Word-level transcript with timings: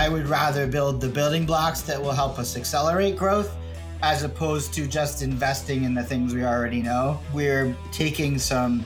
I 0.00 0.08
would 0.08 0.28
rather 0.28 0.66
build 0.66 0.98
the 0.98 1.10
building 1.10 1.44
blocks 1.44 1.82
that 1.82 2.00
will 2.00 2.12
help 2.12 2.38
us 2.38 2.56
accelerate 2.56 3.18
growth 3.18 3.54
as 4.02 4.22
opposed 4.22 4.72
to 4.72 4.86
just 4.86 5.20
investing 5.20 5.84
in 5.84 5.92
the 5.92 6.02
things 6.02 6.32
we 6.32 6.42
already 6.42 6.80
know. 6.80 7.20
We're 7.34 7.76
taking 7.92 8.38
some 8.38 8.82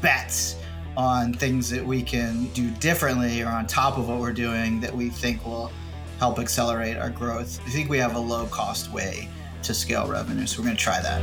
bets 0.00 0.56
on 0.96 1.32
things 1.32 1.70
that 1.70 1.86
we 1.86 2.02
can 2.02 2.46
do 2.46 2.68
differently 2.80 3.42
or 3.42 3.46
on 3.46 3.68
top 3.68 3.96
of 3.96 4.08
what 4.08 4.18
we're 4.18 4.32
doing 4.32 4.80
that 4.80 4.92
we 4.92 5.08
think 5.08 5.46
will 5.46 5.70
help 6.18 6.40
accelerate 6.40 6.96
our 6.96 7.10
growth. 7.10 7.60
I 7.64 7.70
think 7.70 7.88
we 7.88 7.98
have 7.98 8.16
a 8.16 8.18
low 8.18 8.46
cost 8.46 8.92
way 8.92 9.28
to 9.62 9.72
scale 9.72 10.08
revenue, 10.08 10.48
so 10.48 10.60
we're 10.60 10.64
going 10.64 10.76
to 10.76 10.82
try 10.82 11.00
that. 11.00 11.22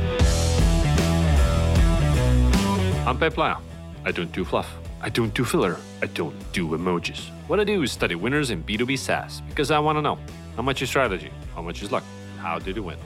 I'm 3.06 3.18
Peep 3.18 3.34
Laja. 3.34 3.60
I 4.06 4.10
don't 4.10 4.32
do 4.32 4.42
fluff. 4.46 4.74
I 5.04 5.10
don't 5.10 5.34
do 5.34 5.44
filler. 5.44 5.76
I 6.00 6.06
don't 6.06 6.34
do 6.54 6.68
emojis. 6.68 7.28
What 7.46 7.60
I 7.60 7.64
do 7.64 7.82
is 7.82 7.92
study 7.92 8.14
winners 8.14 8.48
in 8.48 8.64
B2B 8.64 8.98
SaaS 8.98 9.42
because 9.50 9.70
I 9.70 9.78
want 9.78 9.98
to 9.98 10.02
know 10.02 10.18
how 10.56 10.62
much 10.62 10.80
is 10.80 10.88
strategy, 10.88 11.30
how 11.54 11.60
much 11.60 11.82
is 11.82 11.92
luck, 11.92 12.04
how 12.38 12.58
did 12.58 12.76
you 12.76 12.82
win? 12.82 12.96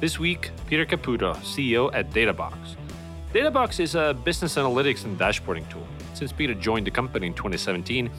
This 0.00 0.18
week, 0.18 0.50
Peter 0.66 0.84
Caputa, 0.84 1.36
CEO 1.36 1.88
at 1.94 2.10
Databox. 2.10 2.74
Databox 3.32 3.78
is 3.78 3.94
a 3.94 4.12
business 4.24 4.56
analytics 4.56 5.04
and 5.04 5.16
dashboarding 5.16 5.68
tool. 5.70 5.86
Since 6.14 6.32
Peter 6.32 6.52
joined 6.52 6.84
the 6.84 6.90
company 6.90 7.28
in 7.28 7.34
2017, 7.34 8.10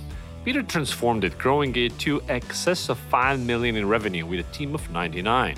Peter 0.45 0.63
transformed 0.63 1.25
it, 1.25 1.38
growing 1.38 1.75
it 1.75 1.99
to 1.99 2.21
excess 2.30 2.88
of 2.88 2.97
5 2.97 3.41
million 3.41 3.75
in 3.75 3.89
revenue 3.89 4.25
with 4.25 4.39
a 4.39 4.49
team 4.53 4.73
of 4.73 4.89
99. 4.89 5.57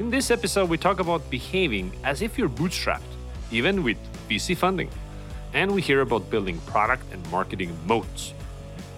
In 0.00 0.10
this 0.10 0.32
episode, 0.32 0.68
we 0.68 0.76
talk 0.76 0.98
about 0.98 1.30
behaving 1.30 1.92
as 2.02 2.22
if 2.22 2.36
you're 2.36 2.48
bootstrapped, 2.48 3.02
even 3.52 3.84
with 3.84 3.98
VC 4.28 4.56
funding. 4.56 4.90
And 5.54 5.70
we 5.72 5.82
hear 5.82 6.00
about 6.00 6.28
building 6.30 6.58
product 6.66 7.04
and 7.12 7.30
marketing 7.30 7.78
moats. 7.86 8.34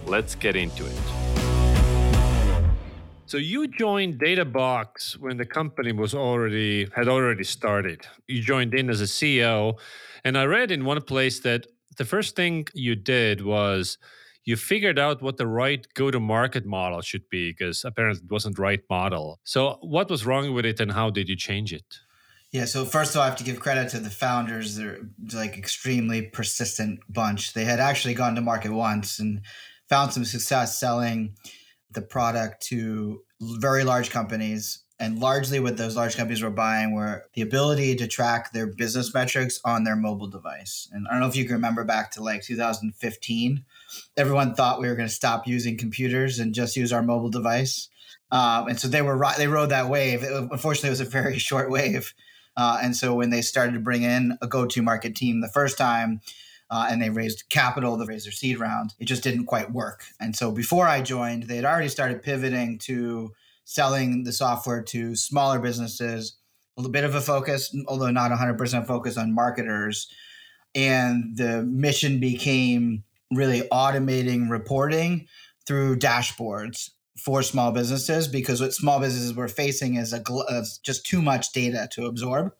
Let's 0.07 0.33
get 0.33 0.55
into 0.55 0.87
it. 0.87 0.99
So 3.27 3.37
you 3.37 3.67
joined 3.67 4.19
Databox 4.19 5.19
when 5.19 5.37
the 5.37 5.45
company 5.45 5.91
was 5.91 6.15
already 6.15 6.87
had 6.95 7.07
already 7.07 7.43
started. 7.43 8.07
You 8.27 8.41
joined 8.41 8.73
in 8.73 8.89
as 8.89 9.01
a 9.01 9.03
CEO, 9.03 9.77
and 10.23 10.35
I 10.35 10.45
read 10.45 10.71
in 10.71 10.83
one 10.83 10.99
place 11.01 11.41
that 11.41 11.67
the 11.97 12.05
first 12.05 12.35
thing 12.35 12.65
you 12.73 12.95
did 12.95 13.45
was 13.45 13.99
you 14.43 14.55
figured 14.55 14.97
out 14.97 15.21
what 15.21 15.37
the 15.37 15.45
right 15.45 15.85
go-to-market 15.93 16.65
model 16.65 17.01
should 17.01 17.29
be 17.29 17.51
because 17.51 17.85
apparently 17.85 18.23
it 18.23 18.31
wasn't 18.31 18.55
the 18.55 18.61
right 18.63 18.81
model. 18.89 19.39
So 19.43 19.77
what 19.81 20.09
was 20.09 20.25
wrong 20.25 20.53
with 20.55 20.65
it, 20.65 20.79
and 20.79 20.91
how 20.91 21.11
did 21.11 21.29
you 21.29 21.35
change 21.35 21.71
it? 21.71 21.99
Yeah, 22.57 22.65
so 22.65 22.85
first 22.85 23.11
of 23.11 23.17
all, 23.17 23.21
I 23.21 23.27
have 23.27 23.35
to 23.35 23.43
give 23.43 23.59
credit 23.59 23.89
to 23.89 23.99
the 23.99 24.09
founders. 24.09 24.77
They're 24.77 24.97
like 25.31 25.59
extremely 25.59 26.23
persistent 26.23 27.01
bunch. 27.07 27.53
They 27.53 27.65
had 27.65 27.79
actually 27.79 28.15
gone 28.15 28.33
to 28.33 28.41
market 28.41 28.71
once 28.71 29.19
and 29.19 29.41
found 29.89 30.11
some 30.11 30.25
success 30.25 30.79
selling 30.79 31.35
the 31.91 32.01
product 32.01 32.63
to 32.69 33.21
very 33.39 33.83
large 33.83 34.09
companies. 34.09 34.83
And 34.99 35.19
largely 35.19 35.59
what 35.59 35.77
those 35.77 35.95
large 35.95 36.17
companies 36.17 36.41
were 36.41 36.49
buying 36.49 36.95
were 36.95 37.25
the 37.35 37.43
ability 37.43 37.95
to 37.97 38.07
track 38.07 38.53
their 38.53 38.65
business 38.65 39.13
metrics 39.13 39.59
on 39.63 39.83
their 39.83 39.95
mobile 39.95 40.25
device. 40.27 40.89
And 40.91 41.05
I 41.07 41.11
don't 41.11 41.21
know 41.21 41.27
if 41.27 41.35
you 41.35 41.45
can 41.45 41.57
remember 41.57 41.83
back 41.83 42.09
to 42.13 42.23
like 42.23 42.41
2015, 42.41 43.65
everyone 44.17 44.55
thought 44.55 44.81
we 44.81 44.87
were 44.87 44.95
going 44.95 45.07
to 45.07 45.13
stop 45.13 45.45
using 45.45 45.77
computers 45.77 46.39
and 46.39 46.55
just 46.55 46.75
use 46.75 46.91
our 46.91 47.03
mobile 47.03 47.29
device. 47.29 47.89
Um, 48.31 48.67
and 48.67 48.79
so 48.79 48.87
they 48.87 49.03
were 49.03 49.23
they 49.37 49.47
rode 49.47 49.69
that 49.69 49.89
wave. 49.89 50.23
It, 50.23 50.31
unfortunately, 50.33 50.89
it 50.89 50.93
was 50.93 51.01
a 51.01 51.05
very 51.05 51.37
short 51.37 51.69
wave. 51.69 52.15
Uh, 52.57 52.79
and 52.81 52.95
so 52.95 53.13
when 53.13 53.29
they 53.29 53.41
started 53.41 53.73
to 53.73 53.79
bring 53.79 54.01
in 54.01 54.37
a 54.41 54.47
go-to 54.47 54.81
market 54.81 55.15
team 55.15 55.41
the 55.41 55.47
first 55.47 55.77
time, 55.77 56.19
uh, 56.69 56.87
and 56.89 57.01
they 57.01 57.09
raised 57.09 57.47
capital 57.49 57.97
to 57.97 58.05
raise 58.05 58.23
their 58.23 58.31
seed 58.31 58.59
round. 58.59 58.93
It 58.99 59.05
just 59.05 59.23
didn't 59.23 59.45
quite 59.45 59.71
work. 59.71 60.03
And 60.19 60.35
so 60.35 60.51
before 60.51 60.85
I 60.87 61.01
joined, 61.01 61.43
they 61.43 61.55
had 61.55 61.65
already 61.65 61.87
started 61.87 62.23
pivoting 62.23 62.77
to 62.79 63.33
selling 63.63 64.23
the 64.23 64.33
software 64.33 64.81
to 64.81 65.15
smaller 65.15 65.59
businesses, 65.59 66.37
a 66.75 66.81
little 66.81 66.91
bit 66.91 67.03
of 67.03 67.15
a 67.15 67.21
focus, 67.21 67.75
although 67.87 68.11
not 68.11 68.31
100% 68.31 68.85
focus 68.85 69.17
on 69.17 69.33
marketers. 69.33 70.09
And 70.75 71.37
the 71.37 71.63
mission 71.63 72.19
became 72.19 73.03
really 73.31 73.61
automating 73.71 74.49
reporting 74.49 75.27
through 75.65 75.97
dashboards 75.97 76.91
for 77.17 77.41
small 77.43 77.71
businesses 77.71 78.27
because 78.27 78.61
what 78.61 78.73
small 78.73 78.99
businesses 78.99 79.33
were 79.33 79.47
facing 79.47 79.95
is 79.95 80.13
a 80.13 80.19
gl- 80.19 80.81
just 80.83 81.05
too 81.05 81.21
much 81.21 81.51
data 81.51 81.87
to 81.91 82.05
absorb 82.05 82.53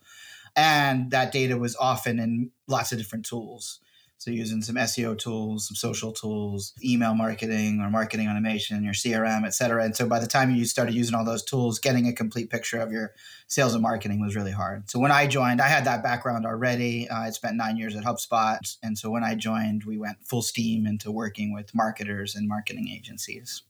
and 0.55 1.11
that 1.11 1.31
data 1.31 1.57
was 1.57 1.75
often 1.75 2.19
in 2.19 2.51
lots 2.67 2.91
of 2.91 2.97
different 2.97 3.25
tools 3.25 3.79
so 4.19 4.31
using 4.31 4.63
some 4.63 4.75
SEO 4.75 5.15
tools, 5.17 5.67
some 5.67 5.75
social 5.75 6.11
tools, 6.11 6.73
email 6.83 7.13
marketing 7.13 7.81
or 7.81 7.91
marketing 7.91 8.27
automation, 8.27 8.83
your 8.83 8.93
CRM, 8.93 9.45
et 9.45 9.53
cetera. 9.53 9.85
And 9.85 9.95
so 9.95 10.07
by 10.07 10.17
the 10.17 10.25
time 10.25 10.55
you 10.55 10.65
started 10.65 10.95
using 10.95 11.13
all 11.13 11.23
those 11.23 11.43
tools, 11.43 11.77
getting 11.77 12.07
a 12.07 12.13
complete 12.13 12.49
picture 12.49 12.79
of 12.79 12.91
your 12.91 13.13
sales 13.47 13.73
and 13.73 13.83
marketing 13.83 14.19
was 14.19 14.35
really 14.35 14.51
hard. 14.51 14.89
So 14.89 14.97
when 14.97 15.11
I 15.11 15.27
joined, 15.27 15.61
I 15.61 15.67
had 15.67 15.85
that 15.85 16.01
background 16.01 16.47
already. 16.47 17.07
Uh, 17.07 17.19
I 17.19 17.29
spent 17.29 17.57
nine 17.57 17.77
years 17.77 17.95
at 17.95 18.05
HubSpot. 18.05 18.75
And 18.81 18.97
so 18.97 19.11
when 19.11 19.23
I 19.23 19.35
joined, 19.35 19.83
we 19.83 19.99
went 19.99 20.25
full 20.25 20.41
steam 20.41 20.87
into 20.87 21.11
working 21.11 21.53
with 21.53 21.75
marketers 21.75 22.35
and 22.35 22.47
marketing 22.47 22.89
agencies. 22.89 23.61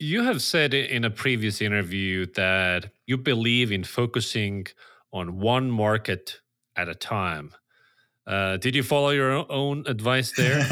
You 0.00 0.24
have 0.24 0.42
said 0.42 0.74
in 0.74 1.04
a 1.04 1.10
previous 1.10 1.60
interview 1.60 2.26
that 2.34 2.90
you 3.06 3.16
believe 3.16 3.70
in 3.70 3.84
focusing 3.84 4.66
on 5.12 5.38
one 5.38 5.70
market 5.70 6.40
at 6.74 6.88
a 6.88 6.94
time 6.94 7.52
uh, 8.30 8.56
did 8.58 8.76
you 8.76 8.82
follow 8.82 9.10
your 9.10 9.50
own 9.50 9.82
advice 9.86 10.32
there? 10.36 10.64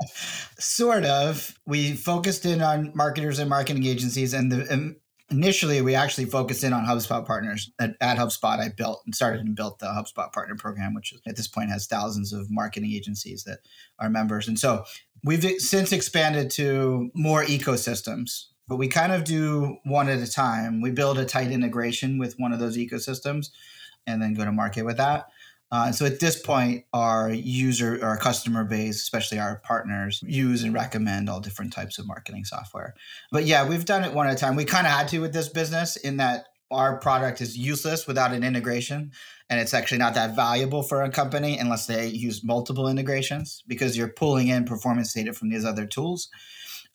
sort 0.58 1.04
of. 1.04 1.56
We 1.66 1.92
focused 1.92 2.46
in 2.46 2.62
on 2.62 2.92
marketers 2.94 3.38
and 3.38 3.50
marketing 3.50 3.84
agencies, 3.84 4.32
and 4.32 4.50
the, 4.50 4.96
initially 5.30 5.82
we 5.82 5.94
actually 5.94 6.24
focused 6.24 6.64
in 6.64 6.72
on 6.72 6.86
HubSpot 6.86 7.26
partners. 7.26 7.70
At, 7.78 7.96
at, 8.00 8.16
HubSpot, 8.16 8.58
I 8.58 8.70
built 8.74 9.02
and 9.04 9.14
started 9.14 9.40
and 9.40 9.54
built 9.54 9.80
the 9.80 9.86
HubSpot 9.86 10.32
Partner 10.32 10.54
Program, 10.56 10.94
which 10.94 11.12
at 11.26 11.36
this 11.36 11.48
point 11.48 11.68
has 11.70 11.86
thousands 11.86 12.32
of 12.32 12.50
marketing 12.50 12.92
agencies 12.92 13.44
that 13.44 13.58
are 13.98 14.08
members. 14.08 14.48
And 14.48 14.58
so 14.58 14.84
we've 15.22 15.44
since 15.60 15.92
expanded 15.92 16.50
to 16.52 17.10
more 17.14 17.44
ecosystems. 17.44 18.46
But 18.66 18.76
we 18.76 18.88
kind 18.88 19.12
of 19.12 19.24
do 19.24 19.78
one 19.84 20.08
at 20.08 20.18
a 20.18 20.30
time. 20.30 20.80
We 20.80 20.90
build 20.90 21.18
a 21.18 21.24
tight 21.24 21.50
integration 21.50 22.18
with 22.18 22.34
one 22.38 22.52
of 22.52 22.60
those 22.60 22.76
ecosystems 22.76 23.50
and 24.06 24.22
then 24.22 24.34
go 24.34 24.44
to 24.44 24.52
market 24.52 24.84
with 24.84 24.96
that. 24.96 25.28
Uh, 25.70 25.90
so 25.90 26.06
at 26.06 26.20
this 26.20 26.40
point, 26.40 26.84
our 26.92 27.32
user, 27.32 27.98
our 28.02 28.16
customer 28.16 28.64
base, 28.64 28.96
especially 28.96 29.38
our 29.38 29.60
partners, 29.64 30.22
use 30.24 30.62
and 30.62 30.72
recommend 30.72 31.28
all 31.28 31.40
different 31.40 31.72
types 31.72 31.98
of 31.98 32.06
marketing 32.06 32.44
software. 32.44 32.94
But 33.32 33.44
yeah, 33.44 33.68
we've 33.68 33.84
done 33.84 34.04
it 34.04 34.14
one 34.14 34.28
at 34.28 34.34
a 34.34 34.38
time. 34.38 34.56
We 34.56 34.64
kind 34.64 34.86
of 34.86 34.92
had 34.92 35.08
to 35.08 35.18
with 35.18 35.32
this 35.32 35.48
business 35.48 35.96
in 35.96 36.18
that 36.18 36.46
our 36.70 36.98
product 36.98 37.40
is 37.40 37.56
useless 37.56 38.06
without 38.06 38.32
an 38.32 38.44
integration 38.44 39.12
and 39.50 39.60
it's 39.60 39.74
actually 39.74 39.98
not 39.98 40.14
that 40.14 40.34
valuable 40.34 40.82
for 40.82 41.02
a 41.02 41.10
company 41.10 41.58
unless 41.58 41.86
they 41.86 42.06
use 42.06 42.42
multiple 42.42 42.88
integrations 42.88 43.62
because 43.66 43.96
you're 43.96 44.08
pulling 44.08 44.48
in 44.48 44.64
performance 44.64 45.12
data 45.12 45.32
from 45.32 45.50
these 45.50 45.64
other 45.64 45.86
tools 45.86 46.30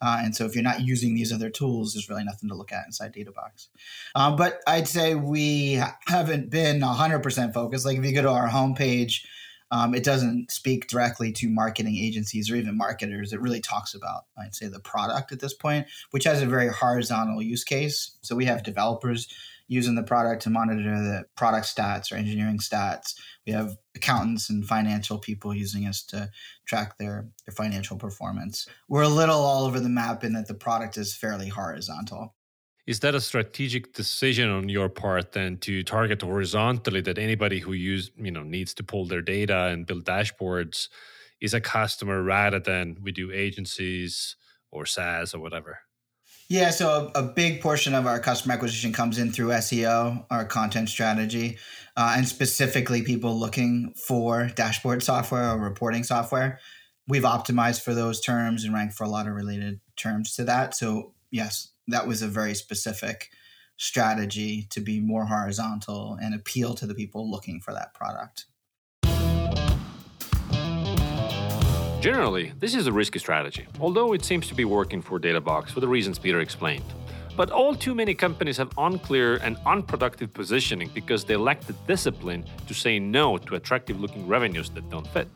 uh, 0.02 0.22
and 0.24 0.36
so 0.36 0.46
if 0.46 0.56
you're 0.56 0.64
not 0.64 0.82
using 0.82 1.16
these 1.16 1.34
other 1.34 1.50
tools, 1.50 1.94
there's 1.94 2.10
really 2.10 2.24
nothing 2.24 2.50
to 2.50 2.56
look 2.56 2.72
at 2.72 2.86
inside 2.86 3.14
Databox. 3.14 3.68
Um, 4.16 4.36
but 4.36 4.62
I'd 4.66 4.88
say 4.88 5.16
we 5.16 5.82
haven't 6.08 6.50
been 6.50 6.82
100% 6.82 7.54
focused. 7.54 7.86
Like 7.86 7.98
if 7.98 8.06
you 8.06 8.14
go 8.14 8.22
to 8.22 8.30
our 8.30 8.48
homepage, 8.48 9.26
um, 9.72 9.94
it 9.94 10.04
doesn't 10.04 10.52
speak 10.52 10.88
directly 10.88 11.32
to 11.34 11.50
marketing 11.50 11.96
agencies 11.98 12.50
or 12.50 12.56
even 12.56 12.78
marketers. 12.78 13.34
It 13.34 13.42
really 13.42 13.62
talks 13.62 13.94
about, 13.94 14.26
I'd 14.38 14.56
say, 14.56 14.68
the 14.68 14.80
product 14.80 15.32
at 15.32 15.42
this 15.42 15.54
point, 15.54 15.88
which 16.12 16.24
has 16.24 16.42
a 16.42 16.48
very 16.48 16.70
horizontal 16.70 17.42
use 17.42 17.64
case. 17.64 18.18
So 18.22 18.36
we 18.36 18.46
have 18.46 18.64
developers 18.64 19.28
using 19.70 19.96
the 19.96 20.04
product 20.04 20.42
to 20.42 20.50
monitor 20.50 21.00
the 21.00 21.24
product 21.38 21.68
stats 21.68 22.12
or 22.12 22.16
engineering 22.16 22.58
stats. 22.58 23.14
We 23.46 23.54
have 23.54 23.78
accountants 23.96 24.50
and 24.50 24.66
financial 24.66 25.20
people 25.20 25.56
using 25.56 25.86
us 25.86 26.04
to 26.08 26.30
track 26.68 26.98
their, 26.98 27.30
their 27.46 27.54
financial 27.54 27.96
performance. 27.96 28.68
We're 28.90 29.04
a 29.04 29.08
little 29.10 29.38
all 29.38 29.66
over 29.66 29.80
the 29.80 29.88
map 29.88 30.24
in 30.24 30.34
that 30.34 30.48
the 30.48 30.56
product 30.56 30.98
is 30.98 31.16
fairly 31.16 31.48
horizontal. 31.48 32.36
Is 32.88 33.02
that 33.02 33.14
a 33.14 33.22
strategic 33.22 33.94
decision 33.94 34.50
on 34.50 34.68
your 34.68 34.90
part 34.90 35.34
then 35.34 35.58
to 35.60 35.84
target 35.84 36.24
horizontally 36.24 37.02
that 37.02 37.20
anybody 37.20 37.60
who 37.60 37.74
use 37.74 38.10
you 38.18 38.32
know 38.32 38.42
needs 38.42 38.74
to 38.74 38.84
pull 38.84 39.06
their 39.06 39.22
data 39.22 39.66
and 39.66 39.86
build 39.86 40.06
dashboards 40.06 40.90
is 41.40 41.54
a 41.54 41.62
customer 41.62 42.24
rather 42.24 42.60
than 42.60 42.98
we 43.04 43.12
do 43.12 43.32
agencies 43.32 44.36
or 44.72 44.88
SaaS 44.88 45.36
or 45.36 45.40
whatever? 45.40 45.80
Yeah, 46.50 46.72
so 46.72 47.12
a, 47.14 47.20
a, 47.20 47.24
big 47.24 47.62
portion 47.62 47.94
of 47.94 48.08
our 48.08 48.20
customer 48.20 48.56
acquisition 48.56 48.92
comes 48.92 49.20
in 49.20 49.32
through 49.32 49.50
SEO, 49.50 50.26
our 50.32 50.46
content 50.46 50.90
strategy, 50.90 51.60
uh, 51.96 52.16
and 52.18 52.28
specifically 52.28 53.04
people 53.04 53.40
looking 53.40 53.94
for 53.94 54.48
dashboard 54.56 55.04
software 55.04 55.52
or 55.52 55.60
reporting 55.60 56.04
software. 56.04 56.60
We've 57.08 57.22
optimized 57.22 57.84
for 57.84 57.94
those 57.94 58.20
terms 58.20 58.64
and 58.64 58.74
ranked 58.74 58.96
for 58.96 59.04
a 59.04 59.10
lot 59.10 59.28
of 59.28 59.36
related 59.36 59.80
terms 59.96 60.36
to 60.38 60.44
that. 60.46 60.76
So, 60.76 61.14
yes, 61.30 61.72
that 61.88 62.08
was 62.08 62.24
a 62.24 62.28
very 62.28 62.56
specific 62.56 63.30
strategy 63.78 64.66
to 64.72 64.82
be 64.82 65.00
more 65.00 65.26
horizontal 65.26 66.18
and 66.20 66.34
appeal 66.34 66.74
to 66.74 66.88
the 66.88 66.96
people 66.96 67.30
looking 67.30 67.62
for 67.62 67.76
that 67.76 67.94
product. 67.94 68.46
Generally, 72.00 72.54
this 72.58 72.76
is 72.76 72.88
a 72.88 72.94
risky 72.94 73.20
strategy, 73.20 73.68
although 73.82 74.14
it 74.14 74.24
seems 74.24 74.48
to 74.48 74.56
be 74.56 74.64
working 74.64 75.02
for 75.02 75.20
Databox 75.20 75.72
for 75.72 75.82
the 75.82 75.88
reasons 75.88 76.18
Peter 76.18 76.40
explained. 76.40 76.86
But 77.36 77.52
all 77.52 77.76
too 77.76 77.94
many 77.94 78.14
companies 78.14 78.56
have 78.56 78.72
unclear 78.78 79.36
and 79.44 79.58
unproductive 79.66 80.34
positioning 80.34 80.90
because 80.94 81.26
they 81.26 81.36
lack 81.36 81.60
the 81.60 81.74
discipline 81.88 82.46
to 82.68 82.74
say 82.74 83.00
no 83.00 83.38
to 83.38 83.56
attractive 83.56 84.00
looking 84.00 84.26
revenues 84.30 84.70
that 84.70 84.90
don't 84.90 85.08
fit. 85.08 85.28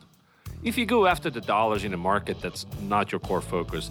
If 0.62 0.78
you 0.78 0.86
go 0.86 1.04
after 1.04 1.28
the 1.28 1.42
dollars 1.42 1.84
in 1.84 1.92
a 1.92 1.98
market 1.98 2.40
that's 2.40 2.64
not 2.80 3.12
your 3.12 3.18
core 3.18 3.42
focus, 3.42 3.90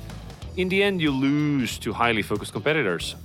in 0.58 0.68
the 0.68 0.82
end 0.82 1.00
you 1.00 1.12
lose 1.12 1.78
to 1.78 1.94
highly 1.94 2.24
focused 2.24 2.54
competitors. 2.54 3.16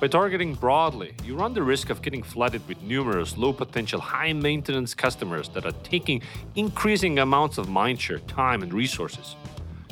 By 0.00 0.06
targeting 0.06 0.54
broadly, 0.54 1.12
you 1.24 1.34
run 1.34 1.54
the 1.54 1.62
risk 1.64 1.90
of 1.90 2.02
getting 2.02 2.22
flooded 2.22 2.66
with 2.68 2.80
numerous 2.82 3.36
low 3.36 3.52
potential, 3.52 4.00
high 4.00 4.32
maintenance 4.32 4.94
customers 4.94 5.48
that 5.48 5.66
are 5.66 5.72
taking 5.82 6.22
increasing 6.54 7.18
amounts 7.18 7.58
of 7.58 7.66
mindshare, 7.66 8.24
time, 8.28 8.62
and 8.62 8.72
resources. 8.72 9.34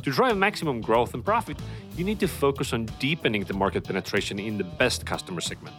To 0.04 0.12
drive 0.12 0.36
maximum 0.36 0.80
growth 0.80 1.12
and 1.14 1.24
profit, 1.24 1.58
you 1.96 2.04
need 2.04 2.20
to 2.20 2.28
focus 2.28 2.72
on 2.72 2.86
deepening 3.00 3.42
the 3.42 3.54
market 3.54 3.82
penetration 3.82 4.38
in 4.38 4.56
the 4.56 4.62
best 4.62 5.04
customer 5.04 5.40
segment. 5.40 5.74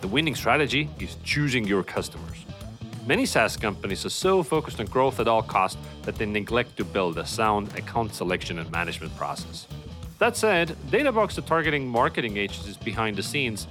The 0.00 0.06
winning 0.06 0.36
strategy 0.36 0.88
is 1.00 1.16
choosing 1.24 1.64
your 1.64 1.82
customers. 1.82 2.46
Many 3.04 3.26
SaaS 3.26 3.56
companies 3.56 4.06
are 4.06 4.10
so 4.10 4.44
focused 4.44 4.78
on 4.78 4.86
growth 4.86 5.18
at 5.18 5.26
all 5.26 5.42
costs 5.42 5.80
that 6.02 6.14
they 6.14 6.26
neglect 6.26 6.76
to 6.76 6.84
build 6.84 7.18
a 7.18 7.26
sound 7.26 7.76
account 7.76 8.14
selection 8.14 8.60
and 8.60 8.70
management 8.70 9.16
process. 9.16 9.66
That 10.18 10.36
said, 10.36 10.76
Databox 10.90 11.36
are 11.36 11.42
targeting 11.42 11.86
marketing 11.86 12.38
agencies 12.38 12.76
behind 12.76 13.16
the 13.16 13.22
scenes. 13.22 13.66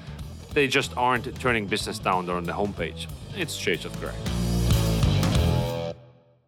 They 0.54 0.68
just 0.68 0.96
aren't 0.96 1.34
turning 1.40 1.66
business 1.66 1.98
down 1.98 2.30
on 2.30 2.44
the 2.44 2.54
homepage. 2.54 3.08
It's 3.36 3.56
shades 3.56 3.84
of 3.84 4.00
gray. 4.00 4.14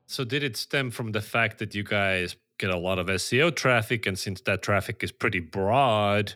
So, 0.05 0.23
did 0.23 0.43
it 0.43 0.55
stem 0.55 0.91
from 0.91 1.11
the 1.11 1.21
fact 1.21 1.57
that 1.57 1.75
you 1.75 1.83
guys 1.83 2.35
get 2.59 2.69
a 2.69 2.77
lot 2.77 2.99
of 2.99 3.07
SEO 3.07 3.55
traffic, 3.55 4.05
and 4.05 4.17
since 4.17 4.39
that 4.41 4.61
traffic 4.61 5.03
is 5.03 5.11
pretty 5.11 5.39
broad, 5.39 6.35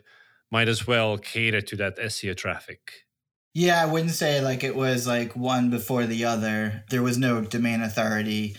might 0.52 0.68
as 0.68 0.86
well 0.86 1.18
cater 1.18 1.62
to 1.62 1.76
that 1.78 1.98
SEO 1.98 2.36
traffic? 2.36 3.06
Yeah, 3.54 3.82
I 3.82 3.86
wouldn't 3.86 4.12
say 4.12 4.42
like 4.42 4.64
it 4.64 4.76
was 4.76 5.08
like 5.08 5.36
one 5.36 5.70
before 5.70 6.06
the 6.06 6.26
other. 6.26 6.84
There 6.90 7.04
was 7.04 7.18
no 7.18 7.42
domain 7.42 7.82
authority 7.82 8.58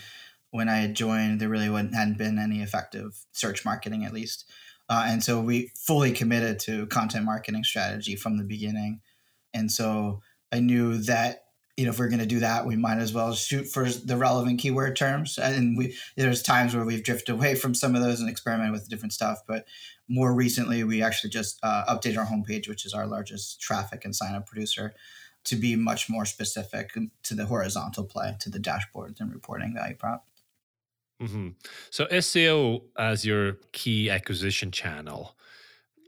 when 0.51 0.69
I 0.69 0.77
had 0.77 0.95
joined. 0.95 1.39
There 1.39 1.49
really 1.49 1.67
hadn't 1.67 2.17
been 2.17 2.39
any 2.39 2.61
effective 2.61 3.25
search 3.31 3.65
marketing, 3.65 4.05
at 4.05 4.13
least. 4.13 4.45
Uh, 4.93 5.05
and 5.07 5.23
so 5.23 5.41
we 5.41 5.71
fully 5.75 6.11
committed 6.11 6.59
to 6.59 6.85
content 6.85 7.25
marketing 7.25 7.63
strategy 7.63 8.15
from 8.15 8.37
the 8.37 8.43
beginning. 8.43 9.01
And 9.51 9.71
so 9.71 10.21
I 10.51 10.59
knew 10.59 10.97
that 10.99 11.45
you 11.77 11.85
know 11.85 11.89
if 11.89 11.97
we're 11.97 12.09
going 12.09 12.19
to 12.19 12.27
do 12.27 12.41
that, 12.41 12.67
we 12.67 12.75
might 12.75 12.99
as 12.99 13.11
well 13.11 13.33
shoot 13.33 13.65
for 13.65 13.89
the 13.89 14.17
relevant 14.17 14.59
keyword 14.59 14.95
terms. 14.95 15.39
And 15.39 15.75
we 15.75 15.95
there's 16.15 16.43
times 16.43 16.75
where 16.75 16.85
we've 16.85 17.03
drifted 17.03 17.31
away 17.31 17.55
from 17.55 17.73
some 17.73 17.95
of 17.95 18.03
those 18.03 18.19
and 18.19 18.29
experimented 18.29 18.71
with 18.71 18.87
different 18.87 19.13
stuff. 19.13 19.39
But 19.47 19.65
more 20.07 20.31
recently, 20.31 20.83
we 20.83 21.01
actually 21.01 21.31
just 21.31 21.57
uh, 21.63 21.85
updated 21.89 22.19
our 22.19 22.27
homepage, 22.27 22.69
which 22.69 22.85
is 22.85 22.93
our 22.93 23.07
largest 23.07 23.59
traffic 23.59 24.05
and 24.05 24.15
sign 24.15 24.35
up 24.35 24.45
producer, 24.45 24.93
to 25.45 25.55
be 25.55 25.75
much 25.75 26.07
more 26.07 26.25
specific 26.25 26.91
to 27.23 27.33
the 27.33 27.47
horizontal 27.47 28.03
play, 28.03 28.37
to 28.41 28.51
the 28.51 28.59
dashboards 28.59 29.19
and 29.19 29.33
reporting 29.33 29.73
value 29.73 29.95
prop. 29.95 30.27
Mm-hmm. 31.23 31.49
So 31.89 32.05
SEO 32.07 32.81
as 32.97 33.25
your 33.25 33.53
key 33.71 34.09
acquisition 34.09 34.71
channel. 34.71 35.37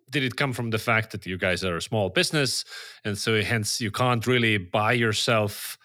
Did 0.09 0.23
it 0.23 0.35
come 0.35 0.53
from 0.53 0.69
the 0.69 0.77
fact 0.77 1.11
that 1.11 1.25
you 1.25 1.37
guys 1.37 1.63
are 1.63 1.77
a 1.77 1.81
small 1.81 2.09
business, 2.09 2.63
and 3.03 3.17
so 3.17 3.41
hence 3.41 3.81
you 3.81 3.91
can't 3.91 4.25
really 4.27 4.57
buy 4.57 4.93
yourself 4.93 5.77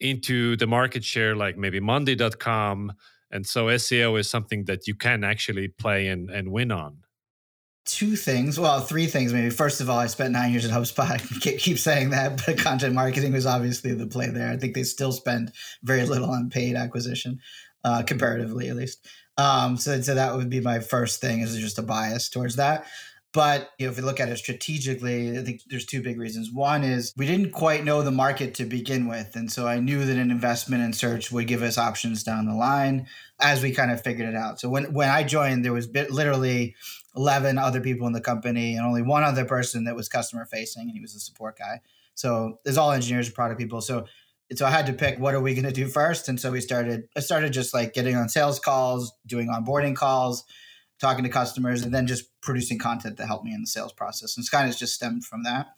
into 0.00 0.56
the 0.56 0.66
market 0.66 1.04
share 1.04 1.36
like 1.36 1.56
maybe 1.56 1.80
Monday.com, 1.80 2.92
and 3.30 3.46
so 3.46 3.66
SEO 3.66 4.18
is 4.18 4.28
something 4.28 4.64
that 4.64 4.86
you 4.86 4.94
can 4.94 5.24
actually 5.24 5.68
play 5.68 6.08
and, 6.08 6.30
and 6.30 6.50
win 6.50 6.72
on? 6.72 7.04
two 7.84 8.16
things. 8.16 8.58
Well, 8.58 8.80
three 8.80 9.06
things 9.06 9.32
maybe. 9.32 9.50
First 9.50 9.80
of 9.80 9.90
all, 9.90 9.98
I 9.98 10.06
spent 10.06 10.32
nine 10.32 10.52
years 10.52 10.64
at 10.64 10.70
HubSpot. 10.70 11.10
I 11.46 11.56
keep 11.56 11.78
saying 11.78 12.10
that, 12.10 12.42
but 12.44 12.58
content 12.58 12.94
marketing 12.94 13.32
was 13.32 13.46
obviously 13.46 13.94
the 13.94 14.06
play 14.06 14.28
there. 14.28 14.50
I 14.50 14.56
think 14.56 14.74
they 14.74 14.82
still 14.82 15.12
spend 15.12 15.52
very 15.82 16.04
little 16.04 16.30
on 16.30 16.50
paid 16.50 16.76
acquisition, 16.76 17.40
uh, 17.84 18.02
comparatively 18.02 18.68
at 18.68 18.76
least. 18.76 19.06
Um, 19.36 19.76
so, 19.76 20.00
so 20.00 20.14
that 20.14 20.34
would 20.34 20.48
be 20.48 20.60
my 20.60 20.80
first 20.80 21.20
thing 21.20 21.40
is 21.40 21.56
just 21.58 21.78
a 21.78 21.82
bias 21.82 22.28
towards 22.28 22.56
that. 22.56 22.86
But 23.32 23.70
you 23.78 23.86
know, 23.86 23.92
if 23.92 23.98
you 23.98 24.04
look 24.04 24.20
at 24.20 24.28
it 24.28 24.38
strategically, 24.38 25.36
I 25.36 25.42
think 25.42 25.62
there's 25.68 25.86
two 25.86 26.00
big 26.00 26.20
reasons. 26.20 26.52
One 26.52 26.84
is 26.84 27.12
we 27.16 27.26
didn't 27.26 27.50
quite 27.50 27.84
know 27.84 28.02
the 28.02 28.12
market 28.12 28.54
to 28.54 28.64
begin 28.64 29.08
with, 29.08 29.34
and 29.34 29.50
so 29.50 29.66
I 29.66 29.80
knew 29.80 30.04
that 30.04 30.16
an 30.16 30.30
investment 30.30 30.84
in 30.84 30.92
search 30.92 31.32
would 31.32 31.48
give 31.48 31.60
us 31.60 31.76
options 31.76 32.22
down 32.22 32.46
the 32.46 32.54
line 32.54 33.08
as 33.40 33.60
we 33.60 33.72
kind 33.72 33.90
of 33.90 34.00
figured 34.00 34.28
it 34.28 34.36
out. 34.36 34.60
So 34.60 34.68
when 34.68 34.92
when 34.94 35.08
I 35.08 35.24
joined, 35.24 35.64
there 35.64 35.72
was 35.72 35.88
bit, 35.88 36.12
literally 36.12 36.76
11 37.16 37.58
other 37.58 37.80
people 37.80 38.06
in 38.06 38.12
the 38.12 38.20
company 38.20 38.76
and 38.76 38.84
only 38.84 39.02
one 39.02 39.22
other 39.22 39.44
person 39.44 39.84
that 39.84 39.96
was 39.96 40.08
customer 40.08 40.44
facing 40.44 40.82
and 40.82 40.92
he 40.92 41.00
was 41.00 41.14
a 41.14 41.20
support 41.20 41.58
guy 41.58 41.80
so 42.14 42.58
there's 42.64 42.76
all 42.76 42.92
engineers 42.92 43.26
and 43.26 43.34
product 43.34 43.60
people 43.60 43.80
so 43.80 44.04
so 44.54 44.66
i 44.66 44.70
had 44.70 44.86
to 44.86 44.92
pick 44.92 45.18
what 45.18 45.34
are 45.34 45.40
we 45.40 45.54
going 45.54 45.64
to 45.64 45.72
do 45.72 45.86
first. 45.86 46.28
And 46.28 46.40
so 46.40 46.52
we 46.52 46.60
started 46.60 47.08
i 47.16 47.20
started 47.20 47.52
just 47.52 47.74
like 47.74 47.94
getting 47.94 48.16
on 48.16 48.28
sales 48.28 48.58
calls 48.58 49.12
doing 49.26 49.48
onboarding 49.48 49.96
calls 49.96 50.44
talking 51.00 51.24
to 51.24 51.30
customers 51.30 51.82
and 51.82 51.94
then 51.94 52.06
just 52.06 52.24
producing 52.40 52.78
content 52.78 53.16
to 53.16 53.26
help 53.26 53.44
me 53.44 53.52
in 53.52 53.60
the 53.60 53.66
sales 53.66 53.92
process. 53.92 54.36
And 54.36 54.42
it's 54.42 54.50
kind 54.50 54.70
of 54.70 54.76
just 54.76 54.94
stemmed 54.94 55.24
from 55.24 55.42
that. 55.42 55.68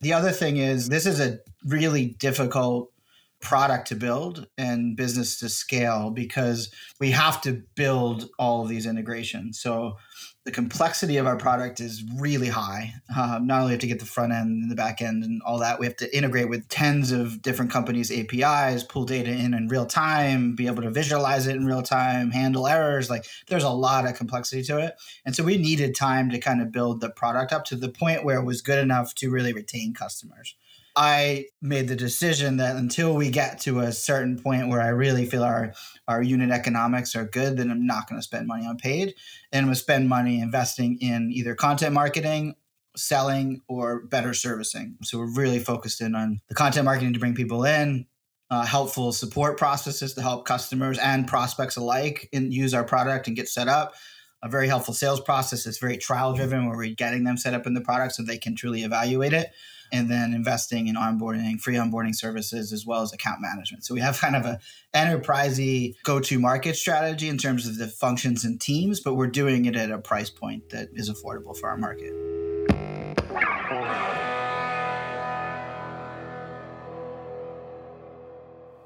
The 0.00 0.12
other 0.12 0.30
thing 0.30 0.56
is 0.56 0.88
this 0.88 1.06
is 1.06 1.20
a 1.20 1.38
really 1.64 2.06
difficult 2.18 2.92
product 3.40 3.88
to 3.88 3.94
build 3.94 4.46
and 4.58 4.96
business 4.96 5.38
to 5.40 5.48
scale 5.48 6.10
because 6.10 6.70
we 6.98 7.10
have 7.10 7.40
to 7.42 7.62
build 7.74 8.28
all 8.38 8.62
of 8.62 8.68
these 8.68 8.86
integrations. 8.86 9.60
So 9.60 9.96
the 10.44 10.50
complexity 10.50 11.18
of 11.18 11.26
our 11.26 11.36
product 11.36 11.80
is 11.80 12.02
really 12.16 12.48
high. 12.48 12.94
Uh, 13.14 13.38
not 13.42 13.60
only 13.60 13.72
have 13.72 13.80
to 13.80 13.86
get 13.86 14.00
the 14.00 14.06
front 14.06 14.32
end 14.32 14.62
and 14.62 14.70
the 14.70 14.74
back 14.74 15.02
end 15.02 15.22
and 15.22 15.42
all 15.42 15.58
that, 15.58 15.78
we 15.78 15.84
have 15.84 15.96
to 15.96 16.16
integrate 16.16 16.48
with 16.48 16.66
tens 16.68 17.12
of 17.12 17.42
different 17.42 17.70
companies' 17.70 18.10
APIs, 18.10 18.82
pull 18.82 19.04
data 19.04 19.30
in 19.30 19.52
in 19.52 19.68
real 19.68 19.84
time, 19.84 20.54
be 20.54 20.66
able 20.66 20.82
to 20.82 20.90
visualize 20.90 21.46
it 21.46 21.56
in 21.56 21.66
real 21.66 21.82
time, 21.82 22.30
handle 22.30 22.66
errors. 22.66 23.10
Like 23.10 23.26
there's 23.48 23.64
a 23.64 23.70
lot 23.70 24.06
of 24.06 24.14
complexity 24.14 24.62
to 24.64 24.78
it. 24.78 24.94
And 25.26 25.36
so 25.36 25.44
we 25.44 25.58
needed 25.58 25.94
time 25.94 26.30
to 26.30 26.38
kind 26.38 26.62
of 26.62 26.72
build 26.72 27.02
the 27.02 27.10
product 27.10 27.52
up 27.52 27.66
to 27.66 27.76
the 27.76 27.90
point 27.90 28.24
where 28.24 28.40
it 28.40 28.44
was 28.44 28.62
good 28.62 28.78
enough 28.78 29.14
to 29.16 29.30
really 29.30 29.52
retain 29.52 29.92
customers. 29.92 30.56
I 31.00 31.46
made 31.62 31.88
the 31.88 31.96
decision 31.96 32.58
that 32.58 32.76
until 32.76 33.14
we 33.14 33.30
get 33.30 33.58
to 33.60 33.80
a 33.80 33.90
certain 33.90 34.38
point 34.38 34.68
where 34.68 34.82
I 34.82 34.88
really 34.88 35.24
feel 35.24 35.42
our 35.42 35.72
our 36.06 36.22
unit 36.22 36.50
economics 36.50 37.16
are 37.16 37.24
good, 37.24 37.56
then 37.56 37.70
I'm 37.70 37.86
not 37.86 38.06
going 38.06 38.20
to 38.20 38.22
spend 38.22 38.46
money 38.46 38.66
on 38.66 38.76
paid, 38.76 39.14
and 39.50 39.60
I'm 39.60 39.64
going 39.64 39.74
to 39.74 39.80
spend 39.80 40.10
money 40.10 40.42
investing 40.42 40.98
in 41.00 41.30
either 41.32 41.54
content 41.54 41.94
marketing, 41.94 42.54
selling, 42.98 43.62
or 43.66 44.00
better 44.02 44.34
servicing. 44.34 44.98
So 45.02 45.16
we're 45.16 45.34
really 45.34 45.58
focused 45.58 46.02
in 46.02 46.14
on 46.14 46.42
the 46.48 46.54
content 46.54 46.84
marketing 46.84 47.14
to 47.14 47.18
bring 47.18 47.34
people 47.34 47.64
in, 47.64 48.04
uh, 48.50 48.66
helpful 48.66 49.12
support 49.12 49.56
processes 49.56 50.12
to 50.14 50.20
help 50.20 50.44
customers 50.44 50.98
and 50.98 51.26
prospects 51.26 51.76
alike 51.76 52.28
and 52.34 52.52
use 52.52 52.74
our 52.74 52.84
product 52.84 53.26
and 53.26 53.34
get 53.34 53.48
set 53.48 53.68
up. 53.68 53.94
A 54.42 54.50
very 54.50 54.68
helpful 54.68 54.92
sales 54.92 55.20
process. 55.20 55.66
It's 55.66 55.78
very 55.78 55.96
trial 55.96 56.34
driven, 56.34 56.66
where 56.66 56.76
we're 56.76 56.94
getting 56.94 57.24
them 57.24 57.38
set 57.38 57.54
up 57.54 57.66
in 57.66 57.72
the 57.72 57.80
product 57.80 58.16
so 58.16 58.22
they 58.22 58.36
can 58.36 58.54
truly 58.54 58.82
evaluate 58.82 59.32
it 59.32 59.50
and 59.92 60.10
then 60.10 60.34
investing 60.34 60.86
in 60.88 60.96
onboarding, 60.96 61.60
free 61.60 61.74
onboarding 61.74 62.14
services, 62.14 62.72
as 62.72 62.86
well 62.86 63.02
as 63.02 63.12
account 63.12 63.40
management. 63.40 63.84
So 63.84 63.94
we 63.94 64.00
have 64.00 64.18
kind 64.18 64.36
of 64.36 64.44
a 64.44 64.58
enterprisey 64.94 65.94
go-to-market 66.04 66.76
strategy 66.76 67.28
in 67.28 67.38
terms 67.38 67.66
of 67.66 67.78
the 67.78 67.88
functions 67.88 68.44
and 68.44 68.60
teams, 68.60 69.00
but 69.00 69.14
we're 69.14 69.26
doing 69.26 69.64
it 69.66 69.76
at 69.76 69.90
a 69.90 69.98
price 69.98 70.30
point 70.30 70.70
that 70.70 70.88
is 70.94 71.10
affordable 71.10 71.56
for 71.56 71.68
our 71.68 71.76
market. 71.76 72.14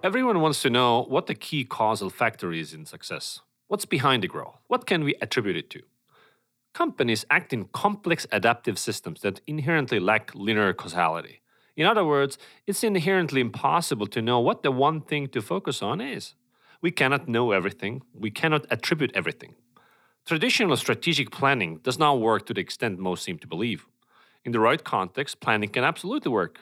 Everyone 0.02 0.40
wants 0.40 0.60
to 0.60 0.68
know 0.68 1.04
what 1.04 1.28
the 1.28 1.34
key 1.34 1.64
causal 1.64 2.10
factor 2.10 2.52
is 2.52 2.74
in 2.74 2.84
success. 2.84 3.40
What's 3.68 3.86
behind 3.86 4.22
the 4.22 4.28
growth? 4.28 4.58
What 4.66 4.86
can 4.86 5.02
we 5.02 5.14
attribute 5.22 5.56
it 5.56 5.70
to? 5.70 5.82
Companies 6.74 7.24
act 7.30 7.52
in 7.52 7.66
complex 7.66 8.26
adaptive 8.32 8.80
systems 8.80 9.20
that 9.20 9.40
inherently 9.46 10.00
lack 10.00 10.34
linear 10.34 10.72
causality. 10.72 11.40
In 11.76 11.86
other 11.86 12.04
words, 12.04 12.36
it's 12.66 12.82
inherently 12.82 13.40
impossible 13.40 14.08
to 14.08 14.20
know 14.20 14.40
what 14.40 14.64
the 14.64 14.72
one 14.72 15.00
thing 15.00 15.28
to 15.28 15.40
focus 15.40 15.82
on 15.82 16.00
is. 16.00 16.34
We 16.82 16.90
cannot 16.90 17.28
know 17.28 17.52
everything, 17.52 18.02
we 18.12 18.32
cannot 18.32 18.66
attribute 18.70 19.12
everything. 19.14 19.54
Traditional 20.26 20.76
strategic 20.76 21.30
planning 21.30 21.78
does 21.84 21.98
not 21.98 22.20
work 22.20 22.44
to 22.46 22.54
the 22.54 22.60
extent 22.60 22.98
most 22.98 23.22
seem 23.22 23.38
to 23.38 23.46
believe. 23.46 23.86
In 24.44 24.50
the 24.50 24.60
right 24.60 24.82
context, 24.82 25.38
planning 25.38 25.68
can 25.68 25.84
absolutely 25.84 26.32
work, 26.32 26.58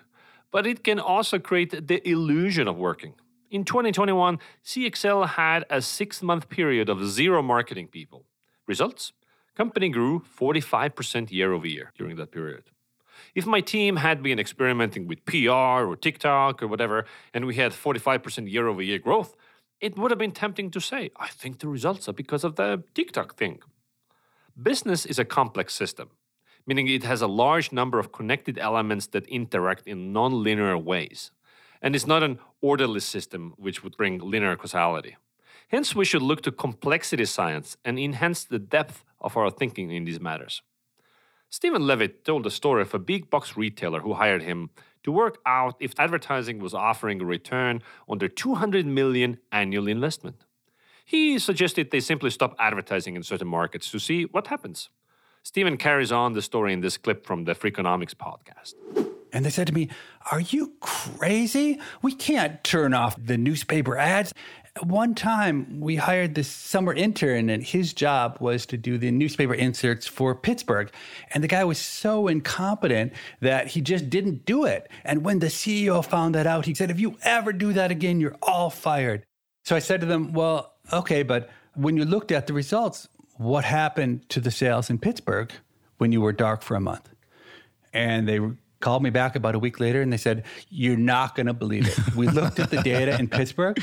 but 0.51 0.67
it 0.67 0.85
can 0.85 1.01
also 1.01 1.39
create 1.39 1.89
the 1.89 2.07
illusion 2.07 2.69
of 2.69 2.77
working. 2.77 3.15
In 3.51 3.65
2021, 3.65 4.39
CXL 4.63 5.27
had 5.31 5.65
a 5.71 5.81
six 5.81 6.23
month 6.23 6.51
period 6.51 6.91
of 6.91 7.09
zero 7.09 7.41
marketing 7.41 7.89
people. 7.89 8.27
Results? 8.67 9.13
Company 9.55 9.89
grew 9.91 10.23
45% 10.39 11.31
year 11.31 11.53
over 11.53 11.67
year 11.67 11.93
during 11.97 12.17
that 12.17 12.33
period. 12.33 12.65
If 13.35 13.47
my 13.47 13.61
team 13.61 13.97
had 13.97 14.23
been 14.23 14.39
experimenting 14.39 15.07
with 15.07 15.25
PR 15.25 15.85
or 15.89 15.97
TikTok 15.97 16.63
or 16.63 16.69
whatever, 16.69 17.05
and 17.35 17.47
we 17.47 17.57
had 17.57 17.73
45% 17.73 18.51
year 18.51 18.67
over 18.67 18.83
year 18.83 18.99
growth, 18.99 19.37
it 19.81 19.99
would 19.99 20.11
have 20.11 20.19
been 20.19 20.33
tempting 20.33 20.71
to 20.71 20.81
say, 20.81 21.11
I 21.17 21.29
think 21.29 21.59
the 21.59 21.69
results 21.69 22.09
are 22.09 22.13
because 22.13 22.45
of 22.45 22.57
the 22.57 22.83
TikTok 22.95 23.37
thing. 23.37 23.61
Business 24.61 25.05
is 25.07 25.19
a 25.19 25.25
complex 25.25 25.75
system. 25.75 26.11
meaning 26.67 26.89
it 26.89 27.03
has 27.03 27.23
a 27.23 27.27
large 27.27 27.73
number 27.73 27.99
of 27.99 28.13
connected 28.13 28.59
elements 28.59 29.09
that 29.09 29.27
interact 29.27 29.87
in 29.87 30.13
non-linear 30.13 30.79
ways. 30.79 31.31
And 31.81 31.97
it's 31.97 32.07
not 32.07 32.23
an 32.23 32.39
orderly 32.61 33.01
system 33.01 33.55
which 33.57 33.83
would 33.83 33.97
bring 33.97 34.19
linear 34.19 34.57
causality. 34.57 35.17
Hence, 35.73 35.97
we 35.97 36.05
should 36.05 36.21
look 36.21 36.43
to 36.43 36.53
complexity 36.53 37.25
science 37.25 37.79
and 37.83 37.99
enhance 37.99 38.45
the 38.45 38.59
depth 38.59 39.05
of 39.23 39.39
our 39.39 39.51
thinking 39.51 39.91
in 39.91 40.05
these 40.05 40.21
matters. 40.21 40.61
Steven 41.49 41.87
Levitt 41.87 42.27
told 42.27 42.45
the 42.45 42.51
story 42.51 42.83
of 42.83 42.93
a 42.93 42.99
big 42.99 43.31
box 43.31 43.57
retailer 43.57 44.01
who 44.01 44.13
hired 44.13 44.43
him 44.43 44.69
to 45.03 45.11
work 45.11 45.39
out 45.47 45.77
if 45.81 45.99
advertising 45.99 46.59
was 46.59 46.75
offering 46.75 47.23
a 47.23 47.25
return 47.25 47.83
on 48.07 48.19
their 48.19 48.29
200 48.29 48.85
million 48.87 49.39
annual 49.51 49.89
investment. 49.89 50.45
He 51.07 51.39
suggested 51.39 51.91
they 51.91 52.01
simply 52.01 52.31
stop 52.31 52.55
advertising 52.59 53.17
in 53.17 53.23
certain 53.23 53.49
markets 53.49 53.91
to 53.93 53.99
see 53.99 54.25
what 54.25 54.49
happens. 54.49 54.91
Steven 55.43 55.77
carries 55.77 56.13
on 56.13 56.35
the 56.35 56.43
story 56.43 56.73
in 56.73 56.81
this 56.81 56.99
clip 56.99 57.27
from 57.27 57.45
the 57.45 57.55
Freakonomics 57.55 58.15
podcast. 58.15 58.75
And 59.33 59.47
they 59.47 59.51
said 59.51 59.67
to 59.67 59.73
me, 59.73 59.89
Are 60.31 60.41
you 60.41 60.75
crazy? 60.81 61.81
We 62.03 62.15
can't 62.15 62.63
turn 62.63 62.93
off 62.93 63.17
the 63.19 63.39
newspaper 63.39 63.97
ads. 63.97 64.35
One 64.81 65.15
time 65.15 65.81
we 65.81 65.97
hired 65.97 66.35
this 66.35 66.49
summer 66.49 66.95
intern, 66.95 67.51
and 67.51 67.63
his 67.63 67.93
job 67.93 68.39
was 68.41 68.65
to 68.67 68.79
do 68.79 68.97
the 68.97 69.11
newspaper 69.11 69.53
inserts 69.53 70.07
for 70.07 70.35
Pittsburgh. 70.35 70.91
And 71.33 71.45
the 71.45 71.49
guy 71.49 71.63
was 71.65 71.79
so 71.79 72.27
incompetent 72.27 73.13
that 73.41 73.69
he 73.69 73.83
just 73.83 74.09
didn't 74.09 74.47
do 74.47 74.65
it. 74.65 74.91
And 75.05 75.25
when 75.25 75.41
the 75.41 75.49
CEO 75.49 76.03
found 76.03 76.35
that 76.35 76.47
out, 76.47 76.65
he 76.65 76.75
said, 76.75 76.91
If 76.91 76.99
you 76.99 77.19
ever 77.23 77.53
do 77.53 77.75
that 77.75 77.91
again, 77.91 78.19
you're 78.19 78.37
all 78.43 78.71
fired. 78.71 79.27
So 79.65 79.77
I 79.77 79.79
said 79.79 80.01
to 80.01 80.07
them, 80.07 80.33
Well, 80.33 80.73
okay, 80.91 81.23
but 81.23 81.51
when 81.75 81.99
you 81.99 82.07
looked 82.07 82.33
at 82.33 82.47
the 82.47 82.55
results, 82.55 83.09
what 83.37 83.65
happened 83.65 84.27
to 84.31 84.41
the 84.41 84.51
sales 84.51 84.89
in 84.89 84.99
Pittsburgh 84.99 85.53
when 85.99 86.13
you 86.13 86.23
were 86.23 86.33
dark 86.33 86.63
for 86.63 86.77
a 86.77 86.81
month? 86.81 87.11
And 87.93 88.27
they 88.27 88.41
called 88.83 89.03
me 89.03 89.09
back 89.09 89.35
about 89.35 89.55
a 89.55 89.59
week 89.59 89.81
later 89.81 90.03
and 90.03 90.13
they 90.13 90.19
said, 90.19 90.45
You're 90.69 90.99
not 90.99 91.35
going 91.35 91.47
to 91.47 91.55
believe 91.55 91.87
it. 91.89 92.15
We 92.15 92.29
looked 92.29 92.59
at 92.59 92.71
the 92.71 92.83
data 92.83 93.19
in 93.19 93.29
Pittsburgh 93.29 93.79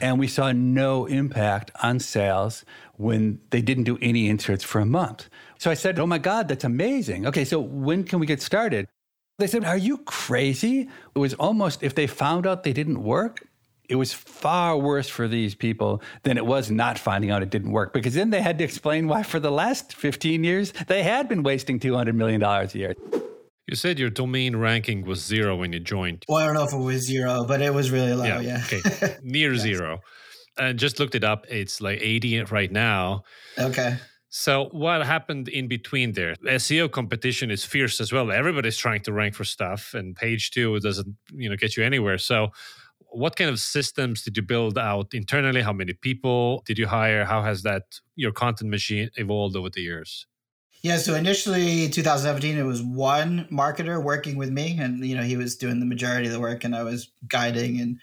and 0.00 0.18
we 0.18 0.28
saw 0.28 0.52
no 0.52 1.06
impact 1.06 1.72
on 1.82 1.98
sales 1.98 2.64
when 2.96 3.40
they 3.50 3.62
didn't 3.62 3.84
do 3.84 3.98
any 4.00 4.28
inserts 4.28 4.62
for 4.62 4.80
a 4.80 4.86
month. 4.86 5.28
So 5.58 5.70
I 5.70 5.74
said, 5.74 5.98
Oh 5.98 6.06
my 6.06 6.18
God, 6.18 6.46
that's 6.46 6.64
amazing. 6.64 7.26
Okay, 7.26 7.44
so 7.44 7.58
when 7.58 8.04
can 8.04 8.20
we 8.20 8.26
get 8.26 8.40
started? 8.40 8.86
They 9.38 9.48
said, 9.48 9.64
Are 9.64 9.76
you 9.76 9.98
crazy? 9.98 10.88
It 11.16 11.18
was 11.18 11.34
almost 11.34 11.82
if 11.82 11.94
they 11.96 12.06
found 12.06 12.46
out 12.46 12.62
they 12.62 12.72
didn't 12.72 13.02
work, 13.02 13.46
it 13.88 13.96
was 13.96 14.12
far 14.12 14.76
worse 14.76 15.08
for 15.08 15.28
these 15.28 15.54
people 15.54 16.02
than 16.22 16.38
it 16.38 16.46
was 16.46 16.70
not 16.70 16.98
finding 16.98 17.30
out 17.30 17.42
it 17.42 17.50
didn't 17.50 17.72
work 17.72 17.92
because 17.92 18.14
then 18.14 18.30
they 18.30 18.40
had 18.40 18.56
to 18.58 18.64
explain 18.64 19.08
why 19.08 19.22
for 19.22 19.40
the 19.40 19.50
last 19.50 19.94
15 19.94 20.44
years 20.44 20.72
they 20.86 21.02
had 21.02 21.28
been 21.28 21.42
wasting 21.42 21.78
$200 21.78 22.14
million 22.14 22.42
a 22.42 22.68
year. 22.72 22.94
You 23.68 23.76
said 23.76 23.98
your 23.98 24.10
domain 24.10 24.56
ranking 24.56 25.04
was 25.04 25.24
zero 25.24 25.56
when 25.56 25.72
you 25.72 25.80
joined. 25.80 26.24
Well, 26.28 26.38
I 26.38 26.46
don't 26.46 26.54
know 26.54 26.64
if 26.64 26.72
it 26.72 26.78
was 26.78 27.06
zero, 27.06 27.44
but 27.44 27.62
it 27.62 27.72
was 27.72 27.90
really 27.90 28.12
low. 28.14 28.24
Yeah. 28.24 28.40
yeah. 28.40 28.64
Okay. 28.64 29.16
Near 29.22 29.52
yes. 29.52 29.62
zero. 29.62 30.00
And 30.58 30.78
just 30.78 30.98
looked 30.98 31.14
it 31.14 31.24
up. 31.24 31.46
It's 31.48 31.80
like 31.80 32.00
80 32.02 32.44
right 32.44 32.70
now. 32.70 33.22
Okay. 33.58 33.96
So 34.34 34.68
what 34.72 35.04
happened 35.06 35.48
in 35.48 35.68
between 35.68 36.12
there? 36.12 36.34
SEO 36.44 36.90
competition 36.90 37.50
is 37.50 37.64
fierce 37.64 38.00
as 38.00 38.12
well. 38.12 38.32
Everybody's 38.32 38.78
trying 38.78 39.02
to 39.02 39.12
rank 39.12 39.34
for 39.34 39.44
stuff, 39.44 39.92
and 39.92 40.16
page 40.16 40.50
two 40.50 40.80
doesn't, 40.80 41.14
you 41.34 41.50
know, 41.50 41.56
get 41.56 41.76
you 41.76 41.84
anywhere. 41.84 42.16
So 42.16 42.48
what 43.10 43.36
kind 43.36 43.50
of 43.50 43.60
systems 43.60 44.22
did 44.22 44.38
you 44.38 44.42
build 44.42 44.78
out 44.78 45.12
internally? 45.12 45.60
How 45.60 45.74
many 45.74 45.92
people 45.92 46.62
did 46.64 46.78
you 46.78 46.86
hire? 46.86 47.26
How 47.26 47.42
has 47.42 47.62
that 47.64 47.82
your 48.16 48.32
content 48.32 48.70
machine 48.70 49.10
evolved 49.16 49.54
over 49.54 49.68
the 49.68 49.82
years? 49.82 50.26
Yeah, 50.82 50.96
so 50.96 51.14
initially 51.14 51.88
2017, 51.88 52.58
it 52.58 52.64
was 52.64 52.82
one 52.82 53.46
marketer 53.52 54.02
working 54.02 54.36
with 54.36 54.50
me, 54.50 54.76
and 54.80 55.04
you 55.04 55.14
know 55.14 55.22
he 55.22 55.36
was 55.36 55.54
doing 55.54 55.78
the 55.78 55.86
majority 55.86 56.26
of 56.26 56.32
the 56.32 56.40
work, 56.40 56.64
and 56.64 56.74
I 56.74 56.82
was 56.82 57.12
guiding 57.28 57.80
and 57.80 58.00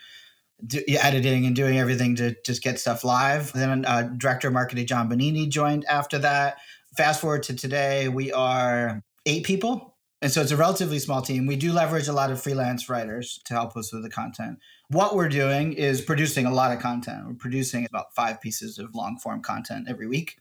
do, 0.65 0.81
editing 0.87 1.45
and 1.45 1.53
doing 1.53 1.77
everything 1.77 2.15
to 2.15 2.35
just 2.45 2.63
get 2.63 2.79
stuff 2.79 3.03
live. 3.03 3.51
Then 3.51 3.83
uh, 3.83 4.09
director 4.15 4.47
of 4.47 4.53
marketing 4.53 4.85
John 4.85 5.09
Bonini 5.09 5.49
joined 5.49 5.83
after 5.85 6.19
that. 6.19 6.59
Fast 6.95 7.19
forward 7.19 7.43
to 7.43 7.53
today, 7.53 8.07
we 8.07 8.31
are 8.31 9.03
eight 9.25 9.43
people, 9.43 9.97
and 10.21 10.31
so 10.31 10.41
it's 10.41 10.51
a 10.51 10.57
relatively 10.57 10.99
small 10.99 11.21
team. 11.21 11.47
We 11.47 11.57
do 11.57 11.73
leverage 11.73 12.07
a 12.07 12.13
lot 12.13 12.31
of 12.31 12.41
freelance 12.41 12.87
writers 12.87 13.41
to 13.43 13.53
help 13.53 13.75
us 13.75 13.91
with 13.91 14.03
the 14.03 14.09
content. 14.09 14.57
What 14.87 15.17
we're 15.17 15.27
doing 15.27 15.73
is 15.73 15.99
producing 15.99 16.45
a 16.45 16.53
lot 16.53 16.71
of 16.71 16.79
content. 16.79 17.27
We're 17.27 17.33
producing 17.33 17.85
about 17.85 18.15
five 18.15 18.39
pieces 18.39 18.79
of 18.79 18.95
long 18.95 19.17
form 19.17 19.41
content 19.41 19.87
every 19.89 20.07
week. 20.07 20.37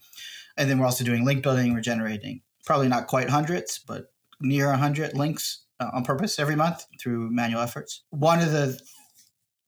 And 0.58 0.68
then 0.68 0.78
we're 0.78 0.86
also 0.86 1.04
doing 1.04 1.24
link 1.24 1.42
building. 1.42 1.72
We're 1.72 1.80
generating 1.80 2.42
probably 2.66 2.88
not 2.88 3.06
quite 3.06 3.30
hundreds, 3.30 3.78
but 3.78 4.12
near 4.40 4.68
100 4.68 5.14
links 5.14 5.64
uh, 5.80 5.88
on 5.92 6.04
purpose 6.04 6.38
every 6.38 6.56
month 6.56 6.84
through 7.00 7.30
manual 7.30 7.62
efforts. 7.62 8.02
One 8.10 8.40
of 8.40 8.52
the 8.52 8.78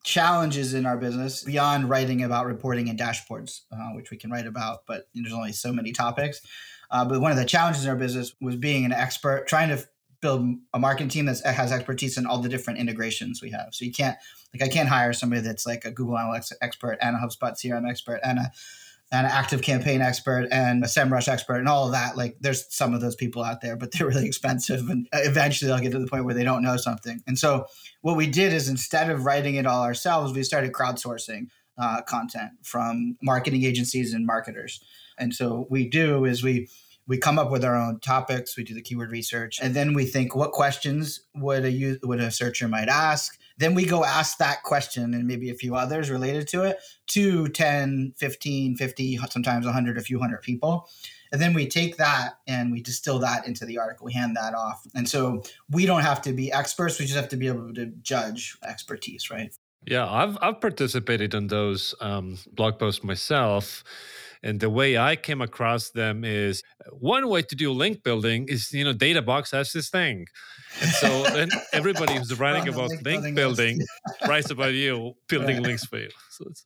challenges 0.04 0.74
in 0.74 0.86
our 0.86 0.96
business 0.96 1.44
beyond 1.44 1.88
writing 1.88 2.22
about 2.22 2.46
reporting 2.46 2.88
and 2.88 2.98
dashboards, 2.98 3.60
uh, 3.72 3.90
which 3.94 4.10
we 4.10 4.16
can 4.16 4.30
write 4.30 4.46
about, 4.46 4.80
but 4.86 5.08
there's 5.14 5.32
only 5.32 5.52
so 5.52 5.72
many 5.72 5.92
topics. 5.92 6.40
Uh, 6.90 7.04
but 7.04 7.20
one 7.20 7.30
of 7.30 7.36
the 7.36 7.44
challenges 7.44 7.84
in 7.84 7.90
our 7.90 7.96
business 7.96 8.34
was 8.40 8.56
being 8.56 8.84
an 8.84 8.92
expert, 8.92 9.46
trying 9.46 9.68
to 9.68 9.84
build 10.20 10.46
a 10.74 10.78
marketing 10.78 11.08
team 11.08 11.26
that 11.26 11.40
has 11.44 11.72
expertise 11.72 12.18
in 12.18 12.26
all 12.26 12.38
the 12.38 12.48
different 12.48 12.78
integrations 12.78 13.40
we 13.40 13.50
have. 13.50 13.68
So 13.72 13.84
you 13.84 13.92
can't, 13.92 14.18
like, 14.52 14.62
I 14.62 14.72
can't 14.72 14.88
hire 14.88 15.12
somebody 15.12 15.40
that's 15.40 15.66
like 15.66 15.84
a 15.84 15.90
Google 15.90 16.16
Analytics 16.16 16.52
expert 16.60 16.98
and 17.00 17.16
a 17.16 17.18
HubSpot 17.18 17.52
CRM 17.52 17.88
expert 17.88 18.20
and 18.22 18.38
a 18.38 18.52
an 19.12 19.24
ActiveCampaign 19.24 20.00
expert 20.00 20.46
and 20.52 20.84
a 20.84 20.86
SEMrush 20.86 21.26
expert 21.26 21.56
and 21.56 21.68
all 21.68 21.86
of 21.86 21.92
that. 21.92 22.16
Like 22.16 22.36
there's 22.40 22.72
some 22.72 22.94
of 22.94 23.00
those 23.00 23.16
people 23.16 23.42
out 23.42 23.60
there, 23.60 23.76
but 23.76 23.90
they're 23.92 24.06
really 24.06 24.26
expensive. 24.28 24.88
And 24.88 25.08
eventually 25.12 25.68
they'll 25.68 25.80
get 25.80 25.92
to 25.92 25.98
the 25.98 26.06
point 26.06 26.24
where 26.24 26.34
they 26.34 26.44
don't 26.44 26.62
know 26.62 26.76
something. 26.76 27.20
And 27.26 27.38
so 27.38 27.66
what 28.02 28.16
we 28.16 28.26
did 28.26 28.52
is 28.52 28.68
instead 28.68 29.10
of 29.10 29.24
writing 29.24 29.56
it 29.56 29.66
all 29.66 29.82
ourselves, 29.82 30.32
we 30.32 30.44
started 30.44 30.72
crowdsourcing 30.72 31.48
uh, 31.76 32.02
content 32.02 32.52
from 32.62 33.16
marketing 33.22 33.64
agencies 33.64 34.14
and 34.14 34.26
marketers. 34.26 34.80
And 35.18 35.34
so 35.34 35.66
we 35.70 35.88
do 35.88 36.24
is 36.24 36.42
we 36.42 36.68
we 37.06 37.18
come 37.18 37.40
up 37.40 37.50
with 37.50 37.64
our 37.64 37.74
own 37.74 37.98
topics, 37.98 38.56
we 38.56 38.62
do 38.62 38.72
the 38.72 38.80
keyword 38.80 39.10
research, 39.10 39.58
and 39.60 39.74
then 39.74 39.94
we 39.94 40.04
think 40.04 40.36
what 40.36 40.52
questions 40.52 41.22
would 41.34 41.64
a 41.64 41.70
user, 41.72 41.98
would 42.04 42.20
a 42.20 42.30
searcher 42.30 42.68
might 42.68 42.88
ask 42.88 43.36
then 43.60 43.74
we 43.74 43.84
go 43.84 44.04
ask 44.04 44.38
that 44.38 44.62
question 44.62 45.14
and 45.14 45.26
maybe 45.26 45.50
a 45.50 45.54
few 45.54 45.76
others 45.76 46.10
related 46.10 46.48
to 46.48 46.62
it 46.62 46.78
to 47.08 47.48
10, 47.48 48.14
15, 48.16 48.76
50, 48.76 49.16
sometimes 49.28 49.66
100, 49.66 49.98
a 49.98 50.00
few 50.00 50.18
hundred 50.18 50.42
people. 50.42 50.88
And 51.32 51.40
then 51.40 51.52
we 51.54 51.68
take 51.68 51.96
that 51.98 52.38
and 52.48 52.72
we 52.72 52.82
distill 52.82 53.18
that 53.20 53.46
into 53.46 53.64
the 53.64 53.78
article. 53.78 54.06
We 54.06 54.14
hand 54.14 54.36
that 54.36 54.54
off. 54.54 54.84
And 54.94 55.08
so 55.08 55.42
we 55.70 55.86
don't 55.86 56.02
have 56.02 56.22
to 56.22 56.32
be 56.32 56.50
experts. 56.50 56.98
We 56.98 57.04
just 57.04 57.16
have 57.16 57.28
to 57.28 57.36
be 57.36 57.46
able 57.46 57.72
to 57.74 57.86
judge 58.02 58.56
expertise, 58.66 59.30
right? 59.30 59.54
Yeah, 59.86 60.10
I've, 60.10 60.36
I've 60.40 60.60
participated 60.60 61.34
in 61.34 61.46
those 61.46 61.94
um, 62.00 62.38
blog 62.52 62.78
posts 62.78 63.04
myself. 63.04 63.84
And 64.42 64.60
the 64.60 64.70
way 64.70 64.96
I 64.96 65.16
came 65.16 65.40
across 65.42 65.90
them 65.90 66.24
is 66.24 66.62
one 66.90 67.28
way 67.28 67.42
to 67.42 67.54
do 67.54 67.72
link 67.72 68.02
building 68.02 68.46
is, 68.48 68.72
you 68.72 68.84
know, 68.84 68.94
Databox 68.94 69.52
has 69.52 69.72
this 69.72 69.90
thing. 69.90 70.26
And 70.80 70.90
so 70.90 71.24
then 71.24 71.50
everybody 71.72 72.14
who's 72.14 72.38
writing 72.38 72.68
about 72.68 72.90
link, 73.02 73.22
link 73.22 73.36
building 73.36 73.80
writes 74.28 74.50
about 74.50 74.72
you 74.72 75.14
building 75.28 75.56
right. 75.56 75.66
links 75.66 75.84
for 75.84 75.98
you. 75.98 76.08
So 76.30 76.46
it's, 76.48 76.64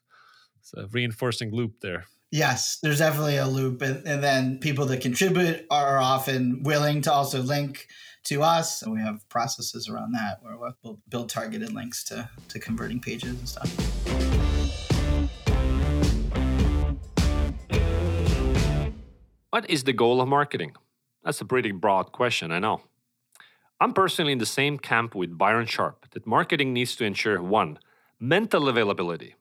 it's 0.61 0.75
a 0.75 0.87
reinforcing 0.93 1.53
loop 1.53 1.81
there. 1.83 2.05
Yes, 2.31 2.79
there's 2.83 2.99
definitely 2.99 3.37
a 3.37 3.47
loop. 3.47 3.83
And, 3.83 4.07
and 4.07 4.23
then 4.23 4.59
people 4.59 4.87
that 4.87 5.01
contribute 5.01 5.67
are 5.71 5.99
often 5.99 6.63
willing 6.63 7.03
to 7.03 7.13
also 7.13 7.43
link 7.43 7.87
to 8.25 8.43
us. 8.43 8.83
And 8.83 8.93
we 8.93 9.01
have 9.01 9.29
processes 9.29 9.89
around 9.89 10.13
that 10.13 10.39
where 10.43 10.57
we'll 10.83 11.01
build 11.09 11.29
targeted 11.29 11.73
links 11.73 12.03
to, 12.05 12.29
to 12.49 12.59
converting 12.59 13.01
pages 13.01 13.39
and 13.39 13.49
stuff. 13.49 14.24
What 19.55 19.71
is 19.71 19.85
the 19.85 19.93
goal 19.93 20.21
of 20.21 20.27
marketing? 20.27 20.75
That's 21.23 21.41
a 21.41 21.45
pretty 21.45 21.71
broad 21.71 22.11
question, 22.11 22.51
I 22.51 22.59
know. 22.59 22.81
I'm 23.81 23.93
personally 23.93 24.33
in 24.33 24.39
the 24.39 24.47
same 24.47 24.79
camp 24.81 25.15
with 25.15 25.39
Byron 25.39 25.67
Sharp 25.67 26.11
that 26.11 26.27
marketing 26.27 26.73
needs 26.73 26.97
to 26.97 27.05
ensure 27.05 27.41
one, 27.41 27.79
mental 28.19 28.69
availability. 28.69 29.37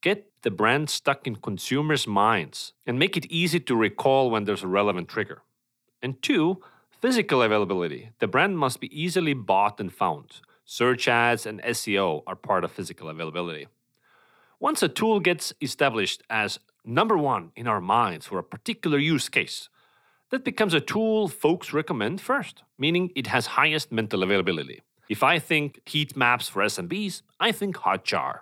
Get 0.00 0.28
the 0.42 0.50
brand 0.50 0.90
stuck 0.90 1.28
in 1.28 1.36
consumers' 1.36 2.04
minds 2.04 2.72
and 2.84 2.98
make 2.98 3.16
it 3.16 3.26
easy 3.26 3.60
to 3.60 3.76
recall 3.76 4.28
when 4.28 4.44
there's 4.44 4.64
a 4.64 4.66
relevant 4.66 5.06
trigger. 5.06 5.42
And 6.02 6.20
two, 6.20 6.60
physical 7.00 7.40
availability. 7.40 8.10
The 8.18 8.26
brand 8.26 8.58
must 8.58 8.80
be 8.80 8.90
easily 8.90 9.34
bought 9.34 9.78
and 9.78 9.92
found. 9.92 10.40
Search 10.64 11.06
ads 11.06 11.46
and 11.46 11.62
SEO 11.62 12.24
are 12.26 12.34
part 12.34 12.64
of 12.64 12.72
physical 12.72 13.08
availability. 13.08 13.68
Once 14.58 14.82
a 14.82 14.88
tool 14.88 15.20
gets 15.20 15.52
established 15.60 16.24
as 16.28 16.58
number 16.84 17.16
one 17.16 17.52
in 17.56 17.66
our 17.66 17.80
minds 17.80 18.26
for 18.26 18.38
a 18.38 18.44
particular 18.44 18.98
use 18.98 19.28
case. 19.28 19.68
That 20.30 20.44
becomes 20.44 20.74
a 20.74 20.80
tool 20.80 21.28
folks 21.28 21.72
recommend 21.72 22.20
first, 22.20 22.62
meaning 22.78 23.10
it 23.14 23.28
has 23.28 23.46
highest 23.46 23.92
mental 23.92 24.22
availability. 24.22 24.82
If 25.08 25.22
I 25.22 25.38
think 25.38 25.80
heat 25.86 26.16
maps 26.16 26.48
for 26.48 26.62
SMBs, 26.62 27.22
I 27.38 27.52
think 27.52 27.76
Hotjar. 27.76 28.40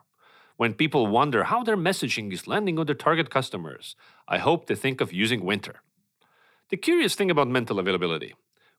When 0.57 0.75
people 0.75 1.07
wonder 1.07 1.45
how 1.45 1.63
their 1.65 1.77
messaging 1.77 2.33
is 2.33 2.47
landing 2.47 2.79
on 2.79 2.87
their 2.87 2.95
target 2.95 3.31
customers, 3.31 3.97
I 4.29 4.39
hope 4.39 4.67
they 4.67 4.75
think 4.75 5.01
of 5.01 5.13
using 5.13 5.45
Wynter. 5.45 5.83
The 6.71 6.77
curious 6.77 7.15
thing 7.15 7.31
about 7.31 7.49
mental 7.49 7.79
availability 7.79 8.35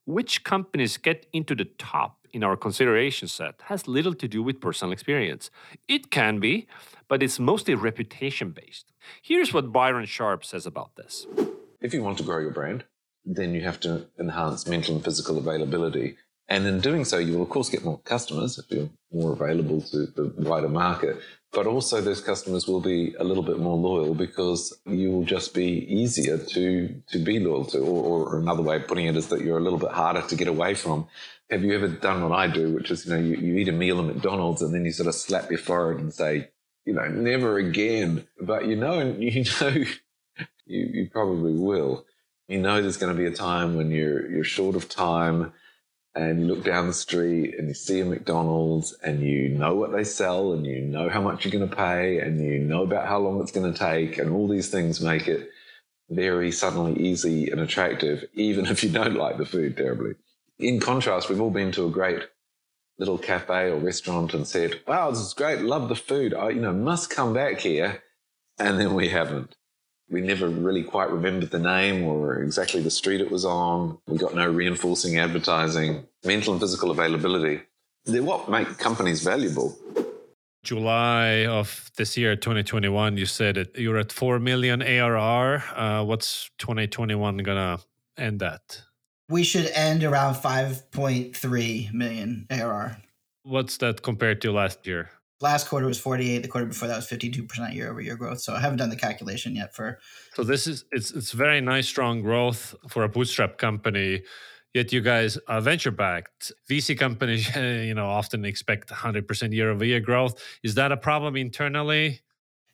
which 0.06 0.44
companies 0.44 0.98
get 0.98 1.26
into 1.32 1.56
the 1.56 1.66
top 1.66 2.23
in 2.34 2.44
our 2.44 2.58
consideration 2.58 3.28
set 3.28 3.62
has 3.66 3.88
little 3.88 4.16
to 4.16 4.28
do 4.28 4.44
with 4.44 4.60
personal 4.60 4.92
experience. 4.92 5.52
It 5.88 6.12
can 6.12 6.40
be, 6.40 6.68
but 7.08 7.24
it's 7.24 7.40
mostly 7.40 7.76
reputation 7.76 8.50
based. 8.52 8.92
Here's 9.22 9.54
what 9.54 9.72
Byron 9.72 10.06
Sharp 10.06 10.44
says 10.44 10.66
about 10.66 10.96
this. 10.96 11.28
If 11.80 11.94
you 11.94 12.04
want 12.04 12.18
to 12.18 12.24
grow 12.24 12.40
your 12.40 12.52
brand, 12.52 12.86
then 13.24 13.54
you 13.54 13.62
have 13.62 13.80
to 13.82 14.08
enhance 14.20 14.68
mental 14.68 14.96
and 14.96 15.04
physical 15.04 15.38
availability. 15.38 16.18
And 16.50 16.66
in 16.66 16.82
doing 16.82 17.06
so, 17.06 17.18
you 17.20 17.36
will, 17.36 17.44
of 17.44 17.50
course, 17.50 17.70
get 17.70 17.86
more 17.86 18.00
customers 18.00 18.58
if 18.58 18.66
you're 18.70 18.90
more 19.12 19.34
available 19.34 19.82
to 19.82 20.08
the 20.08 20.34
wider 20.38 20.70
market. 20.70 21.18
But 21.54 21.68
also, 21.68 22.02
those 22.02 22.20
customers 22.20 22.68
will 22.68 22.82
be 22.82 23.14
a 23.20 23.24
little 23.24 23.44
bit 23.44 23.60
more 23.60 23.78
loyal 23.78 24.16
because 24.16 24.76
you 24.86 25.12
will 25.12 25.24
just 25.24 25.54
be 25.54 25.86
easier 25.88 26.40
to, 26.40 27.02
to 27.12 27.20
be 27.20 27.40
loyal 27.40 27.66
to. 27.66 27.78
Or, 27.80 28.28
or 28.34 28.40
another 28.40 28.64
way 28.64 28.78
of 28.78 28.88
putting 28.88 29.06
it 29.06 29.16
is 29.16 29.28
that 29.28 29.42
you're 29.42 29.60
a 29.60 29.62
little 29.62 29.78
bit 29.78 29.92
harder 29.92 30.24
to 30.24 30.36
get 30.36 30.48
away 30.48 30.74
from 30.74 31.08
have 31.54 31.64
you 31.64 31.74
ever 31.76 31.88
done 31.88 32.28
what 32.28 32.38
I 32.38 32.48
do, 32.48 32.74
which 32.74 32.92
is, 32.92 33.06
you 33.06 33.12
know, 33.12 33.20
you, 33.20 33.36
you 33.36 33.56
eat 33.58 33.70
a 33.70 33.72
meal 33.72 34.00
at 34.00 34.06
McDonald's 34.06 34.62
and 34.62 34.74
then 34.74 34.86
you 34.86 34.92
sort 34.92 35.08
of 35.08 35.16
slap 35.16 35.50
your 35.50 35.60
forehead 35.60 36.02
and 36.02 36.14
say, 36.14 36.50
you 36.86 36.94
know, 36.94 37.08
never 37.08 37.58
again. 37.58 38.28
But 38.42 38.66
you 38.66 38.76
know, 38.76 39.00
you 39.20 39.46
know, 39.62 39.70
you, 40.66 40.86
you 40.86 41.10
probably 41.12 41.54
will. 41.54 42.06
You 42.48 42.60
know, 42.60 42.82
there's 42.82 42.98
going 42.98 43.16
to 43.16 43.22
be 43.22 43.28
a 43.28 43.36
time 43.36 43.76
when 43.76 43.92
you're, 43.92 44.30
you're 44.30 44.44
short 44.44 44.76
of 44.76 44.90
time 44.90 45.54
and 46.16 46.42
you 46.42 46.48
look 46.48 46.64
down 46.64 46.88
the 46.88 46.94
street 46.94 47.56
and 47.58 47.68
you 47.68 47.74
see 47.74 48.00
a 48.00 48.06
McDonald's 48.06 48.94
and 49.04 49.22
you 49.22 49.50
know 49.50 49.76
what 49.76 49.92
they 49.92 50.04
sell 50.04 50.54
and 50.54 50.66
you 50.66 50.82
know 50.82 51.10
how 51.10 51.22
much 51.22 51.44
you're 51.44 51.52
going 51.52 51.68
to 51.68 51.76
pay 51.76 52.20
and 52.20 52.40
you 52.44 52.60
know 52.60 52.84
about 52.84 53.08
how 53.08 53.18
long 53.20 53.42
it's 53.42 53.52
going 53.52 53.72
to 53.72 53.78
take 53.78 54.18
and 54.18 54.32
all 54.32 54.48
these 54.48 54.70
things 54.70 55.02
make 55.02 55.28
it 55.28 55.50
very 56.10 56.52
suddenly 56.52 57.02
easy 57.02 57.50
and 57.50 57.60
attractive, 57.60 58.24
even 58.34 58.66
if 58.68 58.84
you 58.84 58.90
don't 58.90 59.16
like 59.16 59.38
the 59.38 59.46
food 59.46 59.76
terribly 59.76 60.16
in 60.60 60.80
contrast, 60.80 61.30
we've 61.30 61.42
all 61.42 61.52
been 61.52 61.72
to 61.74 61.86
a 61.86 61.92
great 61.92 62.24
little 62.98 63.18
cafe 63.18 63.70
or 63.70 63.78
restaurant 63.78 64.34
and 64.34 64.48
said, 64.48 64.80
wow, 64.88 65.10
this 65.10 65.20
is 65.20 65.34
great. 65.34 65.62
Love 65.62 65.90
the 65.90 65.96
food. 65.96 66.34
I, 66.34 66.50
you 66.50 66.62
know, 66.62 66.74
must 66.74 67.10
come 67.10 67.34
back 67.34 67.60
here. 67.60 68.04
And 68.60 68.80
then 68.80 68.94
we 68.94 69.10
haven't. 69.10 69.56
We 70.14 70.22
never 70.22 70.48
really 70.48 70.84
quite 70.84 71.10
remembered 71.12 71.52
the 71.52 71.60
name 71.60 72.04
or 72.04 72.42
exactly 72.42 72.82
the 72.82 72.90
street 72.92 73.20
it 73.20 73.30
was 73.30 73.44
on. 73.44 73.98
We 74.08 74.18
got 74.18 74.36
no 74.36 74.50
reinforcing 74.50 75.20
advertising, 75.20 76.08
mental 76.24 76.54
and 76.54 76.62
physical 76.62 76.92
availability. 76.92 77.64
They're 78.06 78.24
what 78.24 78.50
make 78.50 78.78
companies 78.78 79.24
valuable. 79.24 79.78
July 80.64 81.46
of 81.46 81.92
this 81.98 82.16
year, 82.16 82.38
2021, 82.38 83.18
you 83.18 83.26
said 83.26 83.58
it, 83.58 83.78
you're 83.78 83.98
at 83.98 84.14
4 84.14 84.40
million 84.40 84.82
ARR. 84.82 85.62
Uh, 85.76 86.06
what's 86.06 86.50
2021 86.60 87.38
going 87.40 87.58
to 87.58 87.84
end 88.18 88.42
at? 88.42 88.84
we 89.30 89.44
should 89.44 89.66
end 89.74 90.04
around 90.04 90.36
5.3 90.36 91.94
million 91.94 92.46
ARR. 92.50 92.98
What's 93.44 93.78
that 93.78 94.02
compared 94.04 94.42
to 94.42 94.52
last 94.52 94.86
year? 94.86 95.10
Last 95.44 95.68
quarter 95.68 95.86
was 95.86 96.00
48. 96.00 96.42
The 96.42 96.48
quarter 96.48 96.68
before 96.68 96.88
that 96.88 96.96
was 96.96 97.06
52% 97.08 97.76
year 97.76 97.92
over 97.92 98.00
year 98.00 98.16
growth. 98.16 98.40
So 98.40 98.54
I 98.54 98.62
haven't 98.62 98.78
done 98.78 98.90
the 98.90 98.96
calculation 98.96 99.56
yet 99.56 99.76
for. 99.76 100.00
So 100.36 100.44
this 100.44 100.68
is 100.68 100.86
it's 100.94 101.12
it's 101.12 101.34
very 101.34 101.60
nice 101.60 101.86
strong 101.86 102.22
growth 102.22 102.74
for 102.88 103.04
a 103.04 103.10
bootstrap 103.10 103.58
company. 103.58 104.24
Yet 104.74 104.94
you 104.94 105.02
guys 105.02 105.38
are 105.50 105.60
venture 105.60 105.92
backed. 105.92 106.54
VC 106.70 106.98
companies, 106.98 107.54
you 107.56 107.94
know, 107.94 108.08
often 108.08 108.46
expect 108.46 108.88
100% 108.90 109.54
year 109.54 109.70
over 109.70 109.84
year 109.84 110.00
growth. 110.00 110.42
Is 110.64 110.76
that 110.76 110.94
a 110.94 110.98
problem 110.98 111.36
internally? 111.36 112.22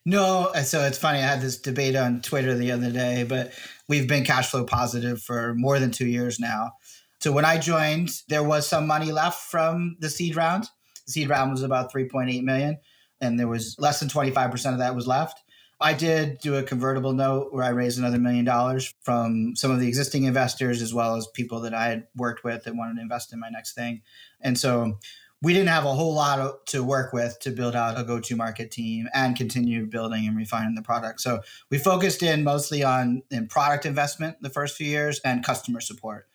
No, 0.06 0.52
so 0.64 0.82
it's 0.84 0.98
funny. 0.98 1.20
I 1.20 1.24
had 1.24 1.42
this 1.42 1.60
debate 1.60 1.96
on 1.96 2.22
Twitter 2.22 2.56
the 2.56 2.72
other 2.72 2.92
day, 2.92 3.26
but 3.28 3.52
we've 3.90 4.08
been 4.08 4.24
cash 4.24 4.50
flow 4.52 4.64
positive 4.64 5.22
for 5.22 5.56
more 5.56 5.80
than 5.80 5.92
two 5.92 6.08
years 6.08 6.40
now. 6.40 6.72
So 7.20 7.34
when 7.34 7.46
I 7.46 7.58
joined, 7.58 8.12
there 8.30 8.44
was 8.44 8.66
some 8.66 8.88
money 8.88 9.12
left 9.12 9.42
from 9.52 9.98
the 10.00 10.10
seed 10.10 10.36
round. 10.38 10.70
Seed 11.10 11.30
round 11.30 11.52
was 11.52 11.64
about 11.64 11.92
3.8 11.92 12.44
million, 12.44 12.78
and 13.20 13.40
there 13.40 13.48
was 13.48 13.76
less 13.80 14.00
than 14.00 14.10
25% 14.10 14.74
of 14.74 14.80
that 14.80 14.96
was 14.96 15.08
left. 15.08 15.42
I 15.82 15.94
did 15.94 16.40
do 16.40 16.56
a 16.56 16.64
convertible 16.64 17.14
note 17.14 17.54
where 17.54 17.64
I 17.64 17.70
raised 17.70 18.00
another 18.00 18.20
million 18.20 18.44
dollars 18.44 18.94
from 19.02 19.56
some 19.56 19.72
of 19.72 19.80
the 19.80 19.88
existing 19.88 20.26
investors 20.26 20.82
as 20.82 20.94
well 20.94 21.16
as 21.16 21.28
people 21.28 21.62
that 21.62 21.74
I 21.74 21.88
had 21.88 22.08
worked 22.16 22.44
with 22.44 22.66
that 22.66 22.76
wanted 22.76 22.96
to 22.96 23.02
invest 23.02 23.32
in 23.32 23.40
my 23.40 23.50
next 23.50 23.76
thing. 23.76 24.02
And 24.42 24.58
so 24.58 25.00
we 25.42 25.54
didn't 25.54 25.70
have 25.70 25.86
a 25.86 25.94
whole 25.94 26.14
lot 26.14 26.66
to 26.68 26.84
work 26.84 27.14
with 27.14 27.40
to 27.40 27.52
build 27.52 27.76
out 27.76 27.98
a 27.98 28.04
go-to 28.04 28.36
market 28.36 28.72
team 28.72 29.08
and 29.14 29.38
continue 29.38 29.86
building 29.86 30.28
and 30.28 30.36
refining 30.36 30.76
the 30.76 30.82
product. 30.82 31.22
So 31.22 31.42
we 31.70 31.78
focused 31.78 32.24
in 32.24 32.44
mostly 32.44 32.84
on 32.84 33.24
in 33.32 33.48
product 33.48 33.86
investment 33.86 34.42
the 34.42 34.50
first 34.50 34.76
few 34.76 34.88
years 34.88 35.22
and 35.24 35.46
customer 35.46 35.80
support 35.80 36.28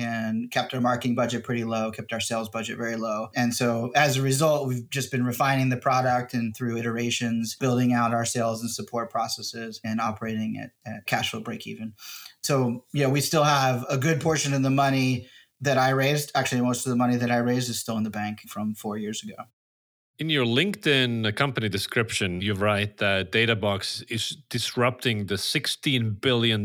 and 0.00 0.50
kept 0.50 0.72
our 0.74 0.80
marketing 0.80 1.14
budget 1.14 1.44
pretty 1.44 1.64
low, 1.64 1.90
kept 1.90 2.12
our 2.12 2.20
sales 2.20 2.48
budget 2.48 2.78
very 2.78 2.96
low. 2.96 3.28
And 3.36 3.54
so 3.54 3.90
as 3.94 4.16
a 4.16 4.22
result, 4.22 4.66
we've 4.66 4.88
just 4.90 5.10
been 5.10 5.24
refining 5.24 5.68
the 5.68 5.76
product 5.76 6.34
and 6.34 6.56
through 6.56 6.78
iterations, 6.78 7.56
building 7.56 7.92
out 7.92 8.14
our 8.14 8.24
sales 8.24 8.62
and 8.62 8.70
support 8.70 9.10
processes 9.10 9.80
and 9.84 10.00
operating 10.00 10.58
at, 10.58 10.70
at 10.90 11.06
cash 11.06 11.30
flow 11.30 11.40
break 11.40 11.66
even. 11.66 11.92
So, 12.42 12.84
yeah, 12.92 13.08
we 13.08 13.20
still 13.20 13.44
have 13.44 13.84
a 13.88 13.98
good 13.98 14.20
portion 14.20 14.54
of 14.54 14.62
the 14.62 14.70
money 14.70 15.28
that 15.60 15.76
I 15.76 15.90
raised, 15.90 16.32
actually, 16.34 16.62
most 16.62 16.86
of 16.86 16.90
the 16.90 16.96
money 16.96 17.16
that 17.16 17.30
I 17.30 17.36
raised 17.36 17.68
is 17.68 17.78
still 17.78 17.98
in 17.98 18.04
the 18.04 18.10
bank 18.10 18.40
from 18.48 18.74
four 18.74 18.96
years 18.96 19.22
ago. 19.22 19.34
In 20.18 20.30
your 20.30 20.44
LinkedIn 20.44 21.34
company 21.36 21.68
description, 21.68 22.40
you 22.40 22.54
write 22.54 22.98
that 22.98 23.32
Databox 23.32 24.04
is 24.10 24.36
disrupting 24.48 25.26
the 25.26 25.34
$16 25.36 26.20
billion 26.20 26.64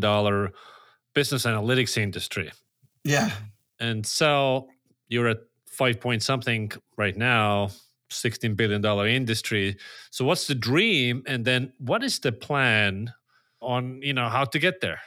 business 1.13 1.45
analytics 1.45 1.97
industry. 1.97 2.51
Yeah. 3.05 3.31
And 3.79 4.05
so 4.05 4.67
you're 5.07 5.27
at 5.27 5.37
five 5.67 6.01
point 6.01 6.23
something 6.23 6.71
right 6.97 7.15
now, 7.15 7.69
$16 8.11 8.55
billion 8.57 8.83
industry. 9.07 9.77
So 10.11 10.25
what's 10.25 10.47
the 10.47 10.55
dream? 10.55 11.23
And 11.27 11.45
then 11.45 11.71
what 11.77 12.03
is 12.03 12.19
the 12.19 12.31
plan 12.31 13.13
on, 13.61 14.01
you 14.01 14.13
know, 14.13 14.27
how 14.27 14.45
to 14.45 14.59
get 14.59 14.81
there? 14.81 14.99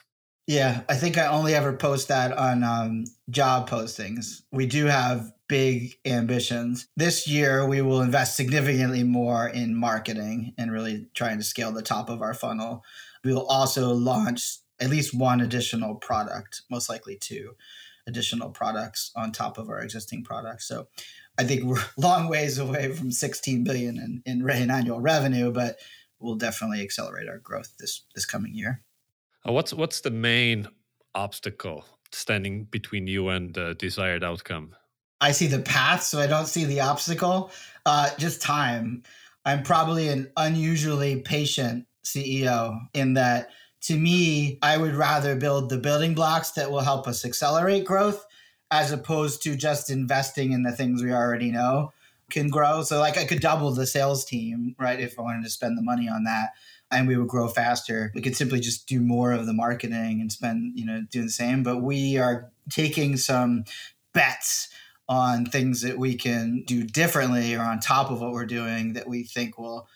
Yeah, 0.46 0.80
I 0.88 0.94
think 0.94 1.18
I 1.18 1.26
only 1.26 1.54
ever 1.54 1.74
post 1.74 2.08
that 2.08 2.32
on 2.32 2.64
um, 2.64 3.04
job 3.28 3.68
postings. 3.68 4.42
We 4.50 4.64
do 4.64 4.86
have 4.86 5.30
big 5.46 5.98
ambitions. 6.06 6.88
This 6.96 7.28
year, 7.28 7.66
we 7.66 7.82
will 7.82 8.00
invest 8.00 8.34
significantly 8.34 9.04
more 9.04 9.46
in 9.46 9.74
marketing 9.74 10.54
and 10.56 10.72
really 10.72 11.06
trying 11.12 11.36
to 11.36 11.44
scale 11.44 11.70
the 11.70 11.82
top 11.82 12.08
of 12.08 12.22
our 12.22 12.32
funnel. 12.32 12.82
We 13.24 13.34
will 13.34 13.46
also 13.46 13.92
launch 13.92 14.58
at 14.80 14.88
least 14.88 15.12
one 15.14 15.42
additional 15.42 15.96
product, 15.96 16.62
most 16.70 16.88
likely 16.88 17.16
two 17.16 17.54
additional 18.08 18.50
products 18.50 19.12
on 19.14 19.30
top 19.30 19.58
of 19.58 19.68
our 19.68 19.80
existing 19.80 20.24
products. 20.24 20.66
So 20.66 20.88
I 21.38 21.44
think 21.44 21.62
we're 21.62 21.84
long 21.96 22.28
ways 22.28 22.58
away 22.58 22.92
from 22.92 23.12
16 23.12 23.62
billion 23.62 23.98
in, 23.98 24.22
in, 24.26 24.50
in 24.50 24.70
annual 24.70 25.00
revenue, 25.00 25.52
but 25.52 25.78
we'll 26.18 26.34
definitely 26.34 26.82
accelerate 26.82 27.28
our 27.28 27.38
growth 27.38 27.72
this 27.78 28.04
this 28.14 28.26
coming 28.26 28.54
year. 28.54 28.82
Uh, 29.46 29.52
what's 29.52 29.72
what's 29.72 30.00
the 30.00 30.10
main 30.10 30.66
obstacle 31.14 31.84
standing 32.10 32.64
between 32.64 33.06
you 33.06 33.28
and 33.28 33.54
the 33.54 33.74
desired 33.74 34.24
outcome? 34.24 34.74
I 35.20 35.32
see 35.32 35.46
the 35.46 35.60
path, 35.60 36.02
so 36.02 36.18
I 36.18 36.26
don't 36.26 36.46
see 36.46 36.64
the 36.64 36.80
obstacle. 36.80 37.50
Uh, 37.86 38.10
just 38.18 38.40
time. 38.40 39.02
I'm 39.44 39.62
probably 39.62 40.08
an 40.08 40.30
unusually 40.36 41.20
patient 41.20 41.86
CEO 42.04 42.78
in 42.94 43.14
that 43.14 43.50
to 43.82 43.96
me, 43.96 44.58
I 44.62 44.76
would 44.76 44.94
rather 44.94 45.36
build 45.36 45.70
the 45.70 45.78
building 45.78 46.14
blocks 46.14 46.50
that 46.52 46.70
will 46.70 46.80
help 46.80 47.06
us 47.06 47.24
accelerate 47.24 47.84
growth 47.84 48.24
as 48.70 48.92
opposed 48.92 49.42
to 49.42 49.56
just 49.56 49.90
investing 49.90 50.52
in 50.52 50.62
the 50.62 50.72
things 50.72 51.02
we 51.02 51.12
already 51.12 51.50
know 51.50 51.92
can 52.30 52.48
grow. 52.48 52.82
So, 52.82 52.98
like, 52.98 53.16
I 53.16 53.24
could 53.24 53.40
double 53.40 53.70
the 53.70 53.86
sales 53.86 54.24
team, 54.24 54.74
right, 54.78 55.00
if 55.00 55.18
I 55.18 55.22
wanted 55.22 55.44
to 55.44 55.50
spend 55.50 55.78
the 55.78 55.82
money 55.82 56.08
on 56.08 56.24
that 56.24 56.50
and 56.90 57.06
we 57.06 57.16
would 57.16 57.28
grow 57.28 57.48
faster. 57.48 58.10
We 58.14 58.22
could 58.22 58.36
simply 58.36 58.60
just 58.60 58.86
do 58.86 59.00
more 59.00 59.32
of 59.32 59.46
the 59.46 59.52
marketing 59.52 60.20
and 60.20 60.32
spend, 60.32 60.78
you 60.78 60.84
know, 60.84 61.04
do 61.10 61.22
the 61.22 61.30
same. 61.30 61.62
But 61.62 61.78
we 61.78 62.18
are 62.18 62.50
taking 62.70 63.16
some 63.16 63.64
bets 64.12 64.68
on 65.08 65.46
things 65.46 65.82
that 65.82 65.98
we 65.98 66.14
can 66.14 66.62
do 66.66 66.84
differently 66.84 67.54
or 67.54 67.62
on 67.62 67.80
top 67.80 68.10
of 68.10 68.20
what 68.20 68.32
we're 68.32 68.46
doing 68.46 68.94
that 68.94 69.08
we 69.08 69.22
think 69.22 69.58
will 69.58 69.88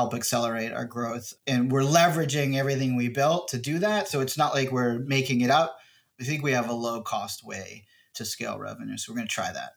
help 0.00 0.14
accelerate 0.14 0.72
our 0.72 0.86
growth. 0.86 1.34
And 1.46 1.70
we're 1.70 1.82
leveraging 1.82 2.56
everything 2.56 2.96
we 2.96 3.08
built 3.08 3.48
to 3.48 3.58
do 3.58 3.78
that. 3.80 4.08
So 4.08 4.20
it's 4.20 4.38
not 4.38 4.54
like 4.54 4.72
we're 4.72 5.00
making 5.00 5.42
it 5.42 5.50
up. 5.50 5.76
We 6.18 6.24
think 6.24 6.42
we 6.42 6.52
have 6.52 6.70
a 6.70 6.72
low 6.86 7.02
cost 7.02 7.44
way 7.44 7.84
to 8.14 8.24
scale 8.24 8.58
revenue. 8.58 8.96
So 8.96 9.12
we're 9.12 9.16
going 9.16 9.28
to 9.28 9.34
try 9.34 9.52
that. 9.52 9.72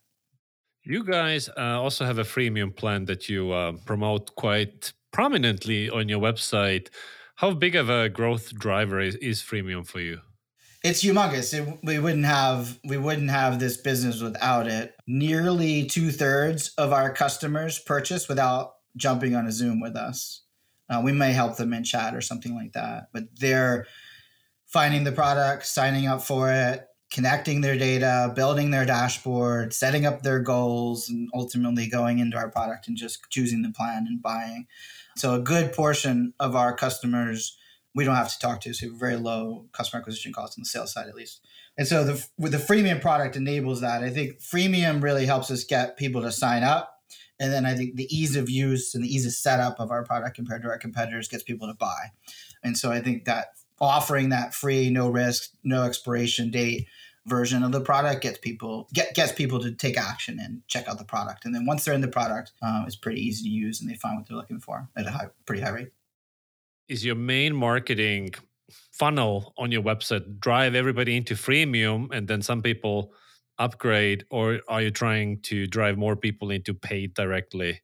You 0.84 1.04
guys 1.04 1.50
uh, 1.50 1.82
also 1.82 2.06
have 2.06 2.20
a 2.20 2.24
freemium 2.24 2.74
plan 2.74 3.06
that 3.06 3.28
you 3.28 3.52
uh, 3.52 3.74
promote 3.86 4.36
quite 4.36 4.94
prominently 5.12 5.90
on 5.90 6.08
your 6.08 6.22
website. 6.22 6.88
How 7.36 7.52
big 7.52 7.76
of 7.76 7.90
a 7.90 8.08
growth 8.08 8.54
driver 8.56 9.02
is, 9.02 9.16
is 9.16 9.42
freemium 9.42 9.86
for 9.86 10.00
you? 10.00 10.20
It's 10.84 11.04
humongous. 11.04 11.54
It, 11.54 11.80
we 11.84 12.00
wouldn't 12.00 12.26
have 12.26 12.80
we 12.84 12.98
wouldn't 12.98 13.32
have 13.32 13.60
this 13.60 13.78
business 13.78 14.22
without 14.22 14.68
it. 14.68 14.96
Nearly 15.08 15.86
two 15.86 16.12
thirds 16.12 16.74
of 16.78 16.92
our 16.92 17.14
customers 17.14 17.80
purchase 17.80 18.28
without 18.28 18.74
jumping 18.96 19.36
on 19.36 19.46
a 19.46 19.52
Zoom 19.52 19.80
with 19.80 19.96
us. 19.96 20.42
Uh, 20.90 21.02
we 21.04 21.12
may 21.12 21.32
help 21.32 21.58
them 21.58 21.74
in 21.74 21.84
chat 21.84 22.16
or 22.16 22.22
something 22.22 22.56
like 22.56 22.74
that, 22.74 23.08
but 23.14 23.24
they're 23.40 23.88
finding 24.66 25.04
the 25.04 25.12
product, 25.12 25.66
signing 25.66 26.08
up 26.08 26.22
for 26.22 26.52
it, 26.52 26.88
connecting 27.12 27.62
their 27.62 27.78
data, 27.78 28.32
building 28.36 28.72
their 28.72 28.86
dashboard, 28.86 29.74
setting 29.74 30.06
up 30.06 30.24
their 30.24 30.40
goals, 30.40 31.10
and 31.10 31.30
ultimately 31.34 31.88
going 31.88 32.20
into 32.20 32.36
our 32.36 32.50
product 32.50 32.88
and 32.88 32.98
just 32.98 33.30
choosing 33.30 33.62
the 33.62 33.72
plan 33.72 34.06
and 34.08 34.22
buying. 34.22 34.68
So 35.16 35.36
a 35.36 35.40
good 35.40 35.74
portion 35.74 36.34
of 36.40 36.56
our 36.56 36.76
customers 36.76 37.58
we 37.96 38.04
don't 38.04 38.16
have 38.16 38.32
to 38.34 38.40
talk 38.40 38.62
to, 38.62 38.74
so 38.74 38.88
very 38.96 39.18
low 39.18 39.68
customer 39.72 40.00
acquisition 40.00 40.34
costs 40.34 40.58
on 40.58 40.64
the 40.64 40.66
sales 40.66 40.92
side 40.92 41.08
at 41.08 41.16
least. 41.16 41.42
And 41.78 41.88
so 41.88 42.04
the 42.04 42.26
with 42.38 42.52
the 42.52 42.58
freemium 42.58 43.02
product 43.02 43.36
enables 43.36 43.82
that. 43.82 44.04
I 44.04 44.10
think 44.10 44.40
freemium 44.40 45.02
really 45.02 45.26
helps 45.26 45.52
us 45.52 45.64
get 45.64 45.98
people 45.98 46.22
to 46.22 46.32
sign 46.32 46.64
up. 46.64 46.93
And 47.40 47.52
then 47.52 47.66
I 47.66 47.76
think 47.76 47.96
the 47.96 48.08
ease 48.16 48.36
of 48.36 48.50
use 48.50 48.96
and 48.96 49.04
the 49.04 49.14
ease 49.14 49.26
of 49.26 49.34
setup 49.34 49.80
of 49.80 49.92
our 49.92 50.04
product 50.04 50.36
compared 50.36 50.62
to 50.64 50.70
our 50.70 50.78
competitors 50.78 51.28
gets 51.28 51.44
people 51.44 51.68
to 51.68 51.74
buy. 51.74 52.12
And 52.64 52.78
so 52.78 52.92
I 52.92 53.02
think 53.02 53.26
that 53.26 53.48
offering 53.82 54.30
that 54.30 54.54
free, 54.54 54.90
no 54.90 55.10
risk, 55.10 55.52
no 55.64 55.84
expiration 55.84 56.52
date 56.52 56.88
version 57.26 57.64
of 57.64 57.72
the 57.72 57.82
product 57.82 58.22
gets 58.22 58.38
people 58.38 58.88
get, 58.94 59.14
gets 59.14 59.32
people 59.32 59.60
to 59.60 59.72
take 59.72 59.98
action 59.98 60.40
and 60.40 60.62
check 60.68 60.88
out 60.88 60.98
the 60.98 61.06
product. 61.06 61.46
And 61.46 61.56
then 61.56 61.66
once 61.66 61.86
they're 61.86 61.94
in 61.94 62.02
the 62.02 62.08
product, 62.08 62.52
uh, 62.62 62.84
it's 62.86 62.96
pretty 62.96 63.22
easy 63.22 63.44
to 63.44 63.50
use 63.50 63.82
and 63.82 63.90
they 63.90 63.96
find 63.96 64.18
what 64.18 64.28
they're 64.28 64.38
looking 64.38 64.60
for 64.60 64.90
at 64.96 65.06
a 65.06 65.12
high, 65.12 65.28
pretty 65.46 65.62
high 65.62 65.70
rate. 65.70 65.92
Is 66.88 67.06
your 67.06 67.16
main 67.16 67.56
marketing 67.56 68.32
funnel 68.92 69.54
on 69.58 69.72
your 69.72 69.82
website 69.82 70.40
drive 70.40 70.76
everybody 70.76 71.16
into 71.16 71.36
freemium 71.36 72.12
and 72.12 72.28
then 72.28 72.42
some 72.42 72.62
people 72.62 73.14
upgrade, 73.58 74.26
or 74.30 74.60
are 74.68 74.82
you 74.82 74.92
trying 74.92 75.40
to 75.42 75.68
drive 75.68 75.98
more 75.98 76.16
people 76.16 76.52
into 76.52 76.74
paid 76.74 77.14
directly? 77.14 77.82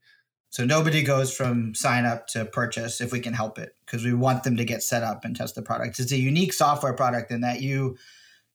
So 0.52 0.66
nobody 0.66 1.04
goes 1.04 1.36
from 1.36 1.76
sign 1.76 2.06
up 2.06 2.26
to 2.28 2.44
purchase 2.46 3.02
if 3.02 3.12
we 3.12 3.20
can 3.20 3.34
help 3.34 3.60
it 3.60 3.76
because 3.86 4.04
we 4.04 4.14
want 4.14 4.44
them 4.44 4.58
to 4.58 4.66
get 4.66 4.82
set 4.82 5.04
up 5.04 5.24
and 5.24 5.36
test 5.36 5.54
the 5.54 5.62
product. 5.62 6.00
It's 6.00 6.12
a 6.12 6.18
unique 6.18 6.54
software 6.54 6.94
product 6.94 7.32
in 7.32 7.42
that 7.42 7.62
you 7.62 7.98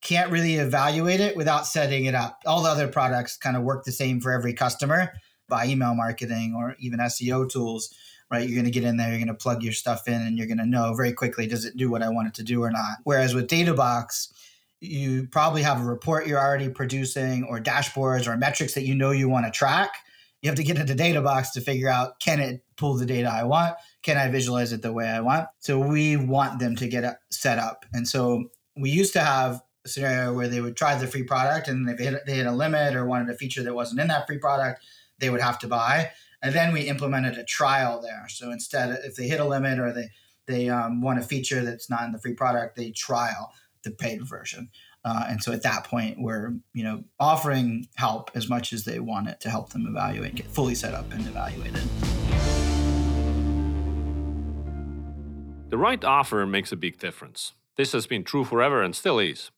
can't 0.03 0.31
really 0.31 0.57
evaluate 0.57 1.21
it 1.21 1.37
without 1.37 1.67
setting 1.67 2.05
it 2.05 2.15
up. 2.15 2.41
All 2.47 2.63
the 2.63 2.69
other 2.69 2.89
products 2.89 3.37
kind 3.37 3.57
of 3.57 3.63
work 3.63 3.85
the 3.85 3.93
same 3.93 4.21
for 4.21 4.33
every 4.33 4.53
customer 4.53 5.13
by 5.49 5.67
email 5.67 5.95
marketing 5.95 6.55
or 6.57 6.75
even 6.81 6.99
SEO 6.99 7.49
tools, 7.49 7.95
right? 8.31 8.47
You're 8.47 8.57
going 8.57 8.65
to 8.65 8.71
get 8.71 8.85
in 8.85 8.97
there, 8.97 9.09
you're 9.09 9.19
going 9.19 9.29
to 9.29 9.35
plug 9.35 9.63
your 9.63 9.73
stuff 9.73 10.09
in, 10.09 10.21
and 10.21 10.37
you're 10.37 10.49
going 10.49 10.59
to 10.59 10.67
know 10.67 10.95
very 10.95 11.13
quickly 11.13 11.47
does 11.47 11.65
it 11.65 11.77
do 11.77 11.91
what 11.91 12.03
I 12.03 12.09
want 12.09 12.29
it 12.29 12.35
to 12.35 12.43
do 12.43 12.63
or 12.63 12.71
not. 12.71 12.99
Whereas 13.05 13.35
with 13.35 13.49
DataBox, 13.49 14.29
you 14.85 15.27
probably 15.29 15.63
have 15.63 15.81
a 15.81 15.85
report 15.85 16.27
you're 16.27 16.41
already 16.41 16.69
producing 16.69 17.45
or 17.45 17.61
dashboards 17.61 18.27
or 18.27 18.37
metrics 18.37 18.75
that 18.75 18.85
you 18.85 18.95
know 18.95 19.11
you 19.11 19.29
want 19.29 19.45
to 19.47 19.51
track 19.51 19.95
you 20.45 20.51
have 20.51 20.57
to 20.57 20.63
get 20.63 20.79
into 20.79 20.95
DataBox 20.95 21.53
to 21.53 21.63
figure 21.63 21.89
out 21.89 22.21
can 22.21 22.39
it 22.39 22.63
pull 22.77 22.99
the 22.99 23.07
data 23.07 23.31
I 23.33 23.45
want? 23.45 23.77
Can 24.03 24.19
I 24.19 24.29
visualize 24.29 24.75
it 24.75 24.83
the 24.83 24.93
way 24.93 25.09
I 25.09 25.21
want? 25.21 25.49
So 25.61 25.79
we 25.79 26.19
want 26.19 26.59
them 26.59 26.77
to 26.77 26.87
get 26.87 27.19
set 27.31 27.59
up. 27.59 27.87
And 27.95 28.07
so 28.07 28.51
we 28.77 28.91
used 28.91 29.15
to 29.15 29.21
have 29.21 29.63
a 29.87 29.89
scenario 29.89 30.35
where 30.35 30.49
they 30.49 30.61
would 30.61 30.77
try 30.77 30.97
the 30.97 31.07
free 31.07 31.23
product 31.23 31.69
and 31.69 31.89
if 31.89 31.97
they 31.97 32.05
hit, 32.05 32.27
they 32.27 32.35
hit 32.35 32.47
a 32.47 32.53
limit 32.53 32.95
or 32.95 33.07
wanted 33.07 33.31
a 33.31 33.39
feature 33.39 33.63
that 33.63 33.75
wasn't 33.75 34.03
in 34.03 34.09
that 34.09 34.27
free 34.27 34.37
product, 34.37 34.85
they 35.19 35.31
would 35.31 35.41
have 35.41 35.59
to 35.61 35.67
buy. 35.67 36.11
And 36.43 36.55
then 36.55 36.75
we 36.75 36.83
implemented 36.83 37.39
a 37.39 37.45
trial 37.45 38.03
there. 38.03 38.27
So 38.29 38.51
instead, 38.51 39.01
if 39.03 39.17
they 39.17 39.27
hit 39.27 39.41
a 39.41 39.47
limit 39.47 39.79
or 39.79 39.95
they, 39.95 40.11
they 40.45 40.69
um, 40.69 41.01
want 41.01 41.19
a 41.19 41.23
feature 41.23 41.65
that's 41.65 41.89
not 41.89 42.03
in 42.03 42.13
the 42.13 42.19
free 42.19 42.35
product, 42.35 42.77
they 42.77 42.91
trial 42.91 43.51
the 43.85 43.91
paid 43.91 44.27
version. 44.27 44.71
Uh, 45.05 45.27
and 45.29 45.43
so 45.43 45.53
at 45.53 45.63
that 45.63 45.85
point, 45.85 46.17
we're 46.19 46.55
you 46.73 46.83
know 46.83 47.05
offering 47.21 47.89
help 47.97 48.31
as 48.35 48.49
much 48.49 48.73
as 48.73 48.85
they 48.85 48.99
want 48.99 49.29
it 49.29 49.41
to 49.41 49.51
help 49.51 49.71
them 49.71 49.87
evaluate, 49.87 50.35
get 50.35 50.47
fully 50.47 50.75
set 50.75 50.95
up 50.95 51.13
and 51.13 51.27
evaluated. 51.27 51.83
The 55.71 55.79
right 55.79 56.05
offer 56.05 56.47
makes 56.47 56.73
a 56.73 56.77
big 56.77 56.99
difference. 56.99 57.53
This 57.77 57.93
has 57.93 58.07
been 58.07 58.23
true 58.23 58.45
forever 58.45 58.83
and 58.83 58.95
still 58.95 59.19
is. 59.19 59.51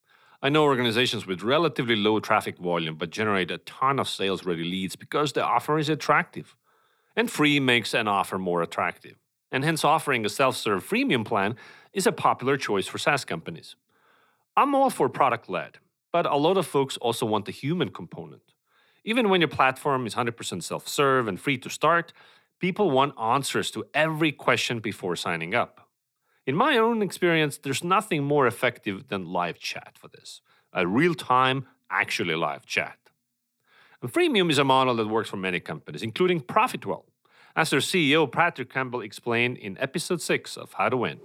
I 0.42 0.48
know 0.48 0.64
organizations 0.64 1.26
with 1.26 1.42
relatively 1.42 1.96
low 1.96 2.20
traffic 2.20 2.58
volume 2.58 2.96
but 2.96 3.10
generate 3.10 3.50
a 3.50 3.58
ton 3.58 3.98
of 3.98 4.08
sales 4.08 4.44
ready 4.44 4.64
leads 4.64 4.96
because 4.96 5.32
the 5.32 5.44
offer 5.44 5.78
is 5.78 5.88
attractive. 5.88 6.56
And 7.14 7.30
free 7.30 7.60
makes 7.60 7.94
an 7.94 8.08
offer 8.08 8.38
more 8.38 8.62
attractive. 8.62 9.16
And 9.50 9.64
hence, 9.64 9.84
offering 9.84 10.24
a 10.24 10.28
self 10.28 10.56
serve 10.56 10.88
freemium 10.88 11.24
plan 11.24 11.56
is 11.92 12.06
a 12.06 12.12
popular 12.12 12.56
choice 12.56 12.86
for 12.86 12.98
SaaS 12.98 13.24
companies. 13.24 13.76
I'm 14.58 14.74
all 14.74 14.88
for 14.88 15.10
product 15.10 15.50
led, 15.50 15.78
but 16.12 16.24
a 16.24 16.36
lot 16.36 16.56
of 16.56 16.66
folks 16.66 16.96
also 16.96 17.26
want 17.26 17.44
the 17.44 17.52
human 17.52 17.90
component. 17.90 18.54
Even 19.04 19.28
when 19.28 19.42
your 19.42 19.48
platform 19.48 20.06
is 20.06 20.14
100% 20.14 20.62
self 20.62 20.88
serve 20.88 21.28
and 21.28 21.38
free 21.38 21.58
to 21.58 21.68
start, 21.68 22.14
people 22.58 22.90
want 22.90 23.14
answers 23.20 23.70
to 23.72 23.84
every 23.92 24.32
question 24.32 24.80
before 24.80 25.14
signing 25.14 25.54
up. 25.54 25.88
In 26.46 26.56
my 26.56 26.78
own 26.78 27.02
experience, 27.02 27.58
there's 27.58 27.84
nothing 27.84 28.24
more 28.24 28.46
effective 28.46 29.08
than 29.08 29.26
live 29.26 29.58
chat 29.58 29.98
for 30.00 30.08
this 30.08 30.40
a 30.72 30.86
real 30.86 31.14
time, 31.14 31.66
actually 31.90 32.34
live 32.34 32.64
chat. 32.64 32.98
And 34.00 34.10
freemium 34.12 34.50
is 34.50 34.58
a 34.58 34.64
model 34.64 34.96
that 34.96 35.08
works 35.08 35.28
for 35.28 35.36
many 35.36 35.60
companies, 35.60 36.02
including 36.02 36.40
Profitwell, 36.40 37.04
as 37.54 37.70
their 37.70 37.80
CEO 37.80 38.30
Patrick 38.30 38.72
Campbell 38.72 39.02
explained 39.02 39.58
in 39.58 39.76
episode 39.78 40.22
6 40.22 40.56
of 40.56 40.72
How 40.74 40.88
to 40.88 40.96
Win. 40.96 41.20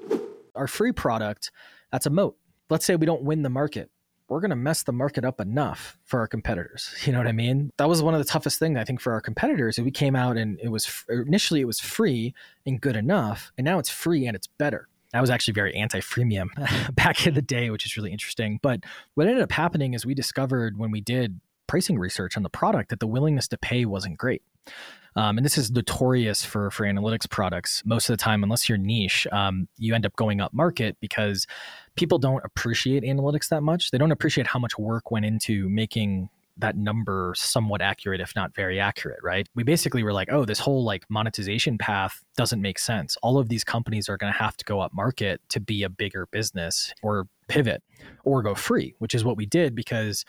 Our 0.56 0.68
free 0.68 0.92
product, 0.92 1.52
that's 1.92 2.06
a 2.06 2.10
moat 2.10 2.38
let's 2.72 2.86
say 2.86 2.96
we 2.96 3.06
don't 3.06 3.22
win 3.22 3.44
the 3.44 3.50
market 3.50 3.92
we're 4.32 4.40
going 4.40 4.50
to 4.50 4.56
mess 4.56 4.84
the 4.84 4.94
market 4.94 5.26
up 5.26 5.42
enough 5.42 5.98
for 6.06 6.22
our 6.22 6.28
competitors. 6.28 6.96
You 7.06 7.12
know 7.12 7.18
what 7.20 7.28
I 7.28 7.34
mean? 7.34 7.72
That 7.78 7.90
was 7.90 8.02
one 8.02 8.14
of 8.14 8.20
the 8.20 8.26
toughest 8.26 8.58
things 8.60 8.78
I 8.78 8.86
think 8.86 9.02
for 9.02 9.12
our 9.12 9.20
competitors. 9.20 9.78
We 9.78 9.92
came 9.92 10.16
out 10.16 10.38
and 10.38 10.58
it 10.62 10.70
was 10.70 11.04
initially 11.10 11.60
it 11.60 11.66
was 11.66 11.82
free 11.82 12.34
and 12.66 12.80
good 12.80 12.96
enough, 12.96 13.52
and 13.58 13.66
now 13.66 13.80
it's 13.80 13.90
free 13.90 14.28
and 14.28 14.36
it's 14.36 14.48
better. 14.48 14.88
I 15.14 15.20
was 15.20 15.30
actually 15.30 15.56
very 15.56 15.76
anti-freemium 15.76 16.96
back 16.96 17.28
in 17.28 17.34
the 17.34 17.42
day, 17.42 17.70
which 17.70 17.86
is 17.86 17.98
really 17.98 18.14
interesting. 18.14 18.60
But 18.62 18.86
what 19.16 19.28
ended 19.28 19.44
up 19.44 19.52
happening 19.52 19.94
is 19.94 20.06
we 20.06 20.14
discovered 20.14 20.78
when 20.78 20.92
we 20.92 21.02
did 21.02 21.42
pricing 21.68 22.00
research 22.00 22.38
on 22.38 22.44
the 22.44 22.50
product 22.50 22.92
that 22.92 23.02
the 23.02 23.08
willingness 23.08 23.50
to 23.50 23.58
pay 23.58 23.84
wasn't 23.84 24.18
great. 24.18 24.44
Um, 25.16 25.38
and 25.38 25.46
this 25.46 25.58
is 25.58 25.72
notorious 25.72 26.46
for 26.46 26.72
for 26.72 26.86
analytics 26.86 27.30
products. 27.30 27.84
Most 27.86 28.10
of 28.10 28.14
the 28.14 28.24
time, 28.24 28.44
unless 28.44 28.70
you're 28.70 28.78
niche, 28.78 29.28
um, 29.32 29.68
you 29.78 29.94
end 29.94 30.06
up 30.06 30.16
going 30.16 30.40
up 30.40 30.54
market 30.54 30.96
because 31.02 31.48
people 31.96 32.18
don't 32.18 32.44
appreciate 32.46 33.04
analytics 33.04 33.50
that 33.50 33.64
much. 33.64 33.92
They 33.92 33.98
don't 33.98 34.12
appreciate 34.12 34.48
how 34.48 34.60
much 34.60 34.78
work 34.78 35.12
went 35.12 35.26
into 35.26 35.70
making 35.70 36.30
that 36.58 36.76
number 36.76 37.34
somewhat 37.36 37.82
accurate 37.82 38.22
if 38.22 38.36
not 38.36 38.54
very 38.54 38.80
accurate 38.80 39.20
right? 39.24 39.48
We 39.56 39.64
basically 39.64 40.04
were 40.04 40.14
like 40.14 40.32
oh 40.32 40.46
this 40.46 40.60
whole 40.60 40.84
like 40.84 41.10
monetization 41.10 41.78
path 41.78 42.24
doesn't 42.38 42.62
make 42.62 42.78
sense. 42.78 43.18
All 43.24 43.38
of 43.38 43.50
these 43.50 43.64
companies 43.64 44.10
are 44.10 44.18
going 44.18 44.32
to 44.32 44.40
have 44.40 44.58
to 44.58 44.66
go 44.66 44.80
up 44.80 44.94
market 44.94 45.42
to 45.50 45.60
be 45.60 45.84
a 45.84 45.90
bigger 45.90 46.28
business 46.28 46.94
or 47.02 47.28
pivot 47.48 47.84
or 48.24 48.42
go 48.42 48.56
free 48.56 48.96
which 49.00 49.16
is 49.16 49.24
what 49.26 49.38
we 49.38 49.46
did 49.46 49.76
because 49.76 50.24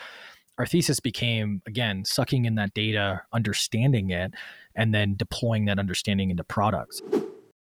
our 0.58 0.66
thesis 0.66 1.00
became 1.00 1.62
again 1.66 2.04
sucking 2.04 2.44
in 2.44 2.56
that 2.56 2.74
data 2.74 3.22
understanding 3.32 4.10
it 4.10 4.32
and 4.74 4.94
then 4.94 5.14
deploying 5.16 5.66
that 5.66 5.78
understanding 5.78 6.30
into 6.30 6.44
products 6.44 7.00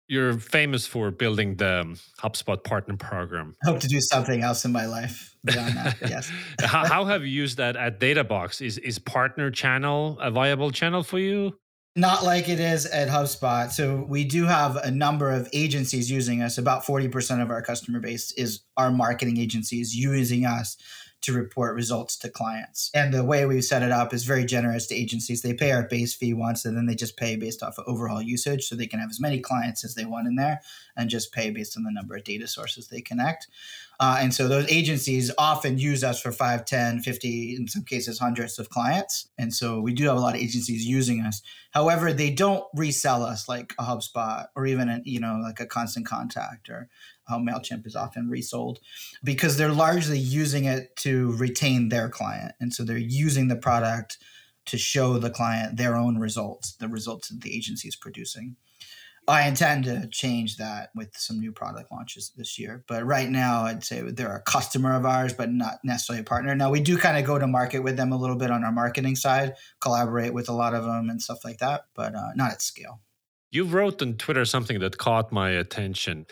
you're 0.09 0.39
famous 0.39 0.87
for 0.87 1.11
building 1.11 1.57
the 1.57 1.83
um, 1.83 1.99
HubSpot 2.19 2.63
partner 2.65 2.97
program. 2.97 3.55
I 3.63 3.71
hope 3.71 3.81
to 3.81 3.89
do 3.89 4.01
something 4.01 4.43
else 4.43 4.65
in 4.65 4.73
my 4.73 4.87
life 4.87 5.37
beyond 5.45 5.77
that. 5.77 5.97
yes. 6.01 6.33
how, 6.61 6.87
how 6.87 7.05
have 7.13 7.23
you 7.23 7.29
used 7.29 7.59
that 7.59 7.77
at 7.77 8.01
DataBox? 8.01 8.65
Is 8.65 8.79
is 8.79 8.99
partner 8.99 9.51
channel 9.51 10.19
a 10.21 10.31
viable 10.31 10.71
channel 10.71 11.03
for 11.03 11.19
you? 11.19 11.59
Not 11.95 12.23
like 12.23 12.49
it 12.49 12.61
is 12.61 12.87
at 12.87 13.09
HubSpot. 13.09 13.71
So 13.71 14.07
we 14.09 14.25
do 14.25 14.45
have 14.45 14.77
a 14.77 14.91
number 14.91 15.33
of 15.33 15.49
agencies 15.53 16.11
using 16.11 16.43
us. 16.43 16.57
About 16.57 16.85
40% 16.85 17.43
of 17.43 17.51
our 17.51 17.61
customer 17.61 17.99
base 17.99 18.31
is 18.33 18.61
our 18.77 18.93
marketing 18.93 19.39
agencies 19.39 19.97
using 19.97 20.47
us 20.47 20.77
to 21.21 21.33
report 21.33 21.75
results 21.75 22.17
to 22.17 22.29
clients. 22.29 22.91
And 22.95 23.13
the 23.13 23.25
way 23.25 23.45
we've 23.45 23.65
set 23.65 23.83
it 23.83 23.91
up 23.91 24.15
is 24.15 24.25
very 24.25 24.45
generous 24.45 24.87
to 24.87 24.95
agencies. 24.95 25.43
They 25.43 25.53
pay 25.53 25.73
our 25.73 25.83
base 25.83 26.15
fee 26.15 26.33
once 26.33 26.65
and 26.65 26.77
then 26.77 26.87
they 26.87 26.95
just 26.95 27.17
pay 27.17 27.37
based 27.37 27.63
off 27.63 27.79
of 27.79 27.85
overall 27.87 28.23
usage. 28.23 28.65
So 28.65 28.77
they 28.77 28.87
can 28.87 29.01
have 29.01 29.11
as 29.11 29.21
many 29.21 29.41
clients 29.41 29.85
as 29.85 29.95
they 29.95 30.05
want 30.05 30.29
in 30.29 30.37
there 30.37 30.61
and 30.97 31.11
just 31.11 31.33
pay 31.33 31.51
based 31.51 31.77
on 31.77 31.83
the 31.83 31.91
number 31.91 32.17
of 32.17 32.25
data 32.25 32.47
sources 32.47 32.89
they 32.89 33.01
connect. 33.01 33.49
Uh, 34.01 34.19
and 34.21 34.33
so 34.33 34.47
those 34.47 34.71
agencies 34.71 35.33
often 35.39 35.77
use 35.77 36.05
us 36.05 36.21
for 36.21 36.31
5, 36.31 36.65
10, 36.65 37.01
50, 37.01 37.57
in 37.57 37.67
some 37.67 37.83
cases, 37.83 38.21
hundreds 38.21 38.59
of 38.61 38.71
clients. 38.71 39.29
And 39.37 39.53
so 39.53 39.81
we 39.81 39.93
do 39.93 40.07
have 40.07 40.17
a 40.17 40.21
lot 40.21 40.37
of 40.37 40.41
agencies 40.41 40.87
using 40.87 41.21
us. 41.23 41.43
However, 41.73 42.13
they 42.13 42.31
don't 42.31 42.65
resell 42.75 43.25
us 43.25 43.49
like 43.49 43.75
a 43.77 43.83
HubSpot 43.83 44.47
or 44.55 44.67
even, 44.67 44.89
a, 44.89 45.01
you 45.05 45.19
know, 45.19 45.41
like 45.43 45.59
a 45.59 45.67
Constant 45.67 46.07
Contact 46.07 46.69
or 46.69 46.89
how 47.29 47.39
MailChimp 47.39 47.87
is 47.87 47.97
often 47.97 48.29
resold 48.29 48.79
because 49.23 49.57
they're 49.57 49.73
largely 49.73 50.19
using 50.19 50.65
it 50.65 50.97
to 50.97 51.33
retain 51.37 51.89
their 51.89 52.09
client. 52.09 52.53
And 52.61 52.73
so 52.73 52.85
they're 52.85 52.97
using 52.97 53.49
the 53.49 53.57
product 53.57 54.19
to 54.67 54.79
show 54.79 55.19
the 55.19 55.31
client 55.31 55.77
their 55.77 55.97
own 55.97 56.19
results, 56.19 56.75
the 56.75 56.89
results 56.89 57.29
that 57.29 57.41
the 57.41 57.55
agency 57.57 57.89
is 57.89 57.97
producing. 57.97 58.57
I 59.27 59.47
intend 59.47 59.85
to 59.85 60.09
change 60.09 60.57
that 60.57 60.89
with 60.95 61.11
some 61.15 61.39
new 61.39 61.53
product 61.53 61.93
launches 61.93 62.33
this 62.35 62.59
year. 62.59 62.83
But 62.89 63.05
right 63.05 63.29
now, 63.29 63.65
I'd 63.65 63.85
say 63.85 64.01
they're 64.01 64.35
a 64.35 64.41
customer 64.41 64.95
of 64.95 65.05
ours, 65.05 65.35
but 65.35 65.51
not 65.51 65.81
necessarily 65.85 66.23
a 66.23 66.25
partner. 66.25 66.55
Now, 66.55 66.71
we 66.71 66.81
do 66.81 66.97
kind 66.97 67.19
of 67.19 67.27
go 67.27 67.39
to 67.39 67.47
market 67.47 67.81
with 67.81 67.99
them 67.99 68.11
a 68.11 68.17
little 68.17 68.37
bit 68.37 68.51
on 68.51 68.65
our 68.65 68.73
marketing 68.73 69.17
side, 69.17 69.55
collaborate 69.81 70.33
with 70.33 70.49
a 70.49 70.55
lot 70.55 70.73
of 70.73 70.85
them 70.85 71.11
and 71.11 71.21
stuff 71.21 71.45
like 71.45 71.59
that, 71.59 71.85
but 71.95 72.15
uh, 72.15 72.29
not 72.37 72.53
at 72.53 72.63
scale. 72.63 73.01
You 73.51 73.65
wrote 73.65 74.01
on 74.01 74.15
Twitter 74.15 74.47
something 74.47 74.79
that 74.79 74.97
caught 74.97 75.31
my 75.31 75.51
attention 75.51 76.27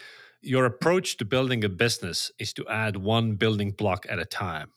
your 0.47 0.65
approach 0.65 1.17
to 1.19 1.25
building 1.25 1.65
a 1.65 1.69
business 1.69 2.31
is 2.39 2.53
to 2.55 2.67
add 2.69 2.97
one 2.97 3.35
building 3.35 3.73
block 3.73 4.07
at 4.09 4.19
a 4.19 4.25
time. 4.25 4.71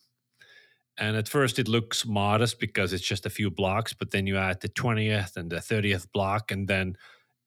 And 0.97 1.15
at 1.15 1.29
first, 1.29 1.59
it 1.59 1.67
looks 1.67 2.05
modest 2.05 2.59
because 2.59 2.91
it's 2.91 3.05
just 3.05 3.25
a 3.25 3.29
few 3.29 3.49
blocks, 3.49 3.93
but 3.93 4.11
then 4.11 4.27
you 4.27 4.37
add 4.37 4.59
the 4.59 4.67
20th 4.67 5.37
and 5.37 5.49
the 5.49 5.57
30th 5.57 6.11
block, 6.11 6.51
and 6.51 6.67
then 6.67 6.97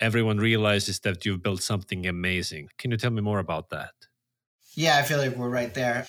everyone 0.01 0.39
realizes 0.39 1.01
that 1.01 1.25
you've 1.27 1.43
built 1.43 1.63
something 1.63 2.07
amazing. 2.07 2.69
Can 2.79 2.91
you 2.91 2.97
tell 2.97 3.11
me 3.11 3.21
more 3.21 3.41
about 3.41 3.69
that? 3.71 3.93
Yeah, 4.75 4.97
I 4.97 5.03
feel 5.03 5.19
like 5.19 5.37
we're 5.37 5.51
right 5.51 5.75
there. 5.75 6.07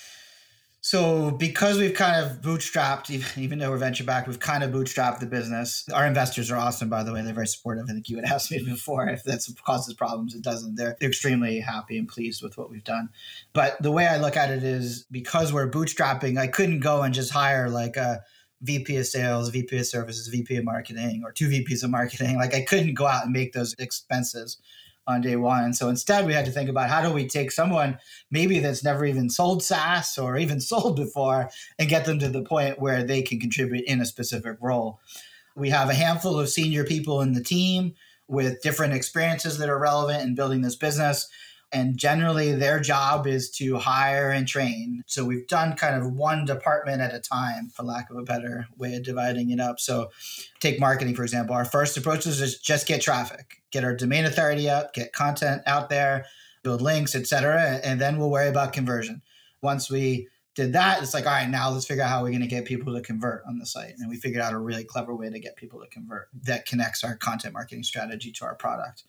So, 0.86 1.32
because 1.32 1.78
we've 1.78 1.94
kind 1.94 2.26
of 2.26 2.42
bootstrapped, 2.42 3.10
even 3.38 3.58
though 3.58 3.70
we're 3.70 3.78
venture 3.78 4.04
back, 4.04 4.28
we've 4.28 4.38
kind 4.38 4.66
of 4.66 4.72
bootstrapped 4.72 5.22
the 5.22 5.26
business. 5.26 5.88
Our 5.94 6.06
investors 6.06 6.52
are 6.52 6.58
awesome, 6.58 6.90
by 6.90 7.04
the 7.04 7.14
way. 7.14 7.22
They're 7.22 7.34
very 7.34 7.48
supportive. 7.48 7.86
I 7.90 7.94
think 7.94 8.10
you 8.10 8.18
had 8.18 8.26
asked 8.30 8.52
me 8.52 8.62
before 8.62 9.08
if 9.08 9.24
that 9.24 9.48
causes 9.66 9.94
problems. 9.94 10.36
It 10.36 10.42
doesn't. 10.42 10.76
They're 10.76 10.98
extremely 11.00 11.62
happy 11.62 11.98
and 11.98 12.06
pleased 12.06 12.44
with 12.44 12.58
what 12.58 12.70
we've 12.70 12.84
done. 12.84 13.08
But 13.54 13.82
the 13.82 13.94
way 13.94 14.08
I 14.08 14.18
look 14.18 14.36
at 14.36 14.52
it 14.52 14.62
is 14.62 15.06
because 15.10 15.54
we're 15.54 15.72
bootstrapping, 15.72 16.38
I 16.38 16.48
couldn't 16.48 16.82
go 16.82 17.02
and 17.02 17.14
just 17.14 17.32
hire 17.32 17.70
like 17.70 17.96
a 17.96 18.22
VP 18.62 18.98
of 18.98 19.06
sales, 19.06 19.52
VP 19.52 19.78
of 19.78 19.86
services, 19.86 20.28
VP 20.28 20.58
of 20.58 20.66
marketing, 20.66 21.22
or 21.24 21.32
two 21.32 21.48
VPs 21.48 21.86
of 21.86 21.92
marketing. 21.92 22.36
Like 22.36 22.54
I 22.54 22.62
couldn't 22.62 22.96
go 22.96 23.08
out 23.08 23.24
and 23.24 23.32
make 23.32 23.54
those 23.54 23.74
expenses 23.80 24.58
on 25.08 25.22
day 25.22 25.36
one. 25.36 25.64
And 25.64 25.76
So 25.76 25.90
instead, 25.90 26.26
we 26.26 26.34
had 26.34 26.46
to 26.46 26.52
think 26.52 26.70
about 26.70 26.90
how 26.90 27.02
do 27.02 27.12
we 27.12 27.28
take 27.28 27.52
someone 27.52 27.98
maybe 28.32 28.60
that's 28.60 28.84
never 28.84 29.06
even 29.06 29.30
sold 29.30 29.64
SaaS 29.64 30.18
or 30.18 30.38
even 30.38 30.60
sold 30.62 30.96
before 30.96 31.50
and 31.78 31.90
get 31.90 32.06
them 32.06 32.20
to 32.20 32.30
the 32.30 32.44
point 32.44 32.80
where 32.80 33.04
they 33.04 33.22
can 33.22 33.40
contribute 33.40 33.86
in 33.86 34.02
a 34.02 34.06
specific 34.06 34.58
role. 34.62 35.00
We 35.56 35.70
have 35.70 35.90
a 35.90 35.94
handful 35.94 36.40
of 36.40 36.50
senior 36.50 36.84
people 36.84 37.22
in 37.22 37.34
the 37.34 37.44
team 37.44 37.94
with 38.28 38.62
different 38.62 38.94
experiences 38.94 39.58
that 39.58 39.70
are 39.70 39.80
relevant 39.80 40.24
in 40.24 40.36
building 40.36 40.62
this 40.62 40.76
business. 40.76 41.28
And 41.74 41.98
generally, 41.98 42.54
their 42.54 42.80
job 42.80 43.26
is 43.26 43.50
to 43.52 43.78
hire 43.78 44.30
and 44.30 44.48
train. 44.48 45.04
So 45.08 45.26
we've 45.26 45.48
done 45.48 45.76
kind 45.76 46.00
of 46.00 46.14
one 46.14 46.46
department 46.46 47.02
at 47.02 47.14
a 47.14 47.20
time, 47.20 47.70
for 47.70 47.84
lack 47.84 48.10
of 48.10 48.18
a 48.18 48.24
better 48.24 48.68
way 48.78 48.94
of 48.94 49.04
dividing 49.04 49.50
it 49.50 49.60
up. 49.60 49.80
So, 49.80 50.12
take 50.60 50.80
marketing, 50.80 51.16
for 51.16 51.24
example. 51.24 51.56
Our 51.56 51.66
first 51.66 51.98
approach 51.98 52.28
is 52.28 52.60
just 52.60 52.88
get 52.88 53.02
traffic, 53.02 53.64
get 53.72 53.84
our 53.84 53.96
domain 53.96 54.26
authority 54.26 54.70
up, 54.70 54.94
get 54.94 55.14
content 55.14 55.64
out 55.66 55.90
there, 55.90 56.26
build 56.64 56.82
links, 56.82 57.16
etc. 57.16 57.82
And 57.84 58.00
then 58.00 58.18
we'll 58.18 58.32
worry 58.32 58.48
about 58.48 58.74
conversion. 58.74 59.22
Once 59.62 59.90
we 59.90 60.28
did 60.56 60.74
that, 60.74 61.02
it's 61.02 61.14
like, 61.14 61.26
all 61.26 61.32
right, 61.34 61.50
now 61.50 61.70
let's 61.72 61.86
figure 61.86 62.04
out 62.04 62.10
how 62.10 62.22
we're 62.22 62.30
going 62.30 62.42
to 62.42 62.48
get 62.48 62.66
people 62.66 62.94
to 62.94 63.02
convert 63.02 63.44
on 63.48 63.58
the 63.58 63.66
site. 63.66 63.96
And 63.98 64.10
we 64.10 64.18
figured 64.18 64.42
out 64.42 64.54
a 64.54 64.60
really 64.60 64.84
clever 64.84 65.16
way 65.16 65.30
to 65.30 65.40
get 65.40 65.56
people 65.56 65.80
to 65.82 65.88
convert 65.88 66.30
that 66.44 66.66
connects 66.66 67.04
our 67.04 67.16
content 67.16 67.54
marketing 67.54 67.84
strategy 67.84 68.32
to 68.34 68.46
our 68.46 68.56
product. 68.56 69.04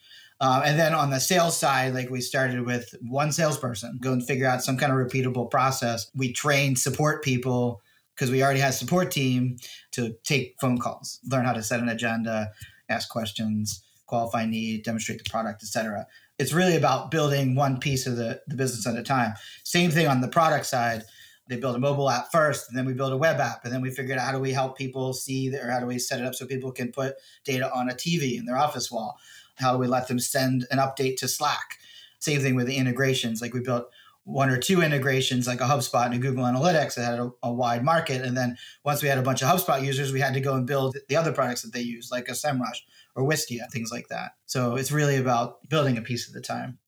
Um, 0.44 0.60
and 0.62 0.78
then 0.78 0.92
on 0.92 1.08
the 1.08 1.20
sales 1.20 1.56
side, 1.56 1.94
like 1.94 2.10
we 2.10 2.20
started 2.20 2.66
with 2.66 2.94
one 3.00 3.32
salesperson, 3.32 3.98
go 3.98 4.12
and 4.12 4.22
figure 4.22 4.46
out 4.46 4.62
some 4.62 4.76
kind 4.76 4.92
of 4.92 4.98
repeatable 4.98 5.50
process. 5.50 6.10
We 6.14 6.34
trained 6.34 6.78
support 6.78 7.24
people 7.24 7.80
because 8.14 8.30
we 8.30 8.42
already 8.42 8.60
had 8.60 8.70
a 8.70 8.74
support 8.74 9.10
team 9.10 9.56
to 9.92 10.14
take 10.22 10.56
phone 10.60 10.76
calls, 10.76 11.18
learn 11.30 11.46
how 11.46 11.54
to 11.54 11.62
set 11.62 11.80
an 11.80 11.88
agenda, 11.88 12.50
ask 12.90 13.08
questions, 13.08 13.82
qualify 14.04 14.44
need, 14.44 14.84
demonstrate 14.84 15.16
the 15.16 15.30
product, 15.30 15.62
etc. 15.62 16.06
It's 16.38 16.52
really 16.52 16.76
about 16.76 17.10
building 17.10 17.54
one 17.54 17.80
piece 17.80 18.06
of 18.06 18.16
the, 18.16 18.42
the 18.46 18.54
business 18.54 18.86
at 18.86 19.00
a 19.00 19.02
time. 19.02 19.32
Same 19.62 19.90
thing 19.90 20.08
on 20.08 20.20
the 20.20 20.28
product 20.28 20.66
side. 20.66 21.04
They 21.48 21.56
build 21.56 21.76
a 21.76 21.78
mobile 21.78 22.10
app 22.10 22.30
first, 22.30 22.68
and 22.68 22.76
then 22.76 22.84
we 22.84 22.92
build 22.92 23.14
a 23.14 23.18
web 23.18 23.40
app, 23.40 23.64
and 23.64 23.72
then 23.72 23.80
we 23.80 23.90
figured 23.90 24.18
out 24.18 24.26
how 24.26 24.32
do 24.32 24.40
we 24.40 24.52
help 24.52 24.76
people 24.76 25.14
see, 25.14 25.54
or 25.56 25.70
how 25.70 25.80
do 25.80 25.86
we 25.86 25.98
set 25.98 26.20
it 26.20 26.26
up 26.26 26.34
so 26.34 26.44
people 26.44 26.72
can 26.72 26.92
put 26.92 27.14
data 27.44 27.70
on 27.74 27.88
a 27.88 27.94
TV 27.94 28.38
in 28.38 28.44
their 28.44 28.58
office 28.58 28.90
wall 28.90 29.18
how 29.56 29.72
do 29.72 29.78
we 29.78 29.86
let 29.86 30.08
them 30.08 30.18
send 30.18 30.66
an 30.70 30.78
update 30.78 31.16
to 31.18 31.28
Slack? 31.28 31.78
Same 32.18 32.40
thing 32.40 32.54
with 32.54 32.66
the 32.66 32.76
integrations. 32.76 33.40
Like 33.40 33.54
we 33.54 33.60
built 33.60 33.88
one 34.24 34.48
or 34.48 34.56
two 34.56 34.80
integrations, 34.80 35.46
like 35.46 35.60
a 35.60 35.64
HubSpot 35.64 36.06
and 36.06 36.14
a 36.14 36.18
Google 36.18 36.44
Analytics 36.44 36.94
that 36.94 37.04
had 37.04 37.18
a, 37.18 37.30
a, 37.42 37.52
wide 37.52 37.84
market. 37.84 38.22
And 38.22 38.36
then 38.36 38.56
once 38.82 39.02
we 39.02 39.08
had 39.08 39.18
a 39.18 39.22
bunch 39.22 39.42
of 39.42 39.48
HubSpot 39.48 39.84
users, 39.84 40.12
we 40.12 40.20
had 40.20 40.32
to 40.34 40.40
go 40.40 40.54
and 40.54 40.66
build 40.66 40.96
the 41.08 41.16
other 41.16 41.30
products 41.30 41.62
that 41.62 41.74
they 41.74 41.82
use, 41.82 42.10
like 42.10 42.28
a 42.28 42.32
SEMrush 42.32 42.80
or 43.14 43.28
Wistia, 43.28 43.70
things 43.70 43.92
like 43.92 44.08
that. 44.08 44.32
So 44.46 44.76
it's 44.76 44.90
really 44.90 45.16
about 45.16 45.68
building 45.68 45.98
a 45.98 46.02
piece 46.02 46.28
at 46.30 46.36
a 46.36 46.40
time. 46.40 46.78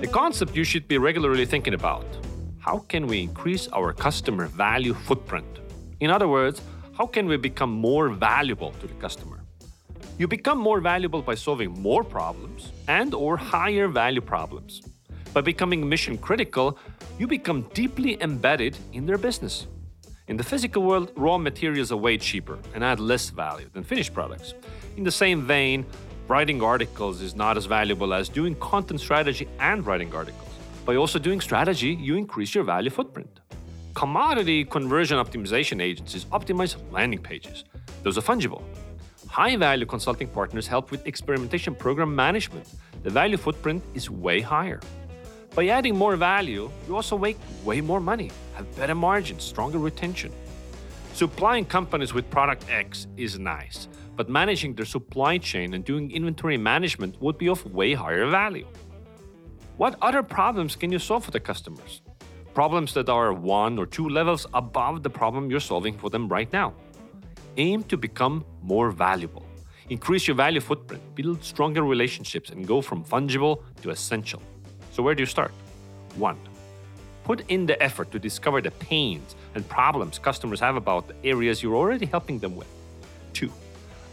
The 0.00 0.08
concept 0.12 0.56
you 0.56 0.64
should 0.64 0.88
be 0.88 0.98
regularly 0.98 1.46
thinking 1.46 1.74
about. 1.74 2.06
How 2.58 2.78
can 2.78 3.06
we 3.06 3.22
increase 3.22 3.68
our 3.68 3.92
customer 3.92 4.46
value 4.46 4.94
footprint? 4.94 5.46
In 6.00 6.10
other 6.10 6.28
words, 6.28 6.60
how 6.96 7.06
can 7.06 7.28
we 7.28 7.36
become 7.36 7.70
more 7.70 8.08
valuable 8.08 8.72
to 8.80 8.86
the 8.88 8.94
customer? 8.94 9.37
You 10.18 10.26
become 10.26 10.58
more 10.58 10.80
valuable 10.80 11.22
by 11.22 11.36
solving 11.36 11.80
more 11.80 12.02
problems 12.02 12.72
and 12.88 13.14
or 13.14 13.36
higher 13.36 13.86
value 13.86 14.20
problems. 14.20 14.82
By 15.32 15.42
becoming 15.42 15.88
mission 15.88 16.18
critical, 16.18 16.76
you 17.20 17.28
become 17.28 17.62
deeply 17.72 18.20
embedded 18.20 18.76
in 18.92 19.06
their 19.06 19.16
business. 19.16 19.68
In 20.26 20.36
the 20.36 20.42
physical 20.42 20.82
world, 20.82 21.12
raw 21.14 21.38
materials 21.38 21.92
are 21.92 21.96
way 21.96 22.18
cheaper 22.18 22.58
and 22.74 22.82
add 22.82 22.98
less 22.98 23.30
value 23.30 23.70
than 23.72 23.84
finished 23.84 24.12
products. 24.12 24.54
In 24.96 25.04
the 25.04 25.12
same 25.12 25.42
vein, 25.42 25.86
writing 26.26 26.64
articles 26.64 27.22
is 27.22 27.36
not 27.36 27.56
as 27.56 27.66
valuable 27.66 28.12
as 28.12 28.28
doing 28.28 28.56
content 28.56 29.00
strategy 29.00 29.46
and 29.60 29.86
writing 29.86 30.12
articles. 30.12 30.50
By 30.84 30.96
also 30.96 31.20
doing 31.20 31.40
strategy, 31.40 31.94
you 31.94 32.16
increase 32.16 32.56
your 32.56 32.64
value 32.64 32.90
footprint. 32.90 33.38
Commodity 33.94 34.64
conversion 34.64 35.16
optimization 35.16 35.80
agencies 35.80 36.24
optimize 36.24 36.74
landing 36.90 37.22
pages. 37.22 37.62
Those 38.02 38.18
are 38.18 38.22
fungible. 38.22 38.64
High 39.28 39.56
value 39.56 39.84
consulting 39.84 40.28
partners 40.28 40.66
help 40.66 40.90
with 40.90 41.06
experimentation 41.06 41.74
program 41.74 42.14
management. 42.14 42.66
The 43.02 43.10
value 43.10 43.36
footprint 43.36 43.84
is 43.94 44.10
way 44.10 44.40
higher. 44.40 44.80
By 45.54 45.68
adding 45.68 45.96
more 45.96 46.16
value, 46.16 46.70
you 46.86 46.96
also 46.96 47.18
make 47.18 47.38
way 47.62 47.80
more 47.80 48.00
money, 48.00 48.30
have 48.54 48.74
better 48.74 48.94
margins, 48.94 49.44
stronger 49.44 49.78
retention. 49.78 50.32
Supplying 51.12 51.66
companies 51.66 52.14
with 52.14 52.30
product 52.30 52.64
X 52.70 53.06
is 53.16 53.38
nice, 53.38 53.88
but 54.16 54.28
managing 54.28 54.74
their 54.74 54.86
supply 54.86 55.36
chain 55.36 55.74
and 55.74 55.84
doing 55.84 56.10
inventory 56.10 56.56
management 56.56 57.20
would 57.20 57.36
be 57.36 57.48
of 57.48 57.64
way 57.72 57.92
higher 57.92 58.26
value. 58.26 58.66
What 59.76 59.96
other 60.00 60.22
problems 60.22 60.74
can 60.74 60.90
you 60.90 60.98
solve 60.98 61.24
for 61.24 61.32
the 61.32 61.40
customers? 61.40 62.02
Problems 62.54 62.94
that 62.94 63.08
are 63.08 63.32
one 63.32 63.78
or 63.78 63.86
two 63.86 64.08
levels 64.08 64.46
above 64.54 65.02
the 65.02 65.10
problem 65.10 65.50
you're 65.50 65.60
solving 65.60 65.96
for 65.96 66.08
them 66.08 66.28
right 66.28 66.52
now 66.52 66.74
aim 67.58 67.82
to 67.84 67.96
become 67.96 68.44
more 68.62 68.90
valuable. 68.90 69.44
Increase 69.90 70.28
your 70.28 70.36
value 70.36 70.60
footprint, 70.60 71.02
build 71.14 71.42
stronger 71.42 71.82
relationships, 71.82 72.50
and 72.50 72.66
go 72.66 72.80
from 72.80 73.04
fungible 73.04 73.62
to 73.82 73.90
essential. 73.90 74.42
So, 74.92 75.02
where 75.02 75.14
do 75.14 75.22
you 75.22 75.26
start? 75.26 75.52
One, 76.16 76.38
put 77.24 77.42
in 77.48 77.66
the 77.66 77.80
effort 77.82 78.10
to 78.12 78.18
discover 78.18 78.60
the 78.60 78.70
pains 78.70 79.34
and 79.54 79.68
problems 79.68 80.18
customers 80.18 80.60
have 80.60 80.76
about 80.76 81.08
the 81.08 81.14
areas 81.24 81.62
you're 81.62 81.76
already 81.76 82.06
helping 82.06 82.38
them 82.38 82.54
with. 82.54 82.68
Two, 83.32 83.52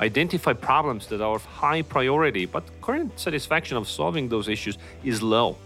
identify 0.01 0.53
problems 0.53 1.07
that 1.07 1.21
are 1.21 1.35
of 1.35 1.45
high 1.45 1.81
priority, 1.81 2.45
but 2.45 2.63
current 2.81 3.19
satisfaction 3.19 3.77
of 3.77 3.87
solving 3.87 4.27
those 4.27 4.47
issues 4.47 4.77
is 5.03 5.21
low. 5.21 5.57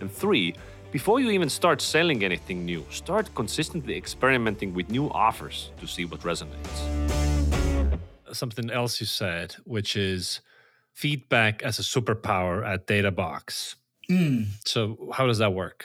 And 0.00 0.10
three, 0.10 0.54
before 0.90 1.20
you 1.20 1.30
even 1.30 1.48
start 1.50 1.80
selling 1.82 2.24
anything 2.24 2.64
new, 2.64 2.84
start 2.90 3.34
consistently 3.34 3.96
experimenting 3.96 4.72
with 4.72 4.90
new 4.90 5.10
offers 5.10 5.70
to 5.80 5.86
see 5.86 6.04
what 6.04 6.20
resonates. 6.20 6.78
Something 8.32 8.70
else 8.70 9.00
you 9.00 9.06
said, 9.06 9.56
which 9.64 9.96
is 9.96 10.40
feedback 10.92 11.62
as 11.62 11.78
a 11.78 11.82
superpower 11.82 12.66
at 12.66 12.86
Databox. 12.86 13.74
Mm. 14.10 14.46
So, 14.64 15.10
how 15.12 15.26
does 15.26 15.38
that 15.38 15.52
work? 15.52 15.84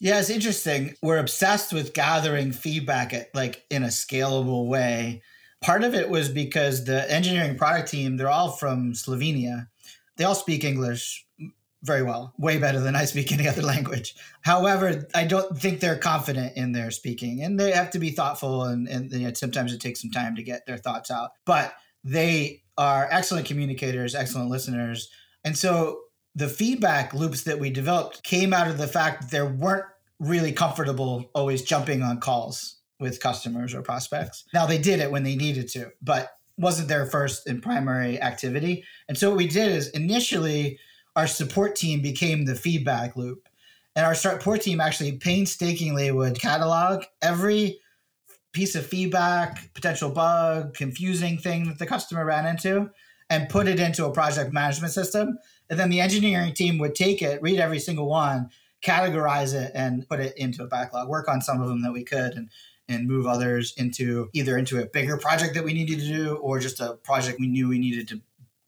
Yeah, 0.00 0.20
it's 0.20 0.30
interesting. 0.30 0.94
We're 1.02 1.18
obsessed 1.18 1.72
with 1.72 1.92
gathering 1.92 2.52
feedback 2.52 3.12
at 3.12 3.34
like 3.34 3.64
in 3.70 3.82
a 3.82 3.88
scalable 3.88 4.66
way. 4.66 5.22
Part 5.60 5.82
of 5.82 5.94
it 5.94 6.08
was 6.08 6.28
because 6.28 6.84
the 6.84 7.10
engineering 7.12 7.58
product 7.58 7.90
team, 7.90 8.16
they're 8.16 8.30
all 8.30 8.52
from 8.52 8.92
Slovenia. 8.92 9.68
They 10.16 10.24
all 10.24 10.36
speak 10.36 10.64
English 10.64 11.26
very 11.82 12.02
well, 12.02 12.34
way 12.38 12.58
better 12.58 12.80
than 12.80 12.96
I 12.96 13.04
speak 13.04 13.32
any 13.32 13.48
other 13.48 13.62
language. 13.74 14.14
However, 14.42 15.06
I 15.14 15.24
don't 15.24 15.56
think 15.58 15.80
they're 15.80 15.98
confident 15.98 16.56
in 16.56 16.72
their 16.72 16.90
speaking, 16.90 17.42
and 17.42 17.58
they 17.58 17.72
have 17.72 17.90
to 17.90 17.98
be 17.98 18.10
thoughtful, 18.10 18.64
and, 18.64 18.88
and 18.88 19.12
you 19.12 19.26
know, 19.26 19.32
sometimes 19.34 19.72
it 19.72 19.80
takes 19.80 20.00
some 20.00 20.10
time 20.10 20.36
to 20.36 20.42
get 20.42 20.66
their 20.66 20.78
thoughts 20.78 21.10
out. 21.10 21.30
But 21.44 21.74
they 22.04 22.62
are 22.76 23.08
excellent 23.10 23.46
communicators, 23.46 24.14
excellent 24.14 24.50
listeners, 24.50 25.10
and 25.44 25.56
so 25.56 26.00
the 26.34 26.48
feedback 26.48 27.14
loops 27.14 27.42
that 27.42 27.58
we 27.58 27.70
developed 27.70 28.22
came 28.22 28.52
out 28.52 28.68
of 28.68 28.78
the 28.78 28.86
fact 28.86 29.22
that 29.22 29.30
they 29.30 29.42
weren't 29.42 29.86
really 30.20 30.52
comfortable 30.52 31.30
always 31.34 31.62
jumping 31.62 32.02
on 32.02 32.20
calls 32.20 32.76
with 33.00 33.20
customers 33.20 33.74
or 33.74 33.82
prospects. 33.82 34.44
Now 34.52 34.66
they 34.66 34.78
did 34.78 35.00
it 35.00 35.10
when 35.10 35.22
they 35.22 35.36
needed 35.36 35.68
to, 35.70 35.90
but 36.02 36.30
wasn't 36.56 36.88
their 36.88 37.06
first 37.06 37.46
and 37.46 37.62
primary 37.62 38.20
activity. 38.20 38.84
And 39.08 39.16
so 39.16 39.30
what 39.30 39.38
we 39.38 39.46
did 39.46 39.72
is 39.72 39.88
initially 39.90 40.78
our 41.18 41.26
support 41.26 41.74
team 41.74 42.00
became 42.00 42.44
the 42.44 42.54
feedback 42.54 43.16
loop. 43.16 43.48
And 43.96 44.06
our 44.06 44.14
support 44.14 44.62
team 44.62 44.80
actually 44.80 45.12
painstakingly 45.12 46.12
would 46.12 46.40
catalog 46.40 47.02
every 47.20 47.80
piece 48.52 48.76
of 48.76 48.86
feedback, 48.86 49.74
potential 49.74 50.10
bug, 50.10 50.74
confusing 50.74 51.36
thing 51.36 51.66
that 51.66 51.80
the 51.80 51.86
customer 51.86 52.24
ran 52.24 52.46
into, 52.46 52.90
and 53.28 53.48
put 53.48 53.66
it 53.66 53.80
into 53.80 54.06
a 54.06 54.12
project 54.12 54.52
management 54.52 54.92
system. 54.92 55.38
And 55.68 55.76
then 55.76 55.90
the 55.90 56.00
engineering 56.00 56.54
team 56.54 56.78
would 56.78 56.94
take 56.94 57.20
it, 57.20 57.42
read 57.42 57.58
every 57.58 57.80
single 57.80 58.08
one, 58.08 58.50
categorize 58.80 59.54
it, 59.54 59.72
and 59.74 60.08
put 60.08 60.20
it 60.20 60.38
into 60.38 60.62
a 60.62 60.68
backlog, 60.68 61.08
work 61.08 61.26
on 61.26 61.40
some 61.40 61.60
of 61.60 61.68
them 61.68 61.82
that 61.82 61.92
we 61.92 62.04
could, 62.04 62.34
and 62.34 62.48
and 62.90 63.08
move 63.08 63.26
others 63.26 63.74
into 63.76 64.30
either 64.32 64.56
into 64.56 64.80
a 64.80 64.86
bigger 64.86 65.18
project 65.18 65.54
that 65.54 65.64
we 65.64 65.74
needed 65.74 65.98
to 65.98 66.06
do 66.06 66.36
or 66.36 66.60
just 66.60 66.80
a 66.80 66.94
project 67.02 67.38
we 67.38 67.48
knew 67.48 67.68
we 67.68 67.78
needed 67.78 68.08
to 68.08 68.22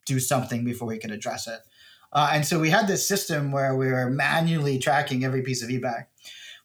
do 0.04 0.18
something 0.18 0.62
before 0.62 0.88
we 0.88 0.98
could 0.98 1.12
address 1.12 1.46
it. 1.46 1.60
Uh, 2.12 2.30
and 2.32 2.46
so 2.46 2.58
we 2.58 2.70
had 2.70 2.88
this 2.88 3.06
system 3.06 3.52
where 3.52 3.76
we 3.76 3.86
were 3.86 4.10
manually 4.10 4.78
tracking 4.78 5.24
every 5.24 5.42
piece 5.42 5.62
of 5.62 5.68
feedback. 5.68 6.10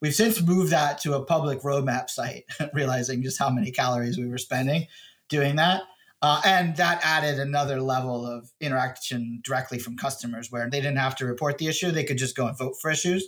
We've 0.01 0.13
since 0.13 0.41
moved 0.41 0.71
that 0.71 0.99
to 1.01 1.13
a 1.13 1.23
public 1.23 1.62
roadmap 1.62 2.10
site, 2.10 2.45
realizing 2.73 3.23
just 3.23 3.39
how 3.39 3.49
many 3.49 3.71
calories 3.71 4.17
we 4.17 4.27
were 4.27 4.38
spending 4.38 4.88
doing 5.29 5.55
that. 5.55 5.84
Uh, 6.21 6.41
and 6.45 6.75
that 6.77 7.01
added 7.03 7.39
another 7.39 7.81
level 7.81 8.25
of 8.25 8.49
interaction 8.60 9.41
directly 9.43 9.77
from 9.77 9.97
customers 9.97 10.51
where 10.51 10.69
they 10.69 10.79
didn't 10.81 10.97
have 10.97 11.15
to 11.15 11.25
report 11.25 11.58
the 11.58 11.67
issue. 11.67 11.91
They 11.91 12.03
could 12.03 12.17
just 12.17 12.36
go 12.36 12.47
and 12.47 12.58
vote 12.58 12.75
for 12.81 12.89
issues 12.89 13.27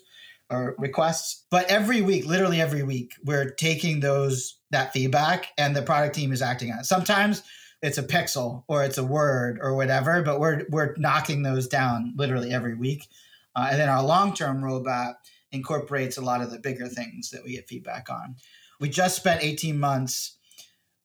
or 0.50 0.76
requests. 0.78 1.46
But 1.52 1.70
every 1.70 2.02
week, 2.02 2.26
literally 2.26 2.62
every 2.62 2.84
week, 2.84 3.14
we're 3.24 3.52
taking 3.52 4.00
those 4.00 4.58
that 4.72 4.94
feedback 4.94 5.48
and 5.58 5.76
the 5.76 5.82
product 5.82 6.16
team 6.16 6.32
is 6.32 6.42
acting 6.42 6.72
on 6.72 6.80
it. 6.80 6.86
Sometimes 6.86 7.44
it's 7.82 7.98
a 7.98 8.04
pixel 8.04 8.64
or 8.68 8.84
it's 8.84 8.98
a 8.98 9.04
word 9.04 9.60
or 9.62 9.76
whatever, 9.76 10.22
but 10.22 10.40
we're 10.40 10.66
we're 10.70 10.96
knocking 10.98 11.44
those 11.44 11.68
down 11.68 12.14
literally 12.16 12.52
every 12.52 12.76
week. 12.76 13.08
Uh, 13.56 13.70
and 13.72 13.80
then 13.80 13.90
our 13.90 14.04
long-term 14.04 14.62
roadmap 14.62 15.16
incorporates 15.52 16.18
a 16.18 16.22
lot 16.22 16.42
of 16.42 16.52
the 16.52 16.60
bigger 16.60 16.88
things 16.88 17.32
that 17.32 17.44
we 17.44 17.56
get 17.56 17.68
feedback 17.68 18.10
on. 18.10 18.36
We 18.80 18.90
just 18.90 19.16
spent 19.16 19.44
18 19.44 19.80
months 19.80 20.38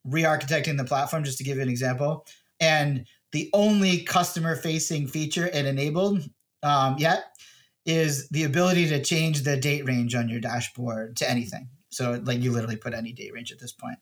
re-architecting 0.04 0.76
the 0.76 0.84
platform, 0.84 1.24
just 1.24 1.38
to 1.38 1.44
give 1.44 1.56
you 1.56 1.62
an 1.62 1.68
example. 1.68 2.26
And 2.60 3.06
the 3.30 3.48
only 3.54 4.02
customer-facing 4.02 5.06
feature 5.08 5.46
it 5.46 5.64
enabled 5.64 6.28
um, 6.62 6.96
yet 6.98 7.24
is 7.86 8.28
the 8.28 8.44
ability 8.44 8.88
to 8.88 9.02
change 9.02 9.42
the 9.42 9.56
date 9.56 9.86
range 9.86 10.14
on 10.14 10.28
your 10.28 10.40
dashboard 10.40 11.16
to 11.16 11.30
anything. 11.30 11.68
So, 11.88 12.20
like, 12.24 12.40
you 12.40 12.52
literally 12.52 12.76
put 12.76 12.94
any 12.94 13.12
date 13.12 13.32
range 13.32 13.52
at 13.52 13.58
this 13.58 13.72
point. 13.72 13.98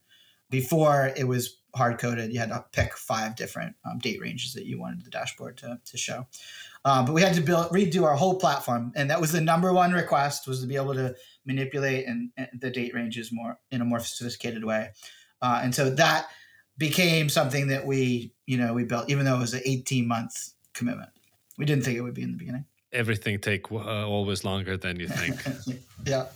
Before 0.51 1.13
it 1.17 1.27
was 1.27 1.59
hard 1.75 1.99
coded, 1.99 2.33
you 2.33 2.41
had 2.41 2.49
to 2.49 2.65
pick 2.73 2.97
five 2.97 3.37
different 3.37 3.77
um, 3.89 3.99
date 3.99 4.21
ranges 4.21 4.53
that 4.55 4.67
you 4.67 4.79
wanted 4.79 5.05
the 5.05 5.11
dashboard 5.11 5.57
to, 5.59 5.79
to 5.85 5.97
show. 5.97 6.27
Um, 6.85 7.05
but 7.05 7.15
we 7.15 7.23
had 7.23 7.35
to 7.35 7.41
build 7.41 7.69
redo 7.71 8.05
our 8.05 8.17
whole 8.17 8.39
platform, 8.39 8.93
and 8.97 9.11
that 9.11 9.21
was 9.21 9.33
the 9.33 9.41
number 9.41 9.73
one 9.73 9.93
request 9.93 10.49
was 10.49 10.61
to 10.61 10.67
be 10.67 10.77
able 10.77 10.95
to 10.95 11.15
manipulate 11.47 12.07
and, 12.07 12.31
and 12.37 12.49
the 12.61 12.71
date 12.71 12.95
ranges 12.95 13.31
more 13.33 13.59
in 13.71 13.81
a 13.81 13.85
more 13.85 14.01
sophisticated 14.01 14.65
way. 14.65 14.89
Uh, 15.43 15.61
and 15.63 15.75
so 15.75 15.91
that 15.91 16.29
became 16.79 17.29
something 17.29 17.69
that 17.69 17.87
we, 17.87 18.33
you 18.47 18.57
know, 18.57 18.73
we 18.73 18.85
built, 18.85 19.11
even 19.11 19.25
though 19.25 19.37
it 19.37 19.41
was 19.41 19.55
an 19.55 19.63
18 19.65 20.09
month 20.09 20.53
commitment. 20.75 21.11
We 21.59 21.67
didn't 21.67 21.85
think 21.85 21.99
it 21.99 22.01
would 22.01 22.15
be 22.15 22.23
in 22.23 22.33
the 22.33 22.39
beginning. 22.39 22.65
Everything 22.93 23.39
take 23.39 23.71
uh, 23.71 24.09
always 24.09 24.45
longer 24.45 24.77
than 24.77 24.99
you 24.99 25.07
think. 25.07 25.37
yeah. 26.07 26.27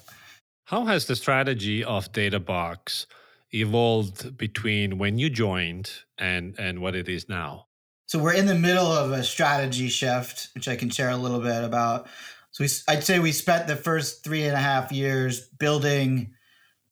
How 0.65 0.85
has 0.85 1.07
the 1.07 1.17
strategy 1.17 1.83
of 1.83 2.13
DataBox 2.13 3.07
evolved 3.55 4.37
between 4.37 4.99
when 4.99 5.19
you 5.19 5.31
joined 5.31 5.91
and 6.19 6.55
and 6.59 6.81
what 6.81 6.95
it 6.95 7.09
is 7.09 7.29
now? 7.29 7.67
So 8.07 8.19
we're 8.19 8.35
in 8.35 8.47
the 8.47 8.55
middle 8.55 8.87
of 8.87 9.13
a 9.13 9.25
strategy 9.25 9.89
shift, 9.89 10.49
which 10.55 10.69
I 10.69 10.77
can 10.77 10.91
share 10.91 11.11
a 11.11 11.17
little 11.17 11.41
bit 11.41 11.65
about. 11.65 12.07
So 12.51 12.65
we, 12.65 12.71
I'd 12.87 13.03
say 13.03 13.19
we 13.19 13.33
spent 13.33 13.67
the 13.67 13.77
first 13.77 14.23
three 14.23 14.45
and 14.45 14.55
a 14.55 14.61
half 14.61 14.93
years 14.93 15.49
building 15.59 16.35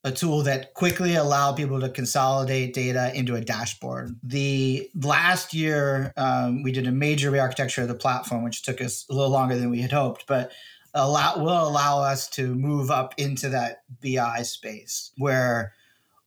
a 0.05 0.11
tool 0.11 0.43
that 0.43 0.75
quickly 0.75 1.15
allowed 1.15 1.57
people 1.57 1.81
to 1.81 1.89
consolidate 1.89 2.75
data 2.75 3.13
into 3.15 3.37
a 3.37 3.41
dashboard. 3.41 4.19
The 4.25 4.91
last 5.01 5.55
year, 5.55 6.13
um, 6.17 6.65
we 6.65 6.73
did 6.73 6.89
a 6.89 6.93
major 6.93 7.31
rearchitecture 7.31 7.83
of 7.83 7.89
the 7.89 7.95
platform, 7.95 8.43
which 8.43 8.63
took 8.63 8.81
us 8.81 9.07
a 9.09 9.15
little 9.15 9.31
longer 9.31 9.57
than 9.57 9.71
we 9.71 9.81
had 9.81 9.93
hoped, 9.93 10.27
but 10.27 10.51
allow 10.95 11.39
will 11.39 11.69
allow 11.69 12.01
us 12.01 12.29
to 12.31 12.55
move 12.55 12.91
up 12.91 13.15
into 13.17 13.49
that 13.51 13.83
BI 14.03 14.43
space 14.43 15.13
where 15.17 15.73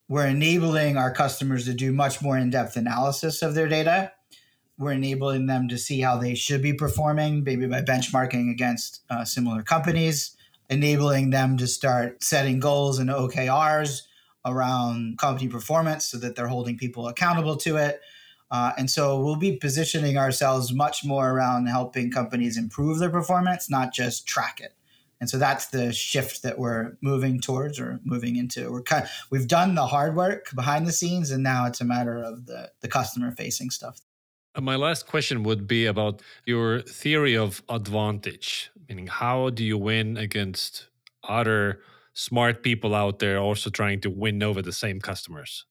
we're 0.08 0.28
enabling 0.28 0.98
our 0.98 1.12
customers 1.12 1.66
to 1.66 1.74
do 1.74 1.92
much 1.92 2.22
more 2.22 2.38
in-depth 2.38 2.76
analysis 2.76 3.42
of 3.42 3.56
their 3.56 3.68
data. 3.68 4.12
We're 4.78 4.92
enabling 4.92 5.48
them 5.48 5.68
to 5.70 5.78
see 5.78 6.02
how 6.02 6.18
they 6.18 6.36
should 6.36 6.62
be 6.62 6.74
performing, 6.74 7.44
maybe 7.44 7.66
by 7.66 7.82
benchmarking 7.82 8.52
against 8.52 9.02
uh, 9.10 9.26
similar 9.26 9.64
companies, 9.64 10.36
enabling 10.70 11.30
them 11.30 11.58
to 11.58 11.66
start 11.66 12.24
setting 12.24 12.60
goals 12.60 13.00
and 13.00 13.10
OKRs 13.10 14.02
around 14.46 15.18
company 15.18 15.48
performance 15.48 16.06
so 16.06 16.18
that 16.18 16.36
they're 16.36 16.48
holding 16.48 16.78
people 16.78 17.08
accountable 17.08 17.56
to 17.58 17.78
it. 17.78 18.00
Uh, 18.52 18.74
and 18.78 18.92
so 18.92 19.20
we'll 19.20 19.38
be 19.38 19.58
positioning 19.58 20.18
ourselves 20.18 20.72
much 20.72 21.04
more 21.04 21.32
around 21.32 21.66
helping 21.66 22.12
companies 22.12 22.58
improve 22.58 23.00
their 23.00 23.10
performance, 23.10 23.70
not 23.70 23.92
just 23.92 24.28
track 24.28 24.60
it. 24.62 24.76
And 25.26 25.30
so 25.32 25.40
that's 25.40 25.70
the 25.70 25.92
shift 25.92 26.44
that 26.44 26.60
we're 26.60 26.98
moving 27.02 27.42
towards 27.42 27.80
or 27.80 28.00
moving 28.04 28.36
into. 28.36 28.72
We're 28.72 28.84
kind 28.84 29.06
of, 29.06 29.10
we've 29.32 29.48
done 29.48 29.74
the 29.74 29.88
hard 29.88 30.16
work 30.16 30.54
behind 30.54 30.86
the 30.86 30.92
scenes, 30.92 31.32
and 31.32 31.42
now 31.42 31.66
it's 31.66 31.82
a 31.82 31.84
matter 31.84 32.22
of 32.22 32.46
the, 32.46 32.70
the 32.82 32.88
customer 32.88 33.32
facing 33.32 33.72
stuff. 33.72 34.02
Uh, 34.54 34.62
my 34.62 34.76
last 34.76 35.08
question 35.08 35.42
would 35.42 35.66
be 35.66 35.88
about 35.88 36.22
your 36.46 36.82
theory 36.82 37.36
of 37.36 37.64
advantage, 37.70 38.70
meaning 38.88 39.08
how 39.08 39.50
do 39.50 39.64
you 39.64 39.80
win 39.80 40.16
against 40.16 40.90
other 41.28 41.82
smart 42.14 42.62
people 42.62 42.94
out 42.94 43.18
there 43.18 43.40
also 43.40 43.72
trying 43.72 44.02
to 44.02 44.12
win 44.12 44.44
over 44.44 44.62
the 44.62 44.72
same 44.72 45.02
customers? 45.02 45.66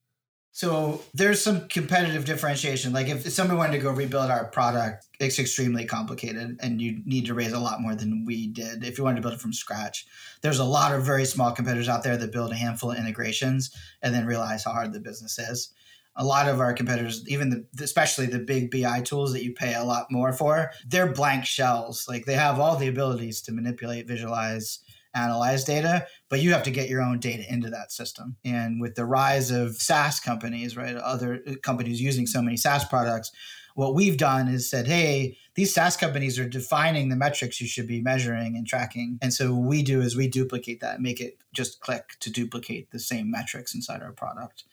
So 0.56 1.02
there's 1.12 1.42
some 1.42 1.66
competitive 1.66 2.24
differentiation. 2.24 2.92
Like 2.92 3.08
if 3.08 3.28
somebody 3.32 3.58
wanted 3.58 3.72
to 3.72 3.82
go 3.82 3.90
rebuild 3.90 4.30
our 4.30 4.44
product, 4.44 5.04
it's 5.18 5.40
extremely 5.40 5.84
complicated 5.84 6.60
and 6.62 6.80
you 6.80 7.02
need 7.04 7.26
to 7.26 7.34
raise 7.34 7.52
a 7.52 7.58
lot 7.58 7.80
more 7.80 7.96
than 7.96 8.24
we 8.24 8.46
did 8.46 8.84
if 8.84 8.96
you 8.96 9.02
wanted 9.02 9.16
to 9.16 9.22
build 9.22 9.34
it 9.34 9.40
from 9.40 9.52
scratch. 9.52 10.06
There's 10.42 10.60
a 10.60 10.64
lot 10.64 10.94
of 10.94 11.02
very 11.02 11.24
small 11.24 11.50
competitors 11.50 11.88
out 11.88 12.04
there 12.04 12.16
that 12.16 12.30
build 12.30 12.52
a 12.52 12.54
handful 12.54 12.92
of 12.92 12.98
integrations 12.98 13.72
and 14.00 14.14
then 14.14 14.26
realize 14.26 14.62
how 14.62 14.70
hard 14.70 14.92
the 14.92 15.00
business 15.00 15.40
is. 15.40 15.70
A 16.14 16.24
lot 16.24 16.48
of 16.48 16.60
our 16.60 16.72
competitors, 16.72 17.24
even 17.26 17.50
the, 17.50 17.82
especially 17.82 18.26
the 18.26 18.38
big 18.38 18.70
BI 18.70 19.00
tools 19.00 19.32
that 19.32 19.42
you 19.42 19.54
pay 19.54 19.74
a 19.74 19.82
lot 19.82 20.06
more 20.12 20.32
for, 20.32 20.70
they're 20.86 21.12
blank 21.12 21.46
shells. 21.46 22.06
Like 22.08 22.26
they 22.26 22.34
have 22.34 22.60
all 22.60 22.76
the 22.76 22.86
abilities 22.86 23.42
to 23.42 23.52
manipulate, 23.52 24.06
visualize, 24.06 24.78
analyze 25.14 25.64
data, 25.64 26.07
but 26.29 26.40
you 26.40 26.53
have 26.53 26.62
to 26.64 26.70
get 26.70 26.88
your 26.88 27.03
own 27.03 27.18
data 27.20 27.44
into 27.53 27.70
that 27.70 27.92
system. 27.92 28.37
And 28.44 28.81
with 28.81 28.94
the 28.94 29.05
rise 29.05 29.50
of 29.50 29.77
SaaS 29.77 30.20
companies, 30.20 30.77
right, 30.77 30.96
other 30.96 31.40
companies 31.62 32.00
using 32.00 32.27
so 32.27 32.42
many 32.42 32.57
SaaS 32.57 32.85
products, 32.85 33.31
what 33.74 33.94
we've 33.94 34.16
done 34.16 34.48
is 34.48 34.70
said, 34.70 34.87
hey, 34.87 35.37
these 35.57 35.74
SaaS 35.74 35.96
companies 35.96 36.38
are 36.38 36.48
defining 36.48 37.09
the 37.09 37.16
metrics 37.16 37.61
you 37.61 37.66
should 37.66 37.88
be 37.88 38.00
measuring 38.00 38.57
and 38.57 38.66
tracking. 38.66 39.18
And 39.20 39.33
so 39.33 39.53
what 39.53 39.68
we 39.68 39.83
do 39.83 40.00
is 40.00 40.16
we 40.16 40.29
duplicate 40.29 40.81
that, 40.81 41.00
make 41.00 41.20
it 41.20 41.38
just 41.53 41.81
click 41.81 42.11
to 42.20 42.31
duplicate 42.31 42.90
the 42.90 43.00
same 43.00 43.31
metrics 43.31 43.74
inside 43.74 44.03
our 44.03 44.12
product. 44.12 44.64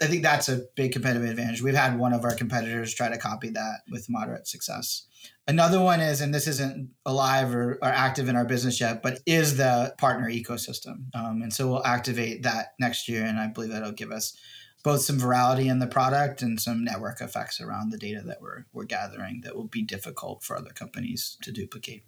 I 0.00 0.06
think 0.06 0.22
that's 0.22 0.48
a 0.48 0.62
big 0.74 0.92
competitive 0.92 1.28
advantage. 1.28 1.62
We've 1.62 1.74
had 1.74 1.98
one 1.98 2.12
of 2.12 2.24
our 2.24 2.34
competitors 2.34 2.92
try 2.94 3.08
to 3.08 3.16
copy 3.16 3.48
that 3.50 3.80
with 3.90 4.10
moderate 4.10 4.46
success. 4.46 5.06
Another 5.48 5.80
one 5.80 6.00
is, 6.00 6.20
and 6.20 6.34
this 6.34 6.46
isn't 6.46 6.90
alive 7.06 7.54
or, 7.54 7.78
or 7.82 7.88
active 7.88 8.28
in 8.28 8.36
our 8.36 8.44
business 8.44 8.80
yet, 8.80 9.02
but 9.02 9.20
is 9.26 9.56
the 9.56 9.94
partner 9.96 10.28
ecosystem. 10.28 11.14
Um, 11.14 11.40
and 11.40 11.52
so 11.52 11.68
we'll 11.68 11.86
activate 11.86 12.42
that 12.42 12.74
next 12.78 13.08
year. 13.08 13.24
And 13.24 13.38
I 13.38 13.46
believe 13.46 13.70
that'll 13.70 13.92
give 13.92 14.12
us 14.12 14.36
both 14.84 15.00
some 15.00 15.18
virality 15.18 15.70
in 15.70 15.78
the 15.78 15.86
product 15.86 16.42
and 16.42 16.60
some 16.60 16.84
network 16.84 17.20
effects 17.20 17.60
around 17.60 17.90
the 17.90 17.98
data 17.98 18.22
that 18.26 18.40
we're, 18.40 18.66
we're 18.72 18.84
gathering 18.84 19.40
that 19.44 19.56
will 19.56 19.66
be 19.66 19.82
difficult 19.82 20.44
for 20.44 20.56
other 20.56 20.70
companies 20.70 21.38
to 21.42 21.50
duplicate. 21.52 22.04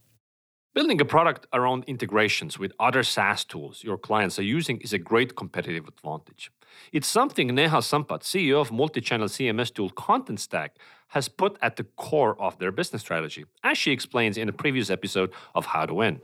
Building 0.74 1.00
a 1.00 1.04
product 1.04 1.46
around 1.52 1.84
integrations 1.86 2.58
with 2.58 2.72
other 2.78 3.02
SaaS 3.02 3.44
tools 3.44 3.82
your 3.82 3.98
clients 3.98 4.38
are 4.38 4.44
using 4.44 4.78
is 4.80 4.92
a 4.92 4.98
great 4.98 5.34
competitive 5.34 5.88
advantage. 5.88 6.52
It's 6.92 7.06
something 7.06 7.54
Neha 7.54 7.78
Sampat, 7.78 8.22
CEO 8.22 8.60
of 8.60 8.72
multi-channel 8.72 9.28
CMS 9.28 9.72
tool 9.72 9.90
Contentstack, 9.90 10.70
has 11.08 11.28
put 11.28 11.56
at 11.62 11.76
the 11.76 11.84
core 11.96 12.40
of 12.40 12.58
their 12.58 12.70
business 12.70 13.02
strategy, 13.02 13.44
as 13.64 13.78
she 13.78 13.92
explains 13.92 14.36
in 14.36 14.48
a 14.48 14.52
previous 14.52 14.90
episode 14.90 15.32
of 15.54 15.66
How 15.66 15.86
to 15.86 15.94
Win. 15.94 16.20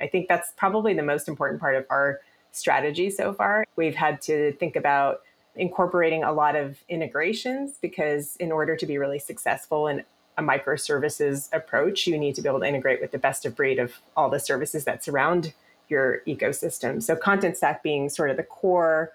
I 0.00 0.06
think 0.06 0.28
that's 0.28 0.52
probably 0.56 0.94
the 0.94 1.02
most 1.02 1.28
important 1.28 1.60
part 1.60 1.76
of 1.76 1.86
our 1.90 2.20
strategy 2.52 3.10
so 3.10 3.32
far. 3.32 3.66
We've 3.76 3.94
had 3.94 4.20
to 4.22 4.52
think 4.52 4.76
about 4.76 5.22
incorporating 5.54 6.22
a 6.22 6.32
lot 6.32 6.56
of 6.56 6.76
integrations 6.88 7.78
because 7.80 8.36
in 8.36 8.52
order 8.52 8.76
to 8.76 8.86
be 8.86 8.98
really 8.98 9.18
successful 9.18 9.88
in 9.88 10.04
a 10.38 10.42
microservices 10.42 11.48
approach, 11.52 12.06
you 12.06 12.18
need 12.18 12.34
to 12.34 12.42
be 12.42 12.48
able 12.48 12.60
to 12.60 12.66
integrate 12.66 13.00
with 13.00 13.10
the 13.10 13.18
best 13.18 13.46
of 13.46 13.56
breed 13.56 13.78
of 13.78 13.94
all 14.16 14.28
the 14.28 14.38
services 14.38 14.84
that 14.84 15.02
surround 15.02 15.54
your 15.88 16.20
ecosystem. 16.26 17.02
So, 17.02 17.16
Contentstack 17.16 17.82
being 17.82 18.08
sort 18.08 18.30
of 18.30 18.36
the 18.36 18.42
core 18.42 19.12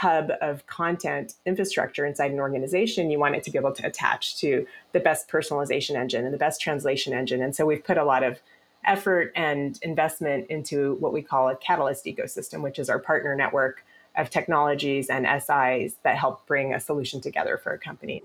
hub 0.00 0.30
of 0.40 0.66
content 0.66 1.34
infrastructure 1.44 2.06
inside 2.06 2.30
an 2.30 2.40
organization, 2.40 3.10
you 3.10 3.18
want 3.18 3.34
it 3.34 3.42
to 3.44 3.50
be 3.50 3.58
able 3.58 3.72
to 3.72 3.86
attach 3.86 4.38
to 4.40 4.66
the 4.92 5.00
best 5.00 5.28
personalization 5.28 5.94
engine 5.94 6.24
and 6.24 6.32
the 6.32 6.38
best 6.38 6.60
translation 6.60 7.12
engine. 7.12 7.42
And 7.42 7.54
so, 7.54 7.66
we've 7.66 7.84
put 7.84 7.98
a 7.98 8.04
lot 8.04 8.22
of 8.22 8.40
effort 8.84 9.32
and 9.36 9.78
investment 9.82 10.46
into 10.48 10.94
what 11.00 11.12
we 11.12 11.22
call 11.22 11.48
a 11.48 11.56
catalyst 11.56 12.06
ecosystem, 12.06 12.62
which 12.62 12.78
is 12.78 12.88
our 12.88 12.98
partner 12.98 13.34
network 13.36 13.84
of 14.16 14.30
technologies 14.30 15.08
and 15.08 15.26
SIs 15.26 15.96
that 16.02 16.16
help 16.16 16.46
bring 16.46 16.74
a 16.74 16.80
solution 16.80 17.20
together 17.20 17.58
for 17.62 17.72
a 17.72 17.78
company. 17.78 18.22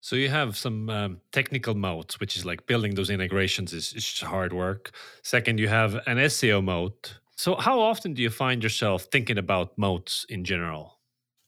So 0.00 0.16
you 0.16 0.28
have 0.28 0.56
some 0.56 0.90
um, 0.90 1.20
technical 1.30 1.74
moats, 1.74 2.18
which 2.18 2.36
is 2.36 2.44
like 2.44 2.66
building 2.66 2.96
those 2.96 3.08
integrations 3.08 3.72
is, 3.72 3.92
is 3.94 4.20
hard 4.20 4.52
work. 4.52 4.90
Second, 5.22 5.60
you 5.60 5.68
have 5.68 5.94
an 6.06 6.18
SEO 6.18 6.62
moat. 6.62 7.18
So 7.36 7.54
how 7.54 7.80
often 7.80 8.12
do 8.14 8.22
you 8.22 8.30
find 8.30 8.62
yourself 8.62 9.04
thinking 9.04 9.38
about 9.38 9.78
moats 9.78 10.26
in 10.28 10.44
general? 10.44 10.98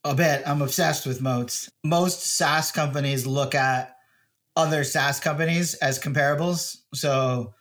A 0.06 0.14
bit. 0.14 0.42
I'm 0.46 0.60
obsessed 0.60 1.06
with 1.06 1.22
moats. 1.22 1.70
Most 1.82 2.22
SaaS 2.22 2.70
companies 2.70 3.26
look 3.26 3.54
at 3.54 3.96
other 4.54 4.84
SaaS 4.84 5.18
companies 5.18 5.74
as 5.74 5.98
comparables. 5.98 6.76
So, 6.92 7.54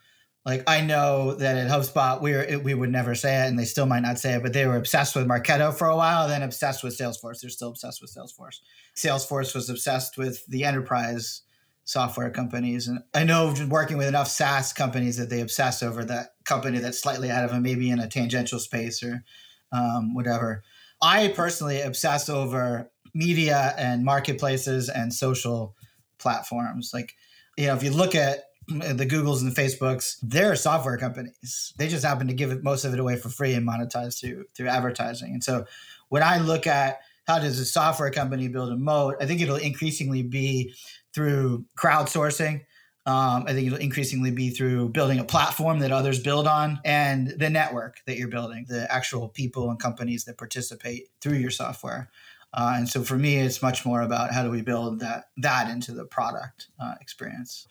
like 0.45 0.63
I 0.67 0.81
know 0.81 1.35
that 1.35 1.55
at 1.55 1.71
HubSpot 1.71 2.21
we 2.21 2.33
were, 2.33 2.59
we 2.61 2.73
would 2.73 2.91
never 2.91 3.15
say 3.15 3.43
it, 3.43 3.47
and 3.47 3.57
they 3.57 3.63
still 3.63 3.85
might 3.85 4.01
not 4.01 4.19
say 4.19 4.33
it, 4.33 4.43
but 4.43 4.51
they 4.51 4.67
were 4.67 4.75
obsessed 4.75 5.15
with 5.15 5.25
Marketo 5.25 5.73
for 5.73 5.87
a 5.87 5.95
while, 5.95 6.27
then 6.27 6.43
obsessed 6.43 6.83
with 6.83 6.97
Salesforce. 6.97 7.39
They're 7.39 7.49
still 7.49 7.69
obsessed 7.69 8.01
with 8.01 8.13
Salesforce. 8.13 8.59
Salesforce 8.93 9.55
was 9.55 9.69
obsessed 9.69 10.17
with 10.17 10.45
the 10.47 10.65
enterprise 10.65 11.43
software 11.85 12.29
companies, 12.29 12.89
and 12.89 12.99
I 13.13 13.23
know 13.23 13.53
working 13.69 13.97
with 13.97 14.07
enough 14.07 14.27
SaaS 14.27 14.73
companies 14.73 15.15
that 15.15 15.29
they 15.29 15.39
obsess 15.39 15.81
over 15.81 16.03
that 16.05 16.33
company 16.43 16.79
that's 16.79 16.99
slightly 16.99 17.31
out 17.31 17.45
of 17.45 17.51
them, 17.51 17.63
maybe 17.63 17.89
in 17.89 17.99
a 17.99 18.09
tangential 18.09 18.59
space 18.59 19.01
or 19.01 19.23
um, 19.71 20.13
whatever. 20.13 20.63
I 21.03 21.27
personally 21.27 21.81
obsess 21.81 22.29
over 22.29 22.89
media 23.13 23.75
and 23.77 24.05
marketplaces 24.05 24.89
and 24.89 25.13
social 25.13 25.75
platforms. 26.17 26.91
Like, 26.93 27.13
you 27.57 27.67
know, 27.67 27.75
if 27.75 27.83
you 27.83 27.91
look 27.91 28.15
at 28.15 28.45
the 28.67 29.05
Googles 29.05 29.41
and 29.41 29.51
the 29.53 29.61
Facebooks, 29.61 30.15
they're 30.21 30.55
software 30.55 30.97
companies. 30.97 31.73
They 31.77 31.89
just 31.89 32.05
happen 32.05 32.27
to 32.27 32.33
give 32.33 32.51
it, 32.51 32.63
most 32.63 32.85
of 32.85 32.93
it 32.93 32.99
away 32.99 33.17
for 33.17 33.27
free 33.27 33.53
and 33.53 33.67
monetize 33.67 34.19
through 34.19 34.45
through 34.55 34.69
advertising. 34.69 35.33
And 35.33 35.43
so 35.43 35.65
when 36.07 36.23
I 36.23 36.37
look 36.37 36.65
at 36.65 36.99
how 37.27 37.39
does 37.39 37.59
a 37.59 37.65
software 37.65 38.09
company 38.09 38.47
build 38.47 38.71
a 38.71 38.77
moat, 38.77 39.17
I 39.19 39.25
think 39.25 39.41
it'll 39.41 39.57
increasingly 39.57 40.23
be 40.23 40.73
through 41.13 41.65
crowdsourcing. 41.77 42.61
Um, 43.05 43.43
I 43.47 43.53
think 43.53 43.67
it'll 43.67 43.79
increasingly 43.79 44.31
be 44.31 44.49
through 44.49 44.89
building 44.89 45.19
a 45.19 45.25
platform 45.25 45.79
that 45.79 45.91
others 45.91 46.23
build 46.23 46.47
on 46.47 46.79
and 46.85 47.27
the 47.37 47.49
network 47.49 47.97
that 48.05 48.17
you're 48.17 48.29
building, 48.29 48.65
the 48.69 48.89
actual 48.89 49.27
people 49.27 49.69
and 49.69 49.77
companies 49.77 50.23
that 50.23 50.37
participate 50.37 51.09
through 51.19 51.37
your 51.37 51.51
software. 51.51 52.09
Uh, 52.53 52.75
and 52.77 52.87
so 52.87 53.03
for 53.03 53.17
me, 53.17 53.37
it's 53.37 53.61
much 53.61 53.85
more 53.85 54.01
about 54.01 54.31
how 54.31 54.43
do 54.43 54.49
we 54.49 54.61
build 54.61 54.99
that 54.99 55.25
that 55.37 55.69
into 55.69 55.91
the 55.91 56.05
product 56.05 56.67
uh, 56.79 56.93
experience. 57.01 57.67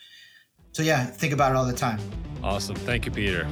So 0.72 0.82
yeah, 0.82 1.04
think 1.04 1.32
about 1.32 1.52
it 1.52 1.56
all 1.56 1.66
the 1.66 1.72
time. 1.72 1.98
Awesome. 2.42 2.76
Thank 2.76 3.06
you, 3.06 3.12
Peter. 3.12 3.48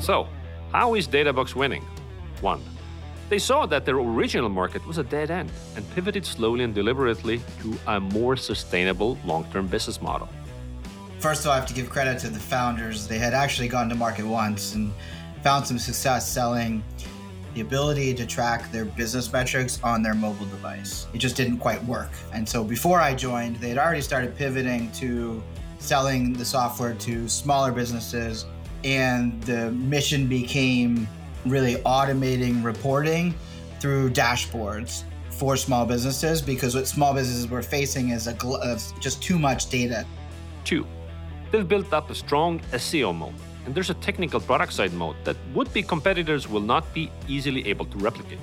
So, 0.00 0.26
how 0.72 0.94
is 0.94 1.06
Databox 1.06 1.54
winning? 1.54 1.84
One, 2.40 2.60
they 3.30 3.38
saw 3.38 3.64
that 3.64 3.86
their 3.86 3.96
original 3.96 4.48
market 4.48 4.84
was 4.86 4.98
a 4.98 5.04
dead 5.04 5.30
end 5.30 5.50
and 5.76 5.88
pivoted 5.94 6.26
slowly 6.26 6.64
and 6.64 6.74
deliberately 6.74 7.40
to 7.62 7.78
a 7.86 8.00
more 8.00 8.36
sustainable 8.36 9.16
long 9.24 9.44
term 9.52 9.68
business 9.68 10.02
model. 10.02 10.28
First 11.20 11.42
of 11.42 11.46
all, 11.46 11.52
I 11.52 11.56
have 11.56 11.68
to 11.68 11.74
give 11.74 11.88
credit 11.88 12.18
to 12.20 12.28
the 12.28 12.40
founders. 12.40 13.06
They 13.06 13.18
had 13.18 13.32
actually 13.32 13.68
gone 13.68 13.88
to 13.88 13.94
market 13.94 14.26
once 14.26 14.74
and 14.74 14.92
found 15.42 15.64
some 15.66 15.78
success 15.78 16.28
selling 16.28 16.82
the 17.54 17.60
ability 17.60 18.14
to 18.14 18.26
track 18.26 18.70
their 18.72 18.84
business 18.84 19.32
metrics 19.32 19.80
on 19.82 20.02
their 20.02 20.14
mobile 20.14 20.46
device. 20.46 21.06
It 21.14 21.18
just 21.18 21.36
didn't 21.36 21.58
quite 21.58 21.82
work. 21.84 22.10
And 22.32 22.48
so 22.48 22.64
before 22.64 23.00
I 23.00 23.14
joined, 23.14 23.56
they 23.56 23.68
had 23.68 23.78
already 23.78 24.02
started 24.02 24.36
pivoting 24.36 24.90
to 24.92 25.42
selling 25.78 26.32
the 26.32 26.44
software 26.44 26.94
to 26.94 27.28
smaller 27.28 27.70
businesses. 27.70 28.44
And 28.82 29.40
the 29.42 29.70
mission 29.72 30.26
became 30.26 31.06
really 31.46 31.76
automating 31.76 32.64
reporting 32.64 33.34
through 33.80 34.10
dashboards 34.10 35.04
for 35.30 35.56
small 35.56 35.86
businesses 35.86 36.42
because 36.42 36.74
what 36.74 36.86
small 36.86 37.14
businesses 37.14 37.48
were 37.48 37.62
facing 37.62 38.10
is 38.10 38.26
a 38.26 38.34
gl- 38.34 39.00
just 39.00 39.22
too 39.22 39.38
much 39.38 39.70
data. 39.70 40.04
Two, 40.64 40.86
they've 41.50 41.66
built 41.66 41.92
up 41.92 42.10
a 42.10 42.14
strong 42.14 42.60
SEO 42.72 43.16
moat 43.16 43.32
and 43.64 43.74
there's 43.74 43.90
a 43.90 43.94
technical 43.94 44.40
product 44.40 44.72
side 44.72 44.92
moat 44.92 45.16
that 45.24 45.36
would 45.54 45.72
be 45.72 45.82
competitors 45.82 46.48
will 46.48 46.60
not 46.60 46.92
be 46.92 47.10
easily 47.28 47.66
able 47.66 47.86
to 47.86 47.98
replicate. 47.98 48.38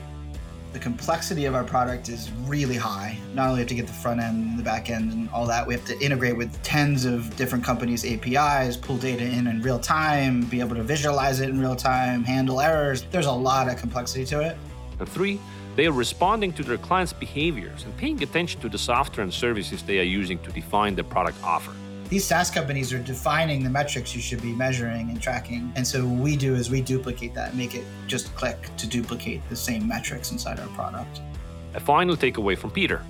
The 0.77 0.83
complexity 0.83 1.45
of 1.45 1.55
our 1.55 1.63
product 1.63 2.07
is 2.07 2.29
really 2.45 2.75
high. 2.75 3.17
Not 3.33 3.49
only 3.49 3.61
have 3.61 3.67
to 3.69 3.73
get 3.73 3.87
the 3.87 3.93
front 3.93 4.19
end 4.21 4.59
the 4.59 4.63
back 4.63 4.91
end 4.91 5.11
and 5.11 5.27
all 5.31 5.47
that, 5.47 5.65
we 5.65 5.73
have 5.73 5.83
to 5.85 5.99
integrate 5.99 6.37
with 6.37 6.53
tens 6.61 7.03
of 7.03 7.35
different 7.35 7.63
companies' 7.63 8.05
APIs, 8.05 8.77
pull 8.77 8.97
data 8.97 9.23
in 9.23 9.47
in 9.47 9.63
real 9.63 9.79
time, 9.79 10.41
be 10.41 10.59
able 10.59 10.75
to 10.75 10.83
visualize 10.83 11.39
it 11.39 11.49
in 11.49 11.59
real 11.59 11.75
time, 11.75 12.23
handle 12.23 12.61
errors. 12.61 13.01
There's 13.09 13.25
a 13.25 13.31
lot 13.31 13.67
of 13.67 13.77
complexity 13.77 14.23
to 14.25 14.41
it. 14.41 14.55
And 14.99 15.09
three, 15.09 15.39
they 15.75 15.87
are 15.87 15.91
responding 15.91 16.53
to 16.53 16.63
their 16.63 16.77
clients' 16.77 17.11
behaviors 17.11 17.83
and 17.83 17.97
paying 17.97 18.21
attention 18.21 18.61
to 18.61 18.69
the 18.69 18.77
software 18.77 19.23
and 19.23 19.33
services 19.33 19.81
they 19.81 19.97
are 19.99 20.03
using 20.03 20.37
to 20.43 20.51
define 20.51 20.93
the 20.93 21.03
product 21.03 21.39
offer 21.43 21.73
these 22.09 22.25
SaaS 22.25 22.49
companies 22.49 22.93
are 22.93 22.99
defining 22.99 23.63
the 23.63 23.69
metrics 23.69 24.15
you 24.15 24.21
should 24.21 24.41
be 24.41 24.53
measuring 24.53 25.09
and 25.09 25.21
tracking. 25.21 25.71
And 25.75 25.85
so 25.85 26.05
what 26.05 26.21
we 26.21 26.37
do 26.37 26.55
is 26.55 26.69
we 26.69 26.81
duplicate 26.81 27.33
that, 27.33 27.55
make 27.55 27.75
it 27.75 27.83
just 28.07 28.33
click 28.35 28.69
to 28.77 28.87
duplicate 28.87 29.47
the 29.49 29.55
same 29.55 29.87
metrics 29.87 30.31
inside 30.31 30.59
our 30.59 30.67
product. 30.69 31.21
A 31.73 31.79
final 31.79 32.15
takeaway 32.15 32.57
from 32.57 32.71
Peter. 32.71 33.01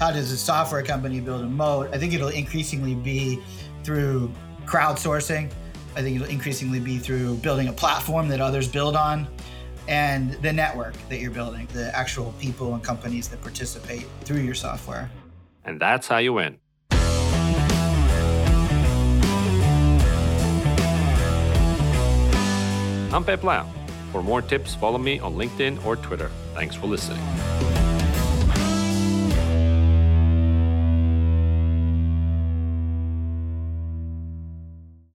How 0.00 0.10
does 0.10 0.32
a 0.32 0.36
software 0.36 0.82
company 0.82 1.20
build 1.20 1.42
a 1.42 1.46
moat? 1.46 1.90
I 1.92 1.98
think 1.98 2.12
it'll 2.12 2.28
increasingly 2.28 2.94
be 2.94 3.40
through 3.84 4.32
crowdsourcing. 4.64 5.50
I 5.94 6.02
think 6.02 6.16
it'll 6.16 6.28
increasingly 6.28 6.80
be 6.80 6.98
through 6.98 7.36
building 7.36 7.68
a 7.68 7.72
platform 7.72 8.28
that 8.28 8.40
others 8.40 8.66
build 8.66 8.96
on 8.96 9.28
and 9.88 10.32
the 10.34 10.52
network 10.52 10.94
that 11.08 11.20
you're 11.20 11.30
building, 11.30 11.68
the 11.72 11.94
actual 11.96 12.32
people 12.40 12.74
and 12.74 12.82
companies 12.82 13.28
that 13.28 13.40
participate 13.42 14.06
through 14.22 14.40
your 14.40 14.54
software. 14.54 15.10
And 15.64 15.80
that's 15.80 16.08
how 16.08 16.18
you 16.18 16.32
win. 16.32 16.58
I'm 23.12 23.24
Peep 23.24 23.40
Laja. 23.40 23.66
For 24.12 24.22
more 24.22 24.42
tips, 24.42 24.74
follow 24.74 24.98
me 24.98 25.18
on 25.18 25.34
LinkedIn 25.34 25.84
or 25.84 25.96
Twitter. 25.96 26.30
Thanks 26.54 26.76
for 26.76 26.86
listening. 26.86 27.79